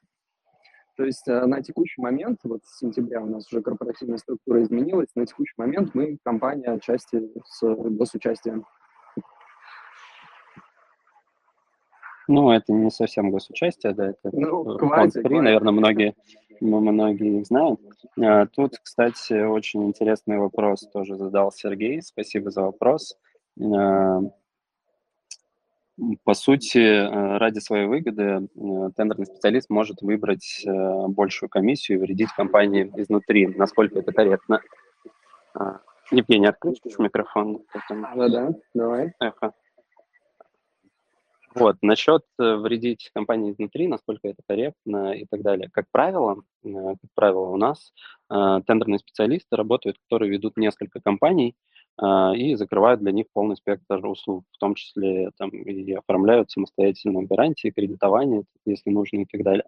То 0.97 1.05
есть 1.05 1.29
э, 1.29 1.45
на 1.45 1.63
текущий 1.63 2.01
момент, 2.01 2.41
вот 2.45 2.65
с 2.65 2.79
сентября 2.79 3.21
у 3.21 3.27
нас 3.27 3.47
уже 3.53 3.61
корпоративная 3.61 4.17
структура 4.17 4.63
изменилась, 4.63 5.09
на 5.15 5.27
текущий 5.27 5.55
момент 5.59 5.95
мы 5.95 6.17
компания 6.25 6.71
отчасти 6.71 7.23
с 7.45 7.63
госучастием. 7.63 8.65
Ну, 12.29 12.51
это 12.51 12.73
не 12.73 12.91
совсем 12.91 13.31
госучастие, 13.31 13.95
да, 13.95 14.09
это 14.09 14.31
ну, 14.33 14.79
фонд 14.79 15.13
3, 15.13 15.41
наверное, 15.41 15.73
многие, 15.73 16.15
многие 16.61 17.41
их 17.41 17.47
знают. 17.47 17.81
А, 18.21 18.47
тут, 18.47 18.79
кстати, 18.83 19.45
очень 19.45 19.85
интересный 19.85 20.39
вопрос 20.39 20.89
тоже 20.93 21.17
задал 21.17 21.53
Сергей, 21.53 22.03
спасибо 22.03 22.51
за 22.51 22.63
вопрос. 22.63 23.17
А, 25.99 26.03
по 26.25 26.35
сути, 26.35 26.79
э, 26.79 27.39
ради 27.39 27.59
своей 27.59 27.87
выгоды 27.87 28.23
э, 28.23 28.91
тендерный 28.97 29.27
специалист 29.27 29.71
может 29.71 30.03
выбрать 30.03 30.63
э, 30.67 31.07
большую 31.09 31.49
комиссию 31.49 31.99
и 31.99 32.01
вредить 32.01 32.31
компании 32.37 32.91
изнутри. 32.97 33.47
Насколько 33.47 34.01
это 34.01 34.13
корректно? 34.13 34.61
А, 35.55 35.81
Евгений, 36.11 36.47
отключишь 36.47 36.99
микрофон? 36.99 37.65
Да, 37.91 38.29
да, 38.29 38.55
давай. 38.75 39.13
Эхо. 39.21 39.53
Вот, 41.55 41.77
насчет 41.81 42.23
вредить 42.37 43.11
компании 43.15 43.51
изнутри, 43.51 43.89
насколько 43.89 44.29
это 44.29 44.43
корректно 44.47 45.13
и 45.13 45.25
так 45.25 45.41
далее. 45.41 45.71
Как 45.73 45.87
правило, 45.91 46.43
как 46.63 47.11
правило, 47.15 47.47
у 47.47 47.57
нас 47.57 47.95
тендерные 48.29 48.99
специалисты 48.99 49.57
работают, 49.57 49.97
которые 49.99 50.31
ведут 50.31 50.59
несколько 50.59 51.01
компаний, 51.01 51.57
а, 51.57 51.66
и 51.99 52.55
закрывают 52.57 53.01
для 53.01 53.13
них 53.13 53.27
полный 53.33 53.57
спектр 53.57 54.05
услуг, 54.07 54.45
в 54.53 54.59
том 54.59 54.75
числе 54.75 55.31
там, 55.39 55.49
и 55.51 55.93
оформляют 55.93 56.51
самостоятельно 56.51 57.23
гарантии, 57.23 57.73
кредитование, 57.75 58.45
если 58.67 58.91
нужно 58.91 59.21
и 59.21 59.25
так 59.25 59.43
далее. 59.43 59.65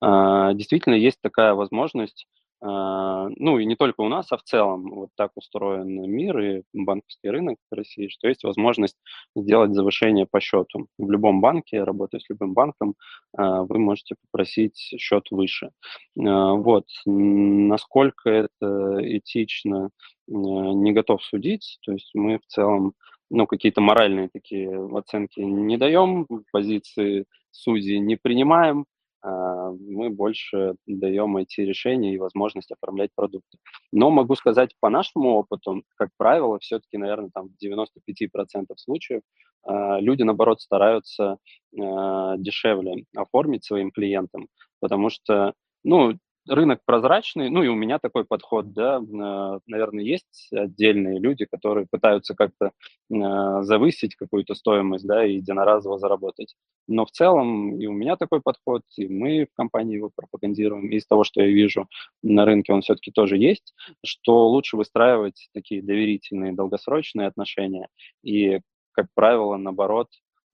А, 0.00 0.52
действительно, 0.54 0.94
есть 0.94 1.20
такая 1.20 1.54
возможность 1.54 2.26
а, 2.62 3.28
ну 3.36 3.58
и 3.58 3.66
не 3.66 3.76
только 3.76 4.00
у 4.00 4.08
нас, 4.08 4.32
а 4.32 4.38
в 4.38 4.42
целом 4.42 4.90
вот 4.90 5.10
так 5.14 5.32
устроен 5.34 6.10
мир 6.10 6.38
и 6.38 6.62
банковский 6.72 7.28
рынок 7.28 7.58
в 7.70 7.74
России, 7.74 8.08
что 8.08 8.28
есть 8.28 8.44
возможность 8.44 8.96
сделать 9.34 9.74
завышение 9.74 10.26
по 10.26 10.40
счету. 10.40 10.86
В 10.98 11.10
любом 11.10 11.40
банке, 11.42 11.84
работая 11.84 12.18
с 12.18 12.28
любым 12.30 12.54
банком, 12.54 12.94
вы 13.36 13.78
можете 13.78 14.14
попросить 14.30 14.76
счет 14.76 15.26
выше. 15.30 15.70
Вот. 16.14 16.86
Насколько 17.04 18.30
это 18.30 18.98
этично, 19.02 19.90
не 20.28 20.92
готов 20.92 21.22
судить. 21.22 21.78
То 21.82 21.92
есть 21.92 22.10
мы 22.14 22.38
в 22.38 22.46
целом 22.46 22.94
ну, 23.30 23.46
какие-то 23.46 23.80
моральные 23.80 24.28
такие 24.32 24.70
оценки 24.96 25.40
не 25.40 25.76
даем, 25.76 26.26
позиции 26.52 27.26
судей 27.50 27.98
не 27.98 28.16
принимаем, 28.16 28.86
а, 29.22 29.70
мы 29.72 30.10
больше 30.10 30.76
даем 30.86 31.36
эти 31.36 31.60
решения 31.62 32.14
и 32.14 32.18
возможность 32.18 32.70
оформлять 32.70 33.10
продукты. 33.14 33.58
Но 33.92 34.10
могу 34.10 34.36
сказать 34.36 34.74
по 34.80 34.88
нашему 34.88 35.30
опыту, 35.30 35.82
как 35.96 36.10
правило, 36.16 36.58
все-таки, 36.60 36.96
наверное, 36.96 37.30
там 37.34 37.48
в 37.48 37.64
95% 37.64 38.66
случаев 38.76 39.22
а, 39.64 39.98
люди, 39.98 40.22
наоборот, 40.22 40.60
стараются 40.60 41.38
а, 41.76 42.36
дешевле 42.36 43.04
оформить 43.16 43.64
своим 43.64 43.90
клиентам, 43.90 44.46
потому 44.80 45.10
что, 45.10 45.54
ну, 45.82 46.16
рынок 46.48 46.80
прозрачный, 46.84 47.50
ну 47.50 47.62
и 47.62 47.68
у 47.68 47.74
меня 47.74 47.98
такой 47.98 48.24
подход, 48.24 48.72
да, 48.72 49.00
наверное, 49.00 50.04
есть 50.04 50.48
отдельные 50.52 51.18
люди, 51.18 51.44
которые 51.44 51.86
пытаются 51.90 52.34
как-то 52.34 52.72
э, 53.10 53.62
завысить 53.62 54.16
какую-то 54.16 54.54
стоимость, 54.54 55.06
да, 55.06 55.24
и 55.24 55.34
единоразово 55.34 55.98
заработать. 55.98 56.54
Но 56.88 57.04
в 57.04 57.10
целом 57.10 57.78
и 57.78 57.86
у 57.86 57.92
меня 57.92 58.16
такой 58.16 58.40
подход, 58.40 58.82
и 58.96 59.08
мы 59.08 59.46
в 59.46 59.56
компании 59.56 59.96
его 59.96 60.10
пропагандируем, 60.14 60.88
и 60.88 60.96
из 60.96 61.06
того, 61.06 61.24
что 61.24 61.40
я 61.42 61.48
вижу 61.48 61.88
на 62.22 62.44
рынке, 62.44 62.72
он 62.72 62.82
все-таки 62.82 63.10
тоже 63.10 63.36
есть, 63.36 63.74
что 64.04 64.48
лучше 64.48 64.76
выстраивать 64.76 65.48
такие 65.52 65.82
доверительные, 65.82 66.52
долгосрочные 66.52 67.26
отношения, 67.28 67.88
и, 68.22 68.60
как 68.92 69.06
правило, 69.14 69.56
наоборот, 69.56 70.08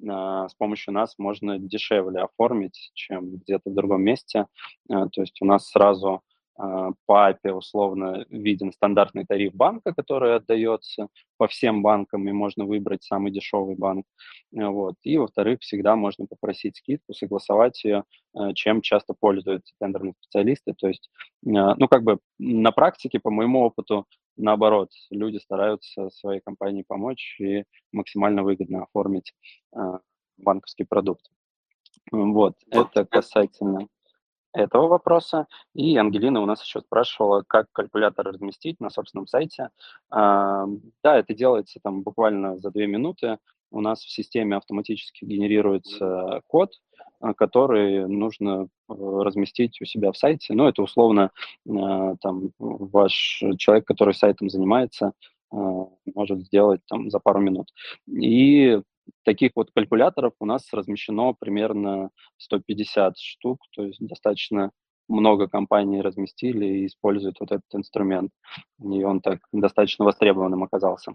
с 0.05 0.55
помощью 0.55 0.95
нас 0.95 1.15
можно 1.19 1.59
дешевле 1.59 2.23
оформить, 2.23 2.91
чем 2.95 3.37
где-то 3.37 3.71
в 3.71 3.75
другом 3.75 4.03
месте. 4.03 4.47
А, 4.91 5.09
то 5.09 5.21
есть 5.21 5.41
у 5.41 5.45
нас 5.45 5.69
сразу 5.69 6.09
а, 6.15 6.21
по 7.07 7.31
API 7.31 7.53
условно 7.53 8.25
виден 8.29 8.73
стандартный 8.73 9.25
тариф 9.25 9.53
банка, 9.53 9.93
который 9.93 10.37
отдается 10.37 11.09
по 11.37 11.49
всем 11.49 11.83
банкам, 11.83 12.29
и 12.29 12.33
можно 12.33 12.65
выбрать 12.65 13.03
самый 13.03 13.33
дешевый 13.33 13.75
банк. 13.75 14.07
Вот. 14.53 14.95
И, 15.03 15.19
во-вторых, 15.19 15.61
всегда 15.61 15.97
можно 15.97 16.27
попросить 16.27 16.77
скидку, 16.77 17.15
согласовать 17.15 17.83
ее, 17.83 18.05
чем 18.55 18.81
часто 18.81 19.15
пользуются 19.19 19.75
тендерные 19.81 20.15
специалисты. 20.21 20.75
То 20.75 20.87
есть, 20.87 21.11
ну, 21.43 21.89
как 21.89 22.05
бы 22.05 22.19
на 22.39 22.71
практике, 22.71 23.19
по 23.19 23.31
моему 23.31 23.63
опыту, 23.63 24.07
наоборот, 24.37 24.91
люди 25.11 25.39
стараются 25.39 26.11
своей 26.11 26.41
компании 26.41 26.85
помочь 26.87 27.37
и 27.41 27.65
максимально 27.91 28.45
выгодно 28.45 28.85
оформить 28.85 29.35
э, 29.75 29.79
банковский 30.39 30.85
продукт. 30.85 31.29
Вот, 32.11 32.55
это 32.71 33.05
касательно 33.05 33.89
этого 34.53 34.89
вопроса. 34.89 35.47
И 35.75 35.97
Ангелина 35.97 36.41
у 36.41 36.47
нас 36.47 36.63
еще 36.63 36.81
спрашивала, 36.81 37.45
как 37.47 37.67
калькулятор 37.73 38.27
разместить 38.27 38.81
на 38.81 38.91
собственном 38.91 39.27
сайте. 39.27 39.71
А, 40.11 40.67
да, 41.03 41.19
это 41.19 41.35
делается 41.35 41.81
там 41.83 42.03
буквально 42.03 42.59
за 42.59 42.71
две 42.71 42.87
минуты. 42.87 43.39
У 43.71 43.81
нас 43.81 44.01
в 44.01 44.11
системе 44.11 44.57
автоматически 44.57 45.25
генерируется 45.25 46.43
код, 46.47 46.73
а, 47.21 47.33
который 47.35 48.07
нужно 48.07 48.65
э, 48.65 48.67
разместить 48.89 49.81
у 49.81 49.87
себя 49.87 50.13
в 50.13 50.17
сайте. 50.19 50.53
Ну, 50.53 50.69
это 50.69 50.83
условно 50.83 51.31
а, 51.69 52.17
там 52.21 52.51
ваш 52.59 53.43
человек, 53.59 53.87
который 53.87 54.15
сайтом 54.15 54.51
занимается, 54.51 55.13
может 56.15 56.41
сделать 56.47 56.81
там 56.89 57.11
за 57.11 57.19
пару 57.19 57.39
минут. 57.39 57.69
И 58.09 58.81
таких 59.25 59.53
вот 59.55 59.71
калькуляторов 59.75 60.35
у 60.41 60.47
нас 60.47 60.73
размещено 60.73 61.35
примерно 61.35 62.11
150 62.39 63.19
штук, 63.19 63.61
то 63.75 63.85
есть 63.85 64.05
достаточно 64.05 64.71
много 65.09 65.49
компаний 65.49 66.01
разместили 66.01 66.65
и 66.65 66.87
используют 66.87 67.39
вот 67.41 67.53
этот 67.53 67.75
инструмент. 67.75 68.31
И 68.81 69.03
он 69.05 69.21
так 69.21 69.41
достаточно 69.53 70.05
востребованным 70.05 70.63
оказался. 70.63 71.13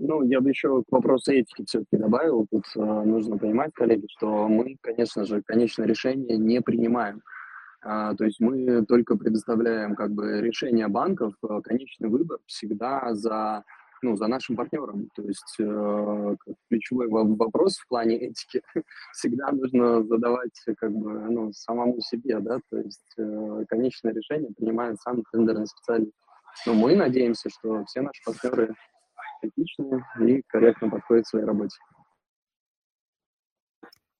Ну, 0.00 0.22
я 0.22 0.40
бы 0.40 0.50
еще 0.50 0.82
к 0.84 0.92
вопросу 0.92 1.32
этики 1.32 1.64
все-таки 1.66 1.96
добавил. 1.96 2.46
Тут 2.48 2.64
э, 2.76 2.80
нужно 2.80 3.36
понимать, 3.36 3.72
коллеги, 3.74 4.06
что 4.16 4.46
мы, 4.46 4.76
конечно 4.80 5.24
же, 5.24 5.42
конечное 5.42 5.86
решение 5.86 6.38
не 6.38 6.60
принимаем. 6.60 7.20
А, 7.80 8.14
то 8.14 8.24
есть 8.24 8.38
мы 8.38 8.84
только 8.86 9.16
предоставляем 9.16 9.96
как 9.96 10.12
бы 10.12 10.40
решение 10.40 10.86
банков, 10.88 11.34
конечный 11.64 12.08
выбор 12.08 12.38
всегда 12.46 13.12
за 13.14 13.64
ну, 14.02 14.16
за 14.16 14.26
нашим 14.26 14.56
партнером. 14.56 15.08
То 15.14 15.22
есть 15.22 15.56
э, 15.60 16.36
ключевой 16.68 17.08
вопрос 17.08 17.78
в 17.78 17.88
плане 17.88 18.16
этики 18.16 18.62
всегда 19.12 19.50
нужно 19.52 20.02
задавать 20.04 20.58
как 20.76 20.92
бы 20.92 21.12
ну, 21.30 21.52
самому 21.52 22.00
себе, 22.00 22.38
да, 22.40 22.58
то 22.70 22.78
есть 22.78 23.14
э, 23.18 23.64
конечное 23.68 24.12
решение 24.12 24.50
принимает 24.56 25.00
сам 25.00 25.22
тендерный 25.32 25.66
специалист. 25.66 26.12
Но 26.66 26.74
мы 26.74 26.96
надеемся, 26.96 27.50
что 27.50 27.84
все 27.84 28.00
наши 28.00 28.22
партнеры 28.24 28.74
этичные 29.42 30.04
и 30.20 30.42
корректно 30.48 30.90
подходят 30.90 31.24
к 31.24 31.28
своей 31.28 31.44
работе. 31.44 31.76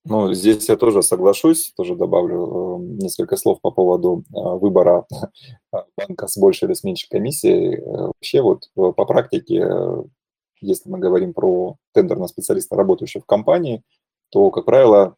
Ну, 0.09 0.33
здесь 0.33 0.67
я 0.67 0.75
тоже 0.75 1.03
соглашусь, 1.03 1.71
тоже 1.77 1.95
добавлю 1.95 2.79
э, 2.79 3.03
несколько 3.03 3.37
слов 3.37 3.61
по 3.61 3.69
поводу 3.69 4.23
э, 4.29 4.31
выбора 4.33 5.05
банка 5.95 6.27
с 6.27 6.35
большей 6.35 6.65
или 6.65 6.73
с 6.73 6.83
меньшей 6.83 7.07
комиссией. 7.09 7.75
Э, 7.75 8.07
вообще 8.07 8.41
вот 8.41 8.71
по 8.73 9.05
практике, 9.05 9.69
если 10.61 10.89
мы 10.89 10.97
говорим 10.97 11.33
про 11.35 11.75
тендерного 11.93 12.25
специалиста, 12.25 12.75
работающего 12.75 13.21
в 13.21 13.27
компании, 13.27 13.83
то, 14.31 14.49
как 14.49 14.65
правило, 14.65 15.15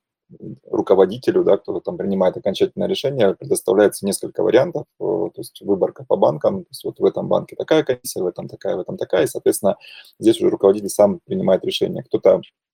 руководителю, 0.70 1.46
да, 1.46 1.56
кто 1.56 1.80
там 1.80 1.98
принимает 1.98 2.36
окончательное 2.36 2.90
решение, 2.90 3.34
предоставляется 3.34 4.06
несколько 4.06 4.44
вариантов, 4.44 4.88
то 4.98 5.32
есть 5.38 5.62
выборка 5.62 6.04
по 6.06 6.18
банкам, 6.18 6.64
то 6.64 6.70
есть 6.70 6.84
вот 6.84 7.00
в 7.00 7.06
этом 7.06 7.30
банке 7.30 7.56
такая 7.56 7.84
комиссия, 7.84 8.22
в 8.22 8.28
этом 8.28 8.50
такая, 8.50 8.76
в 8.76 8.82
этом 8.82 8.98
такая, 8.98 9.24
и, 9.24 9.28
соответственно, 9.28 9.78
здесь 10.20 10.42
уже 10.42 10.50
руководитель 10.50 10.90
сам 10.90 11.22
принимает 11.26 11.64
решение. 11.64 12.04
Кто-то 12.04 12.42
Э, 12.42 12.71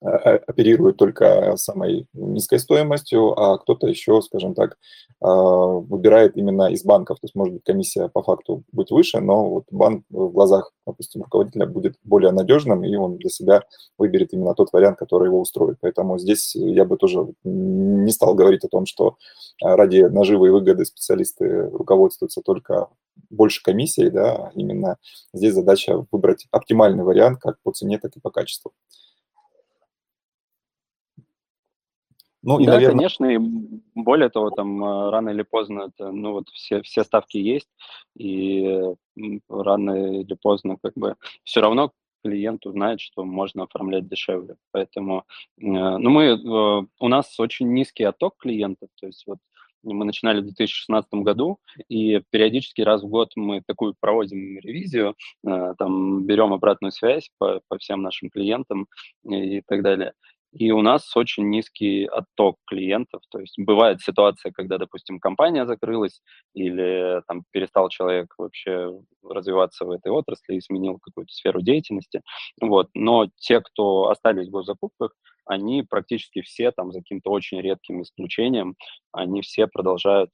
оперирует 0.00 0.96
только 0.96 1.56
самой 1.56 2.06
низкой 2.14 2.58
стоимостью, 2.58 3.38
а 3.38 3.58
кто-то 3.58 3.86
еще, 3.86 4.22
скажем 4.22 4.54
так, 4.54 4.78
а, 5.20 5.28
выбирает 5.28 6.36
именно 6.36 6.72
из 6.72 6.84
банков. 6.84 7.20
То 7.20 7.26
есть, 7.26 7.34
может 7.34 7.52
быть, 7.54 7.64
комиссия 7.64 8.08
по 8.08 8.22
факту 8.22 8.64
будет 8.72 8.90
выше, 8.90 9.20
но 9.20 9.50
вот 9.50 9.64
банк 9.70 10.04
в 10.08 10.30
глазах, 10.30 10.72
допустим, 10.86 11.22
руководителя 11.22 11.66
будет 11.66 11.96
более 12.02 12.32
надежным, 12.32 12.82
и 12.84 12.96
он 12.96 13.18
для 13.18 13.28
себя 13.28 13.62
выберет 13.98 14.32
именно 14.32 14.54
тот 14.54 14.72
вариант, 14.72 14.98
который 14.98 15.26
его 15.26 15.40
устроит. 15.40 15.76
Поэтому 15.80 16.18
здесь 16.18 16.54
я 16.54 16.86
бы 16.86 16.96
тоже 16.96 17.26
не 17.44 18.10
стал 18.10 18.34
говорить 18.34 18.64
о 18.64 18.68
том, 18.68 18.86
что 18.86 19.16
ради 19.60 20.00
наживы 20.00 20.48
и 20.48 20.50
выгоды 20.50 20.86
специалисты 20.86 21.68
руководствуются 21.68 22.40
только 22.40 22.88
больше 23.28 23.62
комиссией, 23.62 24.10
да, 24.10 24.50
именно 24.54 24.96
здесь 25.34 25.52
задача 25.52 26.06
выбрать 26.10 26.46
оптимальный 26.50 27.04
вариант 27.04 27.40
как 27.40 27.56
по 27.62 27.72
цене, 27.72 27.98
так 27.98 28.16
и 28.16 28.20
по 28.20 28.30
качеству. 28.30 28.72
Ну, 32.42 32.58
и, 32.58 32.64
да, 32.64 32.72
наверное... 32.72 32.96
конечно, 32.96 33.26
и 33.26 33.38
более 33.94 34.30
того, 34.30 34.50
там 34.50 34.82
э, 34.82 35.10
рано 35.10 35.30
или 35.30 35.42
поздно 35.42 35.90
это, 35.92 36.10
ну 36.10 36.32
вот 36.32 36.48
все, 36.50 36.80
все 36.82 37.04
ставки 37.04 37.36
есть, 37.36 37.68
и 38.16 38.80
рано 39.48 40.20
или 40.20 40.34
поздно 40.34 40.76
как 40.82 40.94
бы 40.94 41.16
все 41.44 41.60
равно 41.60 41.92
клиент 42.24 42.66
узнает, 42.66 43.00
что 43.00 43.24
можно 43.24 43.64
оформлять 43.64 44.08
дешевле. 44.08 44.56
Поэтому, 44.72 45.24
ну, 45.56 46.10
мы, 46.10 46.86
у 46.98 47.08
нас 47.08 47.38
очень 47.40 47.72
низкий 47.72 48.04
отток 48.04 48.36
клиентов, 48.38 48.90
то 49.00 49.06
есть 49.06 49.24
вот 49.26 49.38
мы 49.82 50.04
начинали 50.04 50.40
в 50.40 50.44
2016 50.44 51.10
году, 51.14 51.58
и 51.88 52.20
периодически 52.30 52.82
раз 52.82 53.02
в 53.02 53.08
год 53.08 53.30
мы 53.36 53.62
такую 53.66 53.94
проводим 53.98 54.58
ревизию, 54.58 55.14
там 55.42 56.26
берем 56.26 56.52
обратную 56.52 56.92
связь 56.92 57.30
по, 57.38 57.62
по 57.68 57.78
всем 57.78 58.02
нашим 58.02 58.28
клиентам 58.28 58.88
и 59.24 59.62
так 59.62 59.82
далее 59.82 60.12
и 60.52 60.72
у 60.72 60.82
нас 60.82 61.16
очень 61.16 61.48
низкий 61.48 62.06
отток 62.06 62.56
клиентов. 62.66 63.22
То 63.30 63.38
есть 63.38 63.54
бывает 63.56 64.00
ситуация, 64.00 64.50
когда, 64.52 64.78
допустим, 64.78 65.20
компания 65.20 65.64
закрылась 65.64 66.20
или 66.54 67.22
там 67.28 67.44
перестал 67.52 67.88
человек 67.88 68.34
вообще 68.36 68.90
развиваться 69.22 69.84
в 69.84 69.90
этой 69.90 70.10
отрасли 70.10 70.56
и 70.56 70.60
сменил 70.60 70.98
какую-то 71.00 71.32
сферу 71.32 71.62
деятельности. 71.62 72.22
Вот. 72.60 72.88
Но 72.94 73.28
те, 73.36 73.60
кто 73.60 74.08
остались 74.08 74.48
в 74.48 74.50
госзакупках, 74.50 75.12
они 75.46 75.82
практически 75.82 76.42
все, 76.42 76.72
там, 76.72 76.92
за 76.92 77.00
каким-то 77.00 77.30
очень 77.30 77.60
редким 77.60 78.02
исключением, 78.02 78.76
они 79.12 79.42
все 79.42 79.66
продолжают 79.68 80.30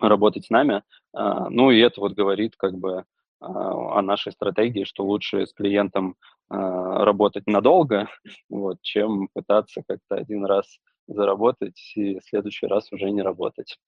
работать 0.00 0.46
с 0.46 0.50
нами. 0.50 0.82
А, 1.12 1.48
ну, 1.50 1.70
и 1.70 1.78
это 1.78 2.00
вот 2.00 2.12
говорит 2.12 2.54
как 2.56 2.74
бы 2.74 3.04
о 3.40 4.02
нашей 4.02 4.32
стратегии, 4.32 4.84
что 4.84 5.04
лучше 5.04 5.46
с 5.46 5.52
клиентом 5.52 6.16
а, 6.48 7.04
работать 7.04 7.46
надолго, 7.46 8.08
вот, 8.50 8.78
чем 8.82 9.28
пытаться 9.32 9.82
как-то 9.86 10.16
один 10.16 10.44
раз 10.44 10.66
заработать 11.06 11.80
и 11.96 12.18
в 12.18 12.24
следующий 12.24 12.66
раз 12.66 12.92
уже 12.92 13.10
не 13.10 13.22
работать. 13.22 13.78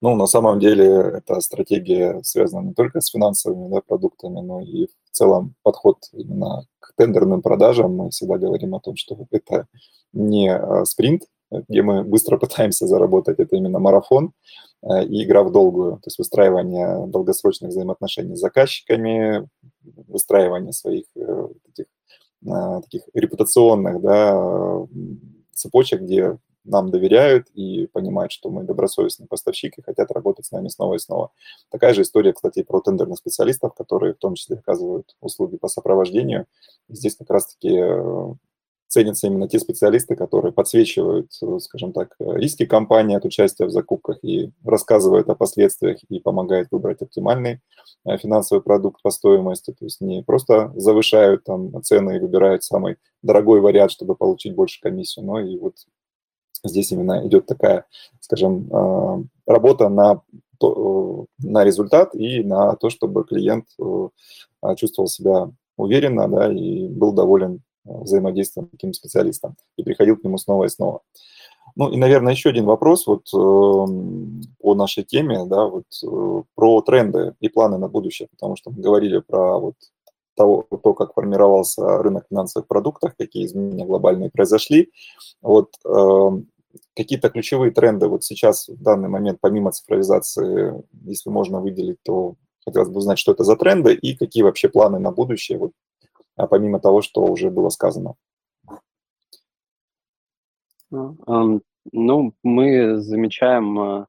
Ну, 0.00 0.16
на 0.16 0.26
самом 0.26 0.58
деле, 0.58 0.86
эта 0.86 1.40
стратегия 1.40 2.20
связана 2.24 2.66
не 2.66 2.74
только 2.74 3.00
с 3.00 3.10
финансовыми 3.10 3.72
да, 3.72 3.80
продуктами, 3.80 4.40
но 4.40 4.60
и 4.60 4.86
в 4.86 5.10
целом 5.12 5.54
подход 5.62 5.98
именно 6.12 6.66
к 6.80 6.92
тендерным 6.96 7.40
продажам. 7.40 7.94
Мы 7.96 8.10
всегда 8.10 8.36
говорим 8.36 8.74
о 8.74 8.80
том, 8.80 8.96
что 8.96 9.16
это 9.30 9.68
не 10.12 10.52
а, 10.52 10.84
спринт, 10.84 11.22
где 11.68 11.82
мы 11.82 12.02
быстро 12.04 12.38
пытаемся 12.38 12.86
заработать, 12.86 13.38
это 13.38 13.56
именно 13.56 13.78
марафон 13.78 14.32
э, 14.82 15.04
и 15.04 15.24
игра 15.24 15.42
в 15.42 15.52
долгую, 15.52 15.94
то 15.96 16.06
есть 16.06 16.18
выстраивание 16.18 17.06
долгосрочных 17.06 17.70
взаимоотношений 17.70 18.36
с 18.36 18.40
заказчиками, 18.40 19.48
выстраивание 19.82 20.72
своих 20.72 21.04
э, 21.16 21.48
таких, 21.66 21.86
э, 22.46 22.80
таких 22.82 23.02
репутационных 23.14 24.00
да, 24.00 24.86
цепочек, 25.52 26.02
где 26.02 26.38
нам 26.64 26.90
доверяют 26.90 27.48
и 27.54 27.88
понимают, 27.88 28.30
что 28.30 28.48
мы 28.48 28.62
добросовестный 28.62 29.26
поставщик 29.26 29.78
и 29.78 29.82
хотят 29.82 30.12
работать 30.12 30.46
с 30.46 30.52
нами 30.52 30.68
снова 30.68 30.94
и 30.94 30.98
снова. 30.98 31.32
Такая 31.70 31.92
же 31.92 32.02
история, 32.02 32.32
кстати, 32.32 32.62
про 32.62 32.80
тендерных 32.80 33.18
специалистов, 33.18 33.74
которые 33.74 34.14
в 34.14 34.18
том 34.18 34.36
числе 34.36 34.56
оказывают 34.56 35.16
услуги 35.20 35.56
по 35.56 35.66
сопровождению. 35.66 36.46
Здесь 36.88 37.16
как 37.16 37.30
раз-таки 37.30 37.68
ценятся 38.92 39.26
именно 39.26 39.48
те 39.48 39.58
специалисты, 39.58 40.16
которые 40.16 40.52
подсвечивают, 40.52 41.30
э, 41.42 41.58
скажем 41.60 41.94
так, 41.94 42.14
риски 42.18 42.66
компании 42.66 43.16
от 43.16 43.24
участия 43.24 43.64
в 43.64 43.70
закупках 43.70 44.18
и 44.22 44.50
рассказывают 44.64 45.30
о 45.30 45.34
последствиях 45.34 45.98
и 46.10 46.20
помогают 46.20 46.68
выбрать 46.70 47.00
оптимальный 47.00 47.60
э, 48.04 48.18
финансовый 48.18 48.60
продукт 48.60 49.00
по 49.02 49.10
стоимости. 49.10 49.70
То 49.70 49.86
есть 49.86 50.02
не 50.02 50.22
просто 50.22 50.72
завышают 50.76 51.44
там 51.44 51.82
цены 51.82 52.16
и 52.16 52.20
выбирают 52.20 52.64
самый 52.64 52.96
дорогой 53.22 53.62
вариант, 53.62 53.92
чтобы 53.92 54.14
получить 54.14 54.54
больше 54.54 54.78
комиссию, 54.82 55.24
но 55.24 55.40
и 55.40 55.56
вот 55.56 55.76
здесь 56.62 56.92
именно 56.92 57.26
идет 57.26 57.46
такая, 57.46 57.86
скажем, 58.20 58.68
э, 58.70 59.24
работа 59.46 59.88
на 59.88 60.20
на 61.40 61.64
результат 61.64 62.14
и 62.14 62.44
на 62.44 62.76
то, 62.76 62.88
чтобы 62.88 63.24
клиент 63.24 63.66
чувствовал 64.76 65.08
себя 65.08 65.50
уверенно 65.76 66.28
да, 66.28 66.52
и 66.52 66.86
был 66.86 67.12
доволен 67.12 67.62
взаимодействием 67.84 68.66
с 68.66 68.70
таким 68.70 68.92
специалистом 68.92 69.56
и 69.76 69.82
приходил 69.82 70.16
к 70.16 70.24
нему 70.24 70.38
снова 70.38 70.64
и 70.64 70.68
снова. 70.68 71.00
Ну 71.74 71.90
и, 71.90 71.96
наверное, 71.96 72.32
еще 72.32 72.50
один 72.50 72.66
вопрос 72.66 73.06
вот 73.06 73.28
э, 73.32 73.36
по 74.58 74.74
нашей 74.74 75.04
теме, 75.04 75.44
да, 75.46 75.66
вот 75.66 75.86
э, 76.04 76.42
про 76.54 76.82
тренды 76.82 77.34
и 77.40 77.48
планы 77.48 77.78
на 77.78 77.88
будущее, 77.88 78.28
потому 78.30 78.56
что 78.56 78.70
мы 78.70 78.82
говорили 78.82 79.20
про 79.20 79.58
вот 79.58 79.74
того, 80.34 80.66
то, 80.82 80.94
как 80.94 81.14
формировался 81.14 81.98
рынок 82.02 82.26
финансовых 82.28 82.66
продуктов, 82.66 83.14
какие 83.16 83.46
изменения 83.46 83.84
глобальные 83.84 84.30
произошли. 84.30 84.90
Вот 85.40 85.74
э, 85.84 86.30
какие-то 86.94 87.30
ключевые 87.30 87.70
тренды 87.70 88.08
вот 88.08 88.24
сейчас, 88.24 88.68
в 88.68 88.82
данный 88.82 89.08
момент, 89.08 89.38
помимо 89.40 89.72
цифровизации, 89.72 90.82
если 91.04 91.30
можно 91.30 91.60
выделить, 91.60 91.98
то 92.02 92.34
хотелось 92.64 92.88
бы 92.88 92.98
узнать, 92.98 93.18
что 93.18 93.32
это 93.32 93.44
за 93.44 93.56
тренды 93.56 93.94
и 93.94 94.16
какие 94.16 94.42
вообще 94.42 94.68
планы 94.68 94.98
на 94.98 95.10
будущее 95.10 95.58
вот 95.58 95.72
помимо 96.36 96.80
того, 96.80 97.02
что 97.02 97.22
уже 97.24 97.50
было 97.50 97.68
сказано? 97.68 98.14
Ну, 101.92 102.34
мы 102.42 102.98
замечаем, 103.00 103.78
а, 103.78 104.06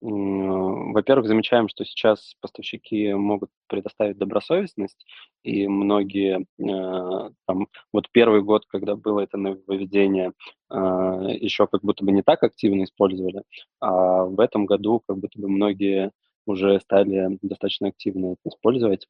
во-первых, 0.00 1.26
замечаем, 1.26 1.68
что 1.68 1.84
сейчас 1.84 2.34
поставщики 2.40 3.12
могут 3.14 3.50
предоставить 3.66 4.18
добросовестность, 4.18 5.04
и 5.42 5.66
многие, 5.66 6.46
а, 6.62 7.30
там, 7.46 7.66
вот 7.92 8.10
первый 8.12 8.42
год, 8.42 8.64
когда 8.68 8.94
было 8.94 9.20
это 9.20 9.38
нововведение, 9.38 10.32
а, 10.68 11.22
еще 11.30 11.66
как 11.66 11.82
будто 11.82 12.04
бы 12.04 12.12
не 12.12 12.22
так 12.22 12.42
активно 12.42 12.84
использовали, 12.84 13.42
а 13.80 14.24
в 14.24 14.38
этом 14.40 14.66
году 14.66 15.02
как 15.06 15.18
будто 15.18 15.40
бы 15.40 15.48
многие 15.48 16.12
уже 16.46 16.78
стали 16.80 17.38
достаточно 17.42 17.88
активно 17.88 18.34
это 18.34 18.54
использовать. 18.54 19.06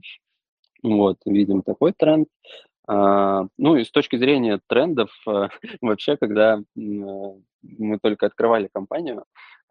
Вот, 0.83 1.19
видим 1.25 1.63
такой 1.63 1.93
тренд. 1.93 2.29
А, 2.89 3.47
ну 3.59 3.77
и 3.77 3.85
с 3.85 3.91
точки 3.91 4.17
зрения 4.17 4.61
трендов, 4.69 5.11
э, 5.27 5.49
вообще, 5.81 6.17
когда 6.17 6.59
э, 6.59 6.61
мы 6.77 7.99
только 8.01 8.27
открывали 8.27 8.69
компанию 8.73 9.25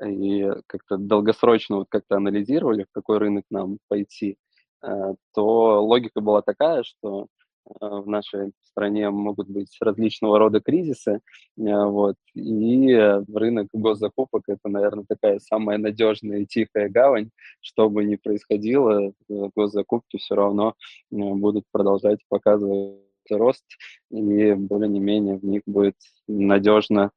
и 0.06 0.51
как-то 0.68 0.97
долгосрочно 0.97 1.78
вот 1.78 1.88
как-то 1.89 2.18
анализировали, 2.18 2.84
в 2.84 2.91
какой 2.91 3.20
рынок 3.20 3.45
нам 3.49 3.78
пойти, 3.88 4.38
э, 4.84 5.14
то 5.34 5.86
логика 5.86 6.20
была 6.20 6.41
такая, 6.41 6.84
что 6.84 7.28
в 7.66 8.07
нашей 8.07 8.51
стране 8.63 9.09
могут 9.09 9.49
быть 9.49 9.76
различного 9.82 10.39
рода 10.39 10.61
кризисы, 10.61 11.11
э, 11.13 11.20
вот, 11.57 12.16
и 12.34 12.93
рынок 13.34 13.68
госзакупок– 13.74 14.43
это, 14.47 14.70
наверное, 14.70 15.05
такая 15.07 15.39
самая 15.39 15.78
надежная 15.78 16.39
и 16.39 16.45
тихая 16.45 16.89
гавань, 16.89 17.30
что 17.61 17.89
бы 17.89 18.03
ни 18.03 18.16
происходило, 18.16 19.09
э, 19.09 19.13
госзакупки 19.55 20.18
все 20.18 20.36
равно 20.36 20.76
будут 21.09 21.63
продолжать 21.72 22.20
показывать 22.30 22.99
рост, 23.30 23.66
и 24.11 24.53
более-менее 24.53 25.38
в 25.38 25.43
них 25.45 25.63
будет 25.66 25.95
надежно 26.28 27.11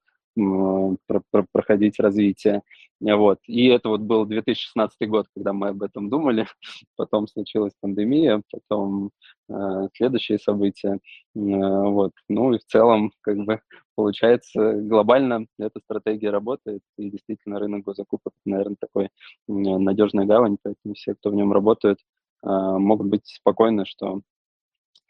проходить 1.53 1.99
развитие. 2.01 2.63
Вот. 3.01 3.39
И 3.47 3.67
это 3.69 3.91
вот 3.91 4.01
был 4.01 4.27
2016 4.27 5.09
год, 5.09 5.27
когда 5.35 5.53
мы 5.53 5.69
об 5.69 5.83
этом 5.83 6.11
думали. 6.11 6.47
Потом 6.97 7.29
случилась 7.29 7.73
пандемия, 7.81 8.43
потом 8.51 9.11
э, 9.49 9.89
следующие 9.95 10.39
события. 10.39 10.95
Э, 10.95 10.99
вот. 11.35 12.13
Ну 12.29 12.55
и 12.55 12.59
в 12.59 12.65
целом, 12.65 13.13
как 13.21 13.39
бы, 13.39 13.61
получается, 13.95 14.73
глобально 14.81 15.47
эта 15.59 15.79
стратегия 15.81 16.31
работает. 16.31 16.83
И 16.97 17.09
действительно 17.11 17.61
рынок 17.61 17.85
госзакупок, 17.85 18.33
наверное, 18.45 18.77
такой 18.81 19.11
надежная 19.47 20.27
гавань, 20.27 20.57
поэтому 20.61 20.95
все, 20.95 21.15
кто 21.15 21.31
в 21.31 21.35
нем 21.35 21.53
работают, 21.53 22.01
э, 22.43 22.49
могут 22.49 23.07
быть 23.07 23.27
спокойны, 23.27 23.85
что 23.87 24.23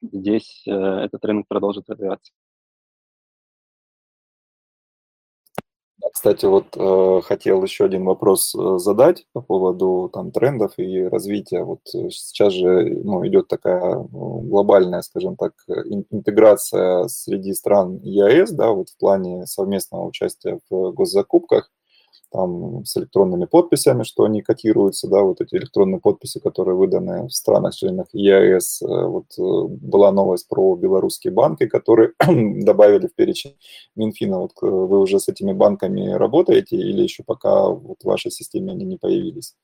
здесь 0.02 0.62
э, 0.66 0.70
этот 0.72 1.24
рынок 1.24 1.46
продолжит 1.48 1.88
развиваться. 1.88 2.32
Кстати, 6.18 6.46
вот 6.46 6.76
э, 6.76 7.20
хотел 7.22 7.62
еще 7.62 7.84
один 7.84 8.04
вопрос 8.04 8.52
э, 8.52 8.78
задать 8.78 9.24
по 9.32 9.40
поводу 9.40 10.10
там 10.12 10.32
трендов 10.32 10.72
и 10.76 11.04
развития. 11.04 11.62
Вот 11.62 11.78
э, 11.94 12.10
сейчас 12.10 12.54
же 12.54 13.00
ну, 13.04 13.24
идет 13.24 13.46
такая 13.46 13.94
ну, 13.94 14.40
глобальная, 14.40 15.02
скажем 15.02 15.36
так, 15.36 15.52
интеграция 16.10 17.06
среди 17.06 17.54
стран 17.54 18.00
ЕАЭС, 18.02 18.50
да, 18.50 18.70
вот 18.70 18.88
в 18.88 18.98
плане 18.98 19.46
совместного 19.46 20.06
участия 20.06 20.58
в 20.68 20.90
госзакупках 20.90 21.70
там, 22.30 22.84
с 22.84 22.96
электронными 22.96 23.46
подписями, 23.46 24.02
что 24.02 24.24
они 24.24 24.42
котируются, 24.42 25.08
да, 25.08 25.22
вот 25.22 25.40
эти 25.40 25.56
электронные 25.56 26.00
подписи, 26.00 26.40
которые 26.40 26.76
выданы 26.76 27.26
в 27.26 27.32
странах-членах 27.32 28.06
ЕАЭС. 28.12 28.82
Э, 28.82 29.06
вот 29.06 29.26
э, 29.38 29.68
была 29.68 30.12
новость 30.12 30.48
про 30.48 30.76
белорусские 30.76 31.32
банки, 31.32 31.66
которые 31.66 32.12
добавили 32.64 33.06
в 33.06 33.14
перечень 33.14 33.56
Минфина. 33.96 34.40
Вот 34.40 34.52
э, 34.62 34.66
вы 34.66 34.98
уже 35.00 35.20
с 35.20 35.28
этими 35.28 35.52
банками 35.52 36.10
работаете 36.10 36.76
или 36.76 37.02
еще 37.02 37.22
пока 37.24 37.68
вот 37.68 37.98
в 38.02 38.06
вашей 38.06 38.30
системе 38.30 38.72
они 38.72 38.84
не 38.84 38.96
появились? 38.96 39.54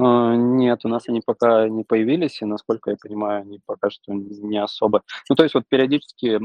А, 0.00 0.36
нет, 0.36 0.84
у 0.84 0.88
нас 0.88 1.08
они 1.08 1.20
пока 1.20 1.68
не 1.68 1.82
появились, 1.82 2.40
и, 2.40 2.44
насколько 2.44 2.90
я 2.90 2.96
понимаю, 3.00 3.42
они 3.42 3.60
пока 3.66 3.90
что 3.90 4.12
не 4.14 4.58
особо. 4.62 5.02
Ну, 5.28 5.34
то 5.34 5.42
есть 5.42 5.54
вот 5.54 5.64
периодически 5.68 6.38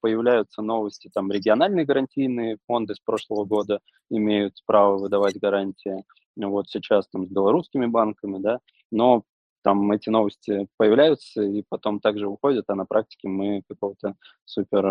появляются 0.00 0.60
новости, 0.62 1.10
там 1.12 1.30
региональные 1.32 1.86
гарантийные 1.86 2.58
фонды 2.66 2.94
с 2.94 3.00
прошлого 3.00 3.44
года 3.44 3.80
имеют 4.10 4.54
право 4.66 4.98
выдавать 4.98 5.38
гарантии. 5.40 6.04
Вот 6.36 6.68
сейчас 6.68 7.08
там 7.08 7.26
с 7.26 7.30
белорусскими 7.30 7.86
банками, 7.86 8.38
да, 8.38 8.60
но 8.90 9.22
там 9.64 9.90
эти 9.90 10.08
новости 10.10 10.68
появляются 10.76 11.42
и 11.42 11.64
потом 11.68 12.00
также 12.00 12.28
уходят, 12.28 12.66
а 12.68 12.74
на 12.74 12.84
практике 12.86 13.28
мы 13.28 13.62
какого-то 13.68 14.14
супер 14.44 14.86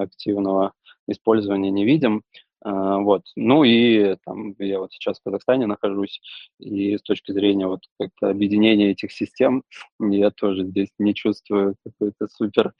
активного 0.00 0.72
использования 1.08 1.70
не 1.70 1.84
видим. 1.84 2.22
А, 2.66 2.98
вот. 2.98 3.22
Ну 3.36 3.62
и 3.62 4.16
там 4.24 4.56
я 4.58 4.80
вот 4.80 4.92
сейчас 4.92 5.20
в 5.20 5.22
Казахстане 5.22 5.66
нахожусь, 5.66 6.20
и 6.58 6.98
с 6.98 7.02
точки 7.02 7.30
зрения 7.30 7.68
вот 7.68 7.82
как-то 7.96 8.28
объединения 8.28 8.90
этих 8.90 9.12
систем 9.12 9.62
я 10.00 10.32
тоже 10.32 10.64
здесь 10.64 10.88
не 10.98 11.14
чувствую 11.14 11.76
какую-то 11.84 12.26
супер 12.26 12.74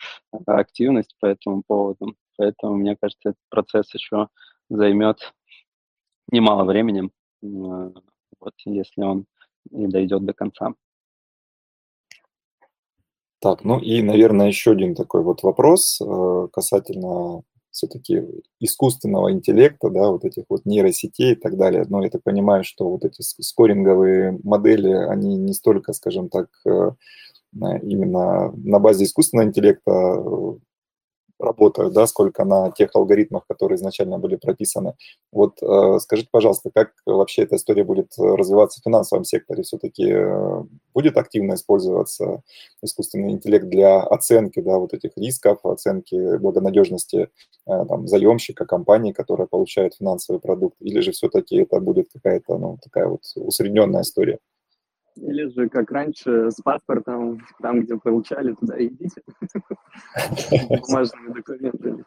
активность 0.47 1.15
по 1.21 1.27
этому 1.27 1.63
поводу. 1.65 2.17
Поэтому, 2.37 2.75
мне 2.75 2.97
кажется, 3.01 3.31
этот 3.31 3.43
процесс 3.49 3.95
еще 3.95 4.27
займет 4.69 5.33
немало 6.33 6.65
времени, 6.65 7.11
вот, 7.41 8.55
если 8.65 9.03
он 9.03 9.27
и 9.71 9.87
дойдет 9.87 10.25
до 10.25 10.33
конца. 10.33 10.75
Так, 13.39 13.63
ну 13.63 13.79
и, 13.79 14.03
наверное, 14.03 14.49
еще 14.49 14.73
один 14.73 14.97
такой 14.97 15.23
вот 15.23 15.45
вопрос 15.45 16.01
э, 16.01 16.49
касательно 16.53 17.43
все-таки 17.77 18.23
искусственного 18.59 19.31
интеллекта, 19.31 19.91
да, 19.91 20.11
вот 20.11 20.25
этих 20.25 20.45
вот 20.49 20.65
нейросетей 20.65 21.33
и 21.33 21.37
так 21.37 21.57
далее. 21.57 21.85
Но 21.89 22.03
я 22.03 22.11
так 22.11 22.23
понимаю, 22.23 22.65
что 22.65 22.89
вот 22.89 23.05
эти 23.05 23.21
скоринговые 23.21 24.39
модели, 24.43 24.93
они 24.93 25.37
не 25.37 25.53
столько, 25.53 25.93
скажем 25.93 26.29
так, 26.29 26.49
э, 26.67 26.91
именно 27.53 28.53
на 28.57 28.79
базе 28.79 29.05
искусственного 29.05 29.47
интеллекта 29.47 29.91
э, 29.91 30.55
работают, 31.39 31.93
да, 31.93 32.07
сколько 32.07 32.45
на 32.45 32.71
тех 32.71 32.91
алгоритмах, 32.95 33.47
которые 33.47 33.77
изначально 33.77 34.19
были 34.19 34.37
прописаны. 34.37 34.95
Вот 35.33 35.63
э, 35.63 35.99
скажите, 36.01 36.29
пожалуйста, 36.31 36.71
как 36.75 36.93
вообще 37.05 37.43
эта 37.43 37.57
история 37.57 37.85
будет 37.85 38.13
развиваться 38.19 38.81
в 38.81 38.85
финансовом 38.85 39.25
секторе? 39.25 39.63
Все-таки 39.63 40.09
э, 40.09 40.63
будет 40.95 41.17
активно 41.17 41.55
использоваться 41.55 42.43
искусственный 42.83 43.33
интеллект 43.33 43.67
для 43.67 44.01
оценки, 44.01 44.61
да, 44.61 44.79
вот 44.79 44.95
этих 44.95 45.17
рисков, 45.17 45.65
оценки 45.65 46.37
благонадежности 46.39 47.29
э, 47.67 47.85
там, 47.89 48.09
заемщика, 48.09 48.65
компании, 48.65 49.13
которая 49.13 49.47
получает 49.47 49.95
финансовый 49.95 50.41
продукт, 50.41 50.77
или 50.81 51.01
же 51.01 51.13
все-таки 51.13 51.57
это 51.57 51.81
будет 51.81 52.09
какая-то, 52.13 52.57
ну, 52.59 52.79
такая 52.83 53.09
вот 53.09 53.23
усредненная 53.37 54.03
история? 54.03 54.39
Или 55.17 55.49
же, 55.49 55.69
как 55.69 55.91
раньше, 55.91 56.51
с 56.51 56.61
паспортом, 56.63 57.41
там, 57.61 57.83
где 57.83 57.97
получали, 57.97 58.53
туда 58.55 58.77
идите. 58.79 59.23
Бумажными 60.69 61.33
документами. 61.33 62.05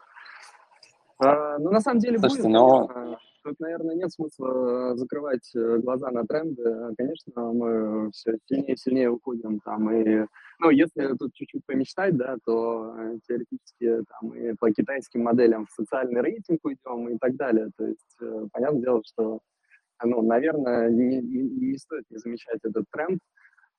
А, 1.18 1.58
ну, 1.58 1.70
на 1.70 1.80
самом 1.80 2.00
деле, 2.00 2.18
будет, 2.18 2.44
но... 2.44 3.18
Тут, 3.42 3.58
наверное, 3.58 3.94
нет 3.94 4.12
смысла 4.12 4.94
закрывать 4.96 5.50
э, 5.54 5.78
глаза 5.78 6.10
на 6.10 6.26
тренды. 6.26 6.94
Конечно, 6.98 7.52
мы 7.52 8.10
все 8.12 8.36
сильнее 8.44 8.74
и 8.74 8.76
сильнее 8.76 9.10
уходим 9.10 9.60
там. 9.60 9.90
И, 9.90 10.26
ну, 10.58 10.70
если 10.70 11.16
тут 11.16 11.32
чуть-чуть 11.32 11.64
помечтать, 11.64 12.16
да, 12.16 12.36
то 12.44 12.94
э, 12.98 13.18
теоретически 13.26 14.04
там 14.08 14.34
и 14.34 14.54
по 14.58 14.70
китайским 14.70 15.22
моделям 15.22 15.66
в 15.66 15.70
социальный 15.70 16.20
рейтинг 16.20 16.60
уйдем 16.64 17.08
и 17.08 17.18
так 17.18 17.36
далее. 17.36 17.70
То 17.78 17.86
есть, 17.86 18.16
э, 18.20 18.46
понятное 18.52 18.82
дело, 18.82 19.02
что 19.06 19.40
ну, 20.04 20.22
наверное, 20.22 20.90
не, 20.90 21.20
не, 21.20 21.76
стоит 21.78 22.04
не 22.10 22.18
замечать 22.18 22.58
этот 22.62 22.84
тренд. 22.90 23.20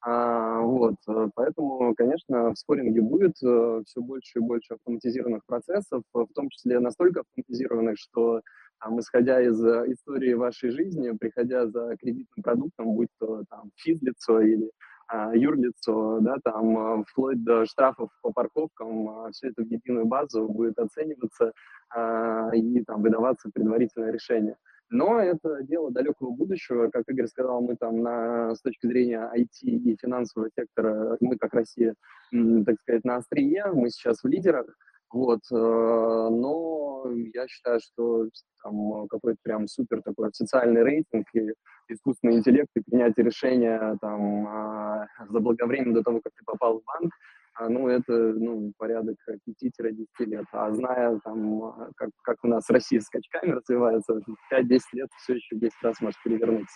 А, 0.03 0.61
вот, 0.61 0.95
э, 1.07 1.29
поэтому, 1.35 1.93
конечно, 1.95 2.53
в 2.53 2.57
споринге 2.57 3.01
будет 3.01 3.33
э, 3.43 3.83
все 3.85 4.01
больше 4.01 4.39
и 4.39 4.41
больше 4.41 4.73
автоматизированных 4.73 5.45
процессов, 5.45 6.03
в 6.11 6.27
том 6.33 6.49
числе 6.49 6.79
настолько 6.79 7.21
автоматизированных, 7.21 7.99
что, 7.99 8.41
там, 8.79 8.99
исходя 8.99 9.39
из 9.41 9.63
э, 9.63 9.91
истории 9.91 10.33
вашей 10.33 10.71
жизни, 10.71 11.11
приходя 11.11 11.67
за 11.67 11.95
кредитным 11.97 12.41
продуктом, 12.43 12.95
будь 12.95 13.09
то 13.19 13.43
там 13.49 13.69
физлицо 13.75 14.41
или 14.41 14.71
а, 15.11 15.35
юрлицо, 15.35 16.19
да, 16.21 16.37
там, 16.41 17.03
вплоть 17.03 17.43
до 17.43 17.65
штрафов 17.65 18.09
по 18.21 18.31
парковкам, 18.31 19.09
а, 19.09 19.31
все 19.31 19.49
это 19.49 19.61
в 19.61 19.65
единую 19.65 20.05
базу 20.05 20.47
будет 20.47 20.79
оцениваться 20.79 21.51
а, 21.89 22.49
и 22.53 22.81
там 22.85 23.01
выдаваться 23.01 23.49
предварительное 23.53 24.11
решение. 24.11 24.55
Но 24.91 25.21
это 25.21 25.63
дело 25.63 25.89
далекого 25.89 26.31
будущего. 26.31 26.89
Как 26.89 27.05
Игорь 27.07 27.27
сказал, 27.27 27.61
мы 27.61 27.77
там 27.77 28.01
на, 28.01 28.53
с 28.53 28.61
точки 28.61 28.87
зрения 28.87 29.31
IT 29.33 29.61
и 29.63 29.95
финансового 29.95 30.49
сектора, 30.53 31.17
мы 31.21 31.37
как 31.37 31.53
Россия, 31.53 31.95
так 32.31 32.75
сказать, 32.81 33.05
на 33.05 33.15
острие, 33.15 33.67
мы 33.73 33.89
сейчас 33.89 34.21
в 34.21 34.27
лидерах. 34.27 34.65
Вот, 35.09 35.39
э, 35.51 35.55
но 35.55 37.05
я 37.33 37.47
считаю, 37.47 37.79
что 37.81 38.27
там 38.63 39.07
какой-то 39.07 39.39
прям 39.43 39.67
супер 39.67 40.01
такой 40.01 40.29
социальный 40.33 40.83
рейтинг 40.83 41.25
и 41.33 41.53
искусственный 41.89 42.37
интеллект 42.37 42.69
и 42.75 42.81
принятие 42.81 43.25
решения 43.25 43.97
там 43.99 44.47
а, 44.47 45.07
заблаговременно 45.29 45.95
до 45.95 46.03
того, 46.03 46.21
как 46.21 46.31
ты 46.37 46.45
попал 46.45 46.79
в 46.79 46.83
банк, 46.85 47.13
ну, 47.59 47.87
это, 47.87 48.13
ну, 48.13 48.71
порядок 48.77 49.17
5-10 49.47 50.05
лет. 50.19 50.45
А 50.51 50.71
зная, 50.71 51.19
там, 51.23 51.63
а, 51.63 51.89
как, 51.95 52.09
как 52.23 52.37
у 52.43 52.47
нас 52.47 52.69
Россия 52.69 53.01
скачками 53.01 53.51
развивается, 53.51 54.21
5-10 54.51 54.79
лет 54.93 55.09
все 55.17 55.35
еще 55.35 55.55
10 55.55 55.73
раз 55.83 56.01
может 56.01 56.21
перевернуться. 56.23 56.75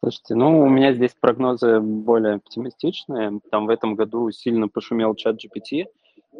Слушайте, 0.00 0.36
ну, 0.36 0.60
у 0.60 0.68
меня 0.68 0.92
здесь 0.92 1.16
прогнозы 1.18 1.80
более 1.80 2.34
оптимистичные. 2.34 3.40
Там 3.50 3.66
в 3.66 3.70
этом 3.70 3.96
году 3.96 4.30
сильно 4.30 4.68
пошумел 4.68 5.16
чат 5.16 5.36
GPT, 5.44 5.86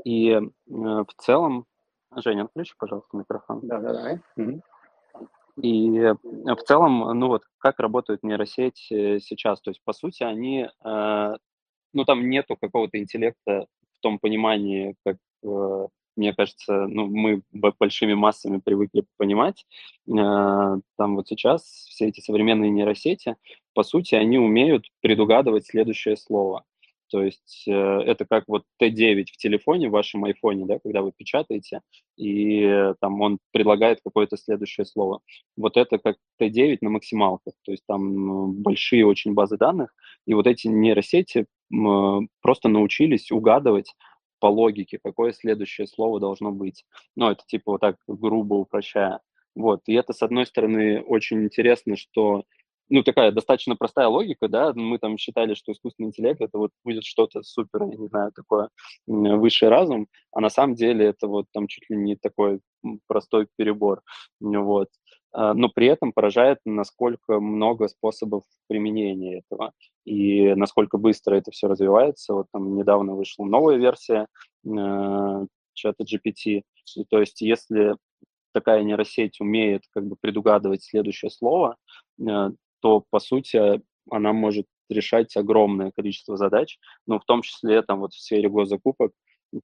и 0.05 0.31
э, 0.31 0.41
в 0.69 1.09
целом... 1.19 1.67
Женя, 2.15 2.47
включи, 2.47 2.75
пожалуйста, 2.79 3.17
микрофон. 3.17 3.61
Да, 3.65 3.81
да, 3.81 3.93
да. 3.93 4.21
Угу. 4.37 4.63
И 5.63 5.99
э, 5.99 6.15
в 6.23 6.63
целом, 6.67 7.19
ну 7.19 7.29
вот, 7.29 7.43
как 7.59 7.81
работает 7.81 8.23
нейросеть 8.23 8.87
э, 8.91 9.19
сейчас? 9.21 9.61
То 9.61 9.71
есть, 9.71 9.83
по 9.85 9.93
сути, 9.93 10.23
они 10.23 10.69
э, 10.85 11.35
ну, 11.97 12.05
там 12.05 12.29
нету 12.29 12.57
какого-то 12.61 12.99
интеллекта 12.99 13.67
в 13.95 14.01
том 14.01 14.19
понимании, 14.19 14.95
как, 15.03 15.17
э, 15.43 15.87
мне 16.15 16.35
кажется, 16.35 16.87
ну, 16.87 17.07
мы 17.07 17.43
большими 17.53 18.13
массами 18.13 18.61
привыкли 18.63 19.05
понимать. 19.17 19.65
Э, 20.07 20.77
там 20.99 21.17
вот 21.17 21.27
сейчас 21.27 21.63
все 21.63 22.09
эти 22.09 22.21
современные 22.21 22.71
нейросети, 22.71 23.37
по 23.73 23.83
сути, 23.83 24.15
они 24.15 24.39
умеют 24.39 24.85
предугадывать 25.01 25.67
следующее 25.67 26.17
слово. 26.19 26.65
То 27.09 27.23
есть 27.23 27.65
э, 27.69 27.73
это 27.73 28.27
как 28.27 28.45
вот 28.49 28.65
Т9 28.83 29.27
в 29.27 29.37
телефоне, 29.37 29.89
в 29.89 29.93
вашем 29.93 30.25
айфоне, 30.25 30.67
да, 30.67 30.79
когда 30.79 31.03
вы 31.03 31.13
печатаете, 31.13 31.81
и 32.17 32.63
э, 32.63 32.95
там 33.01 33.21
он 33.21 33.39
предлагает 33.53 34.01
какое-то 34.05 34.37
следующее 34.37 34.87
слово. 34.87 35.21
Вот 35.57 35.77
это 35.77 35.99
как 35.99 36.17
Т9 36.41 36.79
на 36.81 36.91
максималках, 36.91 37.55
то 37.65 37.73
есть 37.73 37.85
там 37.87 38.55
большие 38.55 39.07
очень 39.07 39.35
базы 39.35 39.57
данных, 39.57 39.95
и 40.27 40.35
вот 40.35 40.47
эти 40.47 40.67
нейросети 40.67 41.47
э, 41.47 42.21
просто 42.41 42.69
научились 42.69 43.31
угадывать 43.31 43.95
по 44.41 44.47
логике, 44.47 44.99
какое 45.03 45.33
следующее 45.33 45.87
слово 45.87 46.21
должно 46.21 46.53
быть. 46.53 46.85
Ну, 47.15 47.31
это 47.31 47.43
типа 47.47 47.73
вот 47.73 47.81
так 47.81 47.97
грубо 48.07 48.55
упрощая. 48.55 49.21
Вот, 49.55 49.81
и 49.87 49.95
это, 49.95 50.13
с 50.13 50.23
одной 50.23 50.45
стороны, 50.45 51.01
очень 51.01 51.43
интересно, 51.43 51.97
что 51.97 52.45
ну, 52.89 53.03
такая 53.03 53.33
достаточно 53.33 53.77
простая 53.77 54.09
логика, 54.09 54.49
да, 54.49 54.73
мы 54.75 54.99
там 54.99 55.19
считали, 55.19 55.55
что 55.55 55.73
искусственный 55.73 56.09
интеллект 56.09 56.41
это 56.41 56.59
вот 56.59 56.71
будет 56.85 57.05
что-то 57.05 57.43
супер, 57.43 57.83
я 57.85 57.97
не 57.97 58.09
знаю, 58.09 58.33
такое 58.33 58.69
высший 59.07 59.69
разум, 59.69 60.09
а 60.33 60.41
на 60.41 60.51
самом 60.51 60.75
деле 60.75 61.07
это 61.07 61.27
вот 61.27 61.47
там 61.53 61.67
чуть 61.67 61.89
ли 61.91 61.97
не 61.97 62.17
такой 62.17 62.61
простой 63.07 63.49
перебор, 63.57 64.03
вот. 64.41 64.89
А, 65.33 65.53
но 65.53 65.69
при 65.69 65.87
этом 65.87 66.13
поражает, 66.13 66.59
насколько 66.65 67.41
много 67.41 67.89
способов 67.89 68.45
применения 68.69 69.41
этого 69.41 69.73
и 70.07 70.55
насколько 70.55 70.97
быстро 70.97 71.37
это 71.37 71.51
все 71.51 71.69
развивается. 71.69 72.33
Вот 72.33 72.47
там 72.53 72.75
недавно 72.75 73.15
вышла 73.15 73.45
новая 73.45 73.77
версия 73.77 74.29
э, 74.65 75.47
чата 75.75 76.05
GPT, 76.05 76.63
и, 76.97 77.05
то 77.11 77.21
есть 77.21 77.43
если 77.43 77.97
такая 78.53 78.83
нейросеть 78.83 79.39
умеет 79.41 79.83
как 79.93 80.07
бы 80.07 80.17
предугадывать 80.19 80.83
следующее 80.83 81.31
слово, 81.31 81.77
э, 82.19 82.51
то, 82.81 83.05
по 83.11 83.21
сути, 83.21 83.81
она 84.11 84.33
может 84.33 84.67
решать 84.89 85.37
огромное 85.37 85.91
количество 85.91 86.37
задач, 86.37 86.79
ну, 87.07 87.19
в 87.19 87.25
том 87.25 87.43
числе 87.43 87.83
там 87.83 88.01
вот 88.01 88.13
в 88.13 88.21
сфере 88.21 88.49
госзакупок, 88.49 89.13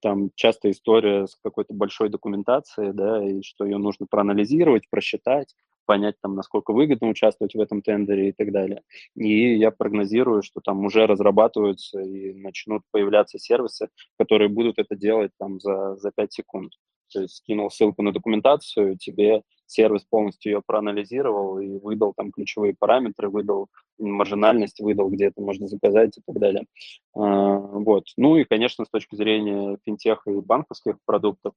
там 0.01 0.31
часто 0.35 0.71
история 0.71 1.27
с 1.27 1.37
какой-то 1.43 1.75
большой 1.75 2.09
документацией, 2.09 2.93
да, 2.93 3.25
и 3.25 3.43
что 3.43 3.65
ее 3.65 3.79
нужно 3.79 4.07
проанализировать, 4.09 4.89
просчитать, 4.91 5.55
понять, 5.85 6.17
там, 6.23 6.35
насколько 6.35 6.73
выгодно 6.73 7.09
участвовать 7.09 7.55
в 7.55 7.61
этом 7.61 7.83
тендере 7.83 8.31
и 8.31 8.33
так 8.33 8.53
далее. 8.53 8.83
И 9.17 9.57
я 9.57 9.71
прогнозирую, 9.71 10.43
что 10.43 10.61
там 10.61 10.85
уже 10.85 11.07
разрабатываются 11.07 12.01
и 12.01 12.33
начнут 12.33 12.83
появляться 12.91 13.39
сервисы, 13.39 13.89
которые 14.19 14.49
будут 14.49 14.79
это 14.79 14.97
делать 14.97 15.33
там 15.39 15.61
за, 15.61 15.97
за 15.97 16.13
5 16.13 16.33
секунд. 16.33 16.73
То 17.13 17.23
есть 17.23 17.37
скинул 17.37 17.71
ссылку 17.71 18.03
на 18.03 18.13
документацию, 18.13 18.97
тебе 18.97 19.43
сервис 19.73 20.05
полностью 20.09 20.53
ее 20.53 20.63
проанализировал 20.65 21.59
и 21.59 21.79
выдал 21.79 22.15
там 22.15 22.31
ключевые 22.31 22.75
параметры, 22.79 23.29
выдал 23.29 23.69
маржинальность, 23.99 24.81
выдал, 24.81 25.09
где 25.09 25.27
это 25.27 25.41
можно 25.41 25.69
заказать 25.69 26.19
и 26.19 26.23
так 26.25 26.39
далее. 26.39 26.67
А, 27.15 27.57
вот. 27.57 28.05
Ну 28.17 28.37
и, 28.37 28.45
конечно, 28.45 28.85
с 28.85 28.91
точки 28.91 29.15
зрения 29.15 29.79
финтеха 29.85 30.31
и 30.31 30.41
банковских 30.41 30.97
продуктов, 31.05 31.55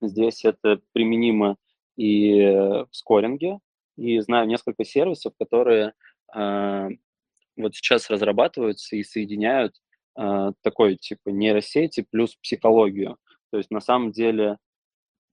здесь 0.00 0.44
это 0.44 0.80
применимо 0.92 1.56
и 1.96 2.40
в 2.42 2.88
скоринге, 2.92 3.58
и 3.96 4.20
знаю 4.20 4.46
несколько 4.46 4.84
сервисов, 4.84 5.32
которые 5.38 5.92
а, 6.32 6.88
вот 7.58 7.74
сейчас 7.74 8.08
разрабатываются 8.08 8.96
и 8.96 9.02
соединяют 9.02 9.74
э, 10.16 10.52
такой 10.62 10.96
типа 10.96 11.30
нейросети 11.30 12.06
плюс 12.08 12.36
психологию. 12.36 13.18
То 13.50 13.58
есть 13.58 13.70
на 13.70 13.80
самом 13.80 14.12
деле, 14.12 14.58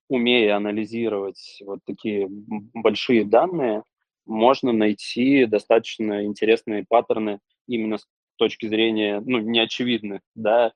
умея 0.08 0.56
анализировать 0.56 1.60
вот 1.66 1.80
такие 1.86 2.28
большие 2.30 3.26
данные, 3.26 3.84
можно 4.26 4.72
найти 4.72 5.46
достаточно 5.46 6.26
интересные 6.26 6.86
паттерны 6.88 7.40
именно 7.68 7.98
с 7.98 8.08
точки 8.38 8.68
зрения, 8.68 9.22
ну, 9.26 9.40
неочевидных, 9.40 10.22
да, 10.36 10.74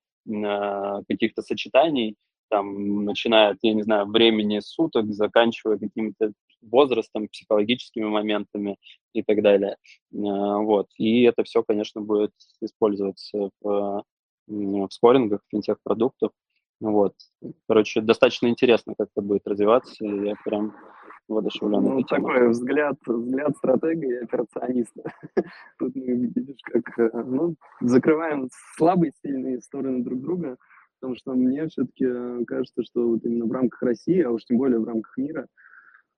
каких-то 1.07 1.41
сочетаний, 1.41 2.15
там, 2.49 3.05
начиная 3.05 3.49
от, 3.51 3.57
я 3.61 3.73
не 3.73 3.83
знаю, 3.83 4.07
времени 4.07 4.59
суток, 4.59 5.11
заканчивая 5.11 5.77
каким-то 5.77 6.33
возрастом, 6.61 7.27
психологическими 7.27 8.05
моментами 8.05 8.77
и 9.13 9.23
так 9.23 9.41
далее. 9.41 9.77
Вот. 10.11 10.87
И 10.97 11.23
это 11.23 11.43
все, 11.43 11.63
конечно, 11.63 12.01
будет 12.01 12.31
использоваться 12.61 13.49
в, 13.61 14.03
в 14.47 14.89
скорингах 14.89 15.41
финтех-продуктов. 15.49 16.31
Вот. 16.79 17.13
Короче, 17.67 18.01
достаточно 18.01 18.47
интересно, 18.47 18.93
как 18.97 19.09
это 19.13 19.21
будет 19.21 19.47
развиваться, 19.47 20.05
и 20.05 20.27
я 20.27 20.35
прям 20.45 20.73
воодушевлен. 21.27 21.83
Ну, 21.83 22.03
такой 22.03 22.49
взгляд, 22.49 22.95
взгляд 23.05 23.55
стратега 23.57 24.07
и 24.07 24.23
операциониста. 24.23 25.03
Тут 25.79 25.95
мы, 25.95 26.31
видишь, 26.35 26.61
как 26.63 26.99
э, 26.99 27.09
ну, 27.23 27.55
закрываем 27.81 28.49
слабые, 28.77 29.13
сильные 29.21 29.61
стороны 29.61 30.03
друг 30.03 30.21
друга, 30.21 30.57
потому 30.99 31.15
что 31.17 31.33
мне 31.33 31.67
все-таки 31.67 32.05
э, 32.05 32.43
кажется, 32.45 32.83
что 32.83 33.09
вот 33.09 33.25
именно 33.25 33.45
в 33.45 33.51
рамках 33.51 33.81
России, 33.81 34.21
а 34.21 34.31
уж 34.31 34.43
тем 34.45 34.57
более 34.57 34.79
в 34.79 34.85
рамках 34.85 35.17
мира, 35.17 35.47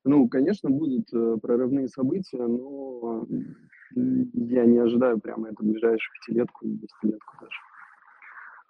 ну, 0.04 0.28
конечно, 0.30 0.70
будут 0.70 1.14
э, 1.14 1.38
прорывные 1.42 1.88
события, 1.88 2.46
но 2.46 3.28
я 3.94 4.66
не 4.66 4.78
ожидаю 4.78 5.20
прямо 5.20 5.50
это 5.50 5.64
ближайшую 5.64 6.14
пятилетку, 6.26 6.66
десятилетку 6.66 7.36
даже. 7.42 7.58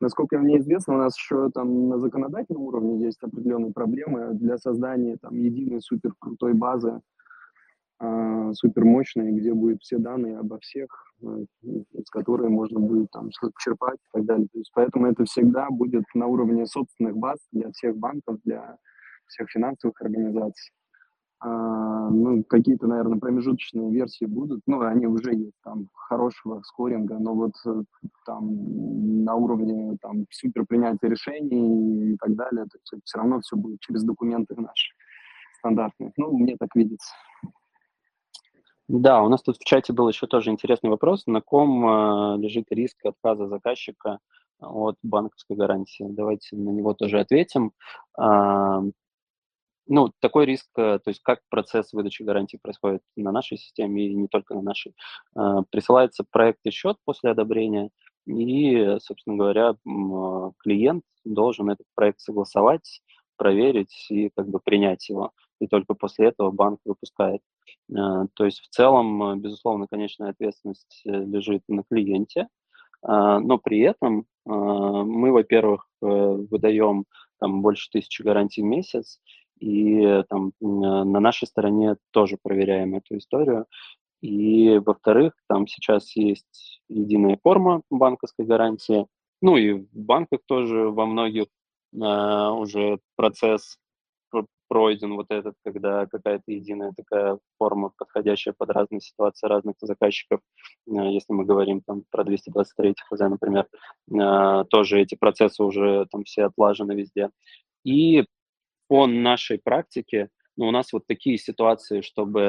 Насколько 0.01 0.39
мне 0.39 0.57
известно, 0.57 0.95
у 0.95 0.97
нас 0.97 1.15
еще 1.15 1.51
там 1.51 1.87
на 1.87 1.99
законодательном 1.99 2.63
уровне 2.63 3.05
есть 3.05 3.21
определенные 3.21 3.71
проблемы 3.71 4.33
для 4.33 4.57
создания 4.57 5.17
там 5.17 5.37
единой 5.37 5.79
супер 5.79 6.13
крутой 6.17 6.53
базы, 6.55 7.01
э, 7.99 8.51
супер 8.53 8.83
мощной, 8.83 9.31
где 9.31 9.53
будут 9.53 9.83
все 9.83 9.99
данные 9.99 10.39
обо 10.39 10.57
всех, 10.57 10.89
э, 11.21 11.45
с 12.03 12.09
которой 12.09 12.49
можно 12.49 12.79
будет 12.79 13.11
там 13.11 13.29
что-то 13.31 13.53
черпать 13.59 13.99
и 13.99 14.17
так 14.17 14.25
далее. 14.25 14.47
То 14.51 14.57
есть 14.57 14.71
поэтому 14.73 15.05
это 15.05 15.23
всегда 15.25 15.69
будет 15.69 16.05
на 16.15 16.25
уровне 16.25 16.65
собственных 16.65 17.15
баз 17.15 17.37
для 17.51 17.71
всех 17.71 17.95
банков, 17.95 18.39
для 18.43 18.79
всех 19.27 19.51
финансовых 19.51 20.01
организаций. 20.01 20.73
А, 21.43 22.09
ну, 22.11 22.43
какие-то, 22.43 22.85
наверное, 22.85 23.17
промежуточные 23.17 23.91
версии 23.91 24.25
будут, 24.25 24.61
ну, 24.67 24.79
они 24.81 25.07
уже 25.07 25.33
есть, 25.33 25.59
там, 25.63 25.87
хорошего 25.91 26.61
скоринга, 26.61 27.17
но 27.17 27.33
вот 27.33 27.53
э, 27.65 27.81
там 28.27 29.23
на 29.23 29.33
уровне 29.33 29.97
там 30.01 30.27
супер 30.29 30.67
принятия 30.67 31.09
решений 31.09 32.13
и 32.13 32.17
так 32.17 32.35
далее, 32.35 32.65
то 32.65 32.77
есть 32.77 33.03
все 33.05 33.17
равно 33.17 33.41
все 33.41 33.55
будет 33.55 33.79
через 33.79 34.03
документы 34.03 34.53
наши 34.55 34.93
стандартные. 35.57 36.13
Ну, 36.15 36.37
мне 36.37 36.57
так 36.57 36.69
видится. 36.75 37.11
Да, 38.87 39.23
у 39.23 39.29
нас 39.29 39.41
тут 39.41 39.57
в 39.57 39.63
чате 39.63 39.93
был 39.93 40.09
еще 40.09 40.27
тоже 40.27 40.51
интересный 40.51 40.91
вопрос, 40.91 41.25
на 41.25 41.41
ком 41.41 41.87
э, 41.87 42.37
лежит 42.37 42.65
риск 42.69 43.03
отказа 43.03 43.47
заказчика 43.47 44.19
от 44.59 44.95
банковской 45.01 45.57
гарантии. 45.57 46.05
Давайте 46.07 46.55
на 46.55 46.69
него 46.69 46.93
тоже 46.93 47.19
ответим. 47.19 47.71
Ну, 49.93 50.09
такой 50.21 50.45
риск, 50.45 50.67
э, 50.77 50.99
то 51.03 51.09
есть 51.09 51.21
как 51.21 51.41
процесс 51.49 51.91
выдачи 51.91 52.23
гарантии 52.23 52.55
происходит 52.55 53.01
на 53.17 53.33
нашей 53.33 53.57
системе 53.57 54.07
и 54.07 54.13
не 54.15 54.29
только 54.29 54.53
на 54.53 54.61
нашей. 54.61 54.95
Э, 55.35 55.63
присылается 55.69 56.23
проект 56.31 56.59
и 56.63 56.71
счет 56.71 56.95
после 57.03 57.31
одобрения, 57.31 57.89
и, 58.25 58.95
собственно 59.01 59.35
говоря, 59.35 59.71
э, 59.71 60.51
клиент 60.59 61.03
должен 61.25 61.69
этот 61.69 61.85
проект 61.93 62.21
согласовать, 62.21 63.01
проверить 63.35 64.07
и 64.09 64.29
как 64.33 64.47
бы 64.47 64.61
принять 64.63 65.09
его. 65.09 65.31
И 65.59 65.67
только 65.67 65.93
после 65.93 66.27
этого 66.27 66.51
банк 66.51 66.79
выпускает. 66.85 67.41
То 67.89 68.45
есть 68.45 68.61
в 68.61 68.69
целом, 68.69 69.41
безусловно, 69.41 69.87
конечная 69.91 70.29
ответственность 70.29 71.01
лежит 71.03 71.63
на 71.67 71.83
клиенте, 71.83 72.47
но 73.03 73.57
при 73.57 73.79
этом 73.79 74.25
мы, 74.45 75.31
во-первых, 75.31 75.87
выдаем 76.01 77.05
там 77.39 77.61
больше 77.61 77.89
тысячи 77.91 78.21
гарантий 78.21 78.61
в 78.61 78.65
месяц, 78.65 79.19
и 79.61 80.23
там 80.27 80.53
на 80.59 81.19
нашей 81.19 81.47
стороне 81.47 81.95
тоже 82.11 82.37
проверяем 82.41 82.95
эту 82.95 83.17
историю. 83.17 83.67
И, 84.21 84.79
во-вторых, 84.79 85.33
там 85.47 85.67
сейчас 85.67 86.15
есть 86.15 86.81
единая 86.89 87.39
форма 87.41 87.81
банковской 87.89 88.45
гарантии, 88.45 89.07
ну 89.41 89.57
и 89.57 89.73
в 89.73 89.87
банках 89.93 90.41
тоже 90.45 90.89
во 90.89 91.05
многих 91.05 91.45
э, 91.45 91.97
уже 91.97 92.99
процесс 93.15 93.77
пройден 94.71 95.15
вот 95.15 95.25
этот, 95.29 95.55
когда 95.65 96.05
какая-то 96.05 96.43
единая 96.49 96.93
такая 96.95 97.39
форма, 97.57 97.91
подходящая 97.97 98.53
под 98.57 98.69
разные 98.69 99.01
ситуации 99.01 99.47
разных 99.47 99.75
заказчиков, 99.81 100.39
э, 100.87 100.91
если 101.11 101.33
мы 101.33 101.43
говорим 101.43 101.81
там 101.81 102.03
про 102.09 102.23
223 102.23 102.95
ХЗ, 103.09 103.19
например, 103.19 103.67
э, 104.11 104.63
тоже 104.69 105.01
эти 105.01 105.15
процессы 105.15 105.61
уже 105.61 106.07
там 106.09 106.23
все 106.23 106.45
отлажены 106.45 106.93
везде. 106.93 107.31
И 107.83 108.25
по 108.91 109.07
нашей 109.07 109.57
практике, 109.57 110.27
ну, 110.57 110.67
у 110.67 110.71
нас 110.71 110.91
вот 110.91 111.07
такие 111.07 111.37
ситуации, 111.37 112.01
чтобы 112.01 112.41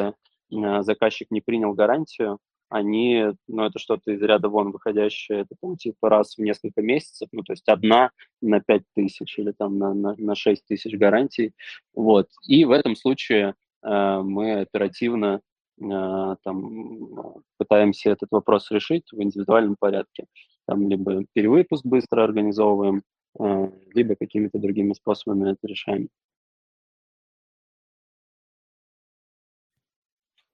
э, 0.50 0.82
заказчик 0.82 1.30
не 1.30 1.40
принял 1.40 1.72
гарантию, 1.72 2.40
они, 2.68 3.26
ну, 3.46 3.62
это 3.64 3.78
что-то 3.78 4.10
из 4.10 4.20
ряда 4.20 4.48
вон 4.48 4.72
выходящее, 4.72 5.42
это 5.42 5.54
там 5.62 5.76
типа 5.76 6.08
раз 6.08 6.36
в 6.36 6.42
несколько 6.42 6.82
месяцев, 6.82 7.28
ну, 7.30 7.44
то 7.44 7.52
есть 7.52 7.68
одна 7.68 8.10
на 8.40 8.60
пять 8.60 8.82
тысяч 8.92 9.38
или 9.38 9.52
там 9.52 9.78
на, 9.78 9.94
на, 9.94 10.16
на 10.18 10.34
6 10.34 10.66
тысяч 10.66 10.98
гарантий, 10.98 11.52
вот. 11.94 12.26
И 12.48 12.64
в 12.64 12.72
этом 12.72 12.96
случае 12.96 13.54
э, 13.84 14.20
мы 14.24 14.62
оперативно 14.62 15.42
э, 15.80 16.36
там 16.42 17.44
пытаемся 17.56 18.10
этот 18.10 18.32
вопрос 18.32 18.68
решить 18.72 19.04
в 19.12 19.22
индивидуальном 19.22 19.76
порядке. 19.78 20.24
Там 20.66 20.88
либо 20.88 21.24
перевыпуск 21.34 21.86
быстро 21.86 22.24
организовываем, 22.24 23.04
э, 23.38 23.70
либо 23.94 24.16
какими-то 24.16 24.58
другими 24.58 24.92
способами 24.92 25.52
это 25.52 25.68
решаем. 25.68 26.08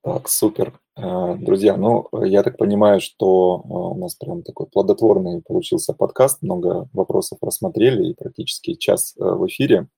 Так, 0.08 0.26
супер. 0.30 0.80
Э, 0.96 1.36
друзья, 1.38 1.76
ну, 1.76 2.08
я 2.24 2.42
так 2.42 2.56
понимаю, 2.56 2.98
что 2.98 3.60
э, 3.62 3.68
у 3.68 3.94
нас 3.96 4.14
прям 4.14 4.42
такой 4.42 4.66
плодотворный 4.66 5.42
получился 5.42 5.92
подкаст, 5.92 6.40
много 6.40 6.88
вопросов 6.94 7.36
рассмотрели 7.42 8.08
и 8.08 8.14
практически 8.14 8.72
час 8.72 9.14
э, 9.18 9.22
в 9.22 9.46
эфире. 9.48 9.88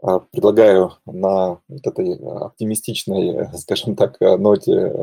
Предлагаю 0.00 0.92
на 1.04 1.60
вот 1.68 1.86
этой 1.86 2.14
оптимистичной, 2.14 3.48
скажем 3.58 3.96
так, 3.96 4.18
ноте 4.20 4.94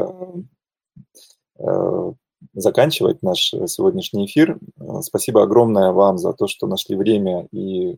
заканчивать 2.53 3.21
наш 3.21 3.49
сегодняшний 3.67 4.25
эфир. 4.25 4.57
Спасибо 5.01 5.43
огромное 5.43 5.91
вам 5.91 6.17
за 6.17 6.33
то, 6.33 6.47
что 6.47 6.65
нашли 6.65 6.95
время 6.95 7.47
и 7.51 7.97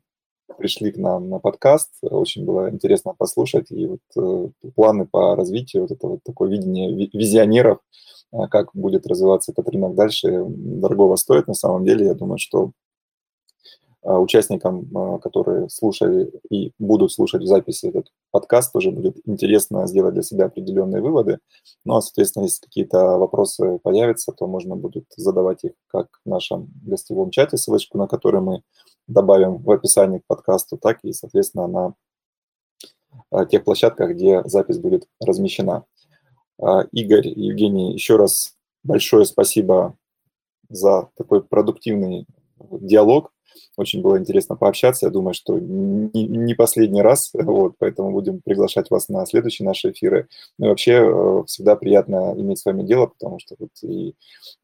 пришли 0.57 0.91
к 0.91 0.97
нам 0.97 1.29
на 1.29 1.39
подкаст. 1.39 1.91
Очень 2.01 2.45
было 2.45 2.69
интересно 2.69 3.13
послушать. 3.17 3.71
И 3.71 3.85
вот 3.87 3.99
э, 4.15 4.49
планы 4.75 5.05
по 5.05 5.35
развитию, 5.35 5.83
вот 5.83 5.91
это 5.91 6.07
вот 6.07 6.19
такое 6.23 6.49
видение 6.49 6.93
визионеров, 7.13 7.79
э, 8.31 8.47
как 8.49 8.69
будет 8.73 9.07
развиваться 9.07 9.51
этот 9.51 9.69
рынок 9.69 9.95
дальше, 9.95 10.45
дорогого 10.47 11.15
стоит 11.15 11.47
на 11.47 11.53
самом 11.53 11.85
деле. 11.85 12.05
Я 12.05 12.13
думаю, 12.13 12.37
что 12.37 12.71
э, 14.03 14.11
участникам, 14.11 15.19
которые 15.19 15.69
слушали 15.69 16.31
и 16.49 16.71
будут 16.79 17.11
слушать 17.11 17.43
в 17.43 17.47
записи 17.47 17.87
этот 17.87 18.07
подкаст, 18.31 18.73
тоже 18.73 18.91
будет 18.91 19.17
интересно 19.25 19.85
сделать 19.87 20.13
для 20.13 20.23
себя 20.23 20.45
определенные 20.45 21.01
выводы. 21.01 21.39
Ну 21.85 21.95
а, 21.95 22.01
соответственно, 22.01 22.45
если 22.45 22.65
какие-то 22.65 23.17
вопросы 23.17 23.79
появятся, 23.83 24.31
то 24.31 24.47
можно 24.47 24.75
будет 24.75 25.05
задавать 25.15 25.63
их 25.63 25.71
как 25.87 26.07
в 26.25 26.29
нашем 26.29 26.69
гостевом 26.83 27.31
чате, 27.31 27.57
ссылочку 27.57 27.97
на 27.97 28.07
который 28.07 28.41
мы 28.41 28.63
добавим 29.07 29.57
в 29.57 29.71
описании 29.71 30.19
к 30.19 30.25
подкасту, 30.27 30.77
так 30.77 30.99
и, 31.03 31.13
соответственно, 31.13 31.67
на 31.67 31.93
а, 33.31 33.45
тех 33.45 33.63
площадках, 33.63 34.11
где 34.11 34.43
запись 34.45 34.77
будет 34.77 35.07
размещена. 35.19 35.85
А, 36.61 36.81
Игорь 36.91 37.27
Евгений, 37.27 37.93
еще 37.93 38.17
раз 38.17 38.55
большое 38.83 39.25
спасибо 39.25 39.97
за 40.69 41.09
такой 41.15 41.43
продуктивный 41.43 42.25
диалог. 42.59 43.31
Очень 43.75 44.01
было 44.01 44.17
интересно 44.17 44.55
пообщаться. 44.55 45.05
Я 45.05 45.11
думаю, 45.11 45.33
что 45.33 45.57
не 45.59 46.53
последний 46.55 47.01
раз, 47.01 47.29
вот, 47.33 47.75
поэтому 47.77 48.11
будем 48.11 48.41
приглашать 48.41 48.89
вас 48.89 49.09
на 49.09 49.25
следующие 49.25 49.65
наши 49.67 49.91
эфиры. 49.91 50.27
Ну 50.57 50.65
и 50.65 50.69
вообще 50.69 50.93
э, 50.93 51.43
всегда 51.45 51.75
приятно 51.75 52.33
иметь 52.37 52.59
с 52.59 52.65
вами 52.65 52.83
дело, 52.83 53.07
потому 53.07 53.39
что 53.39 53.55
вот 53.59 53.69
и 53.83 54.15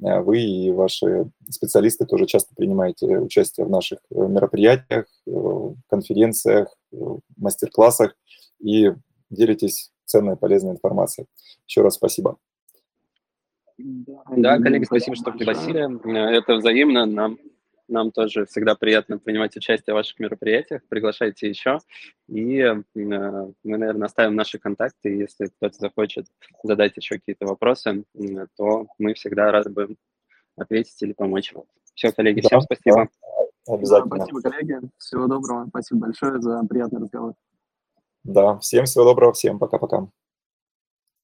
э, 0.04 0.20
вы, 0.22 0.42
и 0.42 0.72
ваши 0.72 1.30
специалисты 1.50 2.06
тоже 2.06 2.26
часто 2.26 2.56
принимаете 2.56 3.20
участие 3.20 3.66
в 3.66 3.70
наших 3.70 4.00
э, 4.12 4.16
мероприятиях, 4.16 5.06
конференциях, 5.90 6.76
мастер-классах 7.38 8.16
и 8.60 8.92
делитесь 9.30 9.92
ценной 10.06 10.38
полезной 10.38 10.72
информацией. 10.72 11.28
Еще 11.68 11.82
раз 11.82 11.96
спасибо. 11.96 12.38
Да, 13.78 14.24
да 14.38 14.58
коллеги, 14.60 14.86
спасибо, 14.86 15.16
что 15.16 15.32
пригласили. 15.32 16.38
Это 16.38 16.56
взаимно. 16.56 17.06
Нам 17.06 17.38
нам 17.88 18.12
тоже 18.12 18.46
всегда 18.46 18.76
приятно 18.76 19.20
принимать 19.20 19.56
участие 19.56 19.94
в 19.94 19.98
ваших 19.98 20.20
мероприятиях. 20.20 20.82
Приглашайте 20.90 21.50
еще. 21.50 21.80
И 22.28 22.60
э, 22.60 22.84
мы, 22.94 23.54
наверное, 23.64 24.06
оставим 24.06 24.36
наши 24.36 24.60
контакты. 24.60 25.10
Если 25.10 25.48
кто-то 25.48 25.78
захочет 25.78 26.28
задать 26.64 26.96
еще 26.98 27.16
какие-то 27.16 27.46
вопросы, 27.46 28.04
то 28.58 28.88
мы 28.98 29.14
всегда 29.14 29.52
рады 29.52 29.70
будем 29.70 29.98
ответить 30.56 31.02
или 31.02 31.14
помочь. 31.14 31.54
Все, 31.94 32.12
коллеги, 32.12 32.42
да, 32.42 32.48
всем 32.48 32.62
спасибо. 32.62 33.10
Да, 33.68 33.74
обязательно. 33.74 34.16
спасибо, 34.16 34.42
коллеги. 34.42 34.80
Всего 34.98 35.28
доброго. 35.28 35.68
Спасибо 35.70 36.02
большое 36.02 36.42
за 36.42 36.64
приятный 36.68 37.02
разговор. 37.02 37.34
Да, 38.24 38.58
всем 38.60 38.86
всего 38.86 39.04
доброго. 39.04 39.34
Всем 39.34 39.60
пока-пока. 39.60 40.08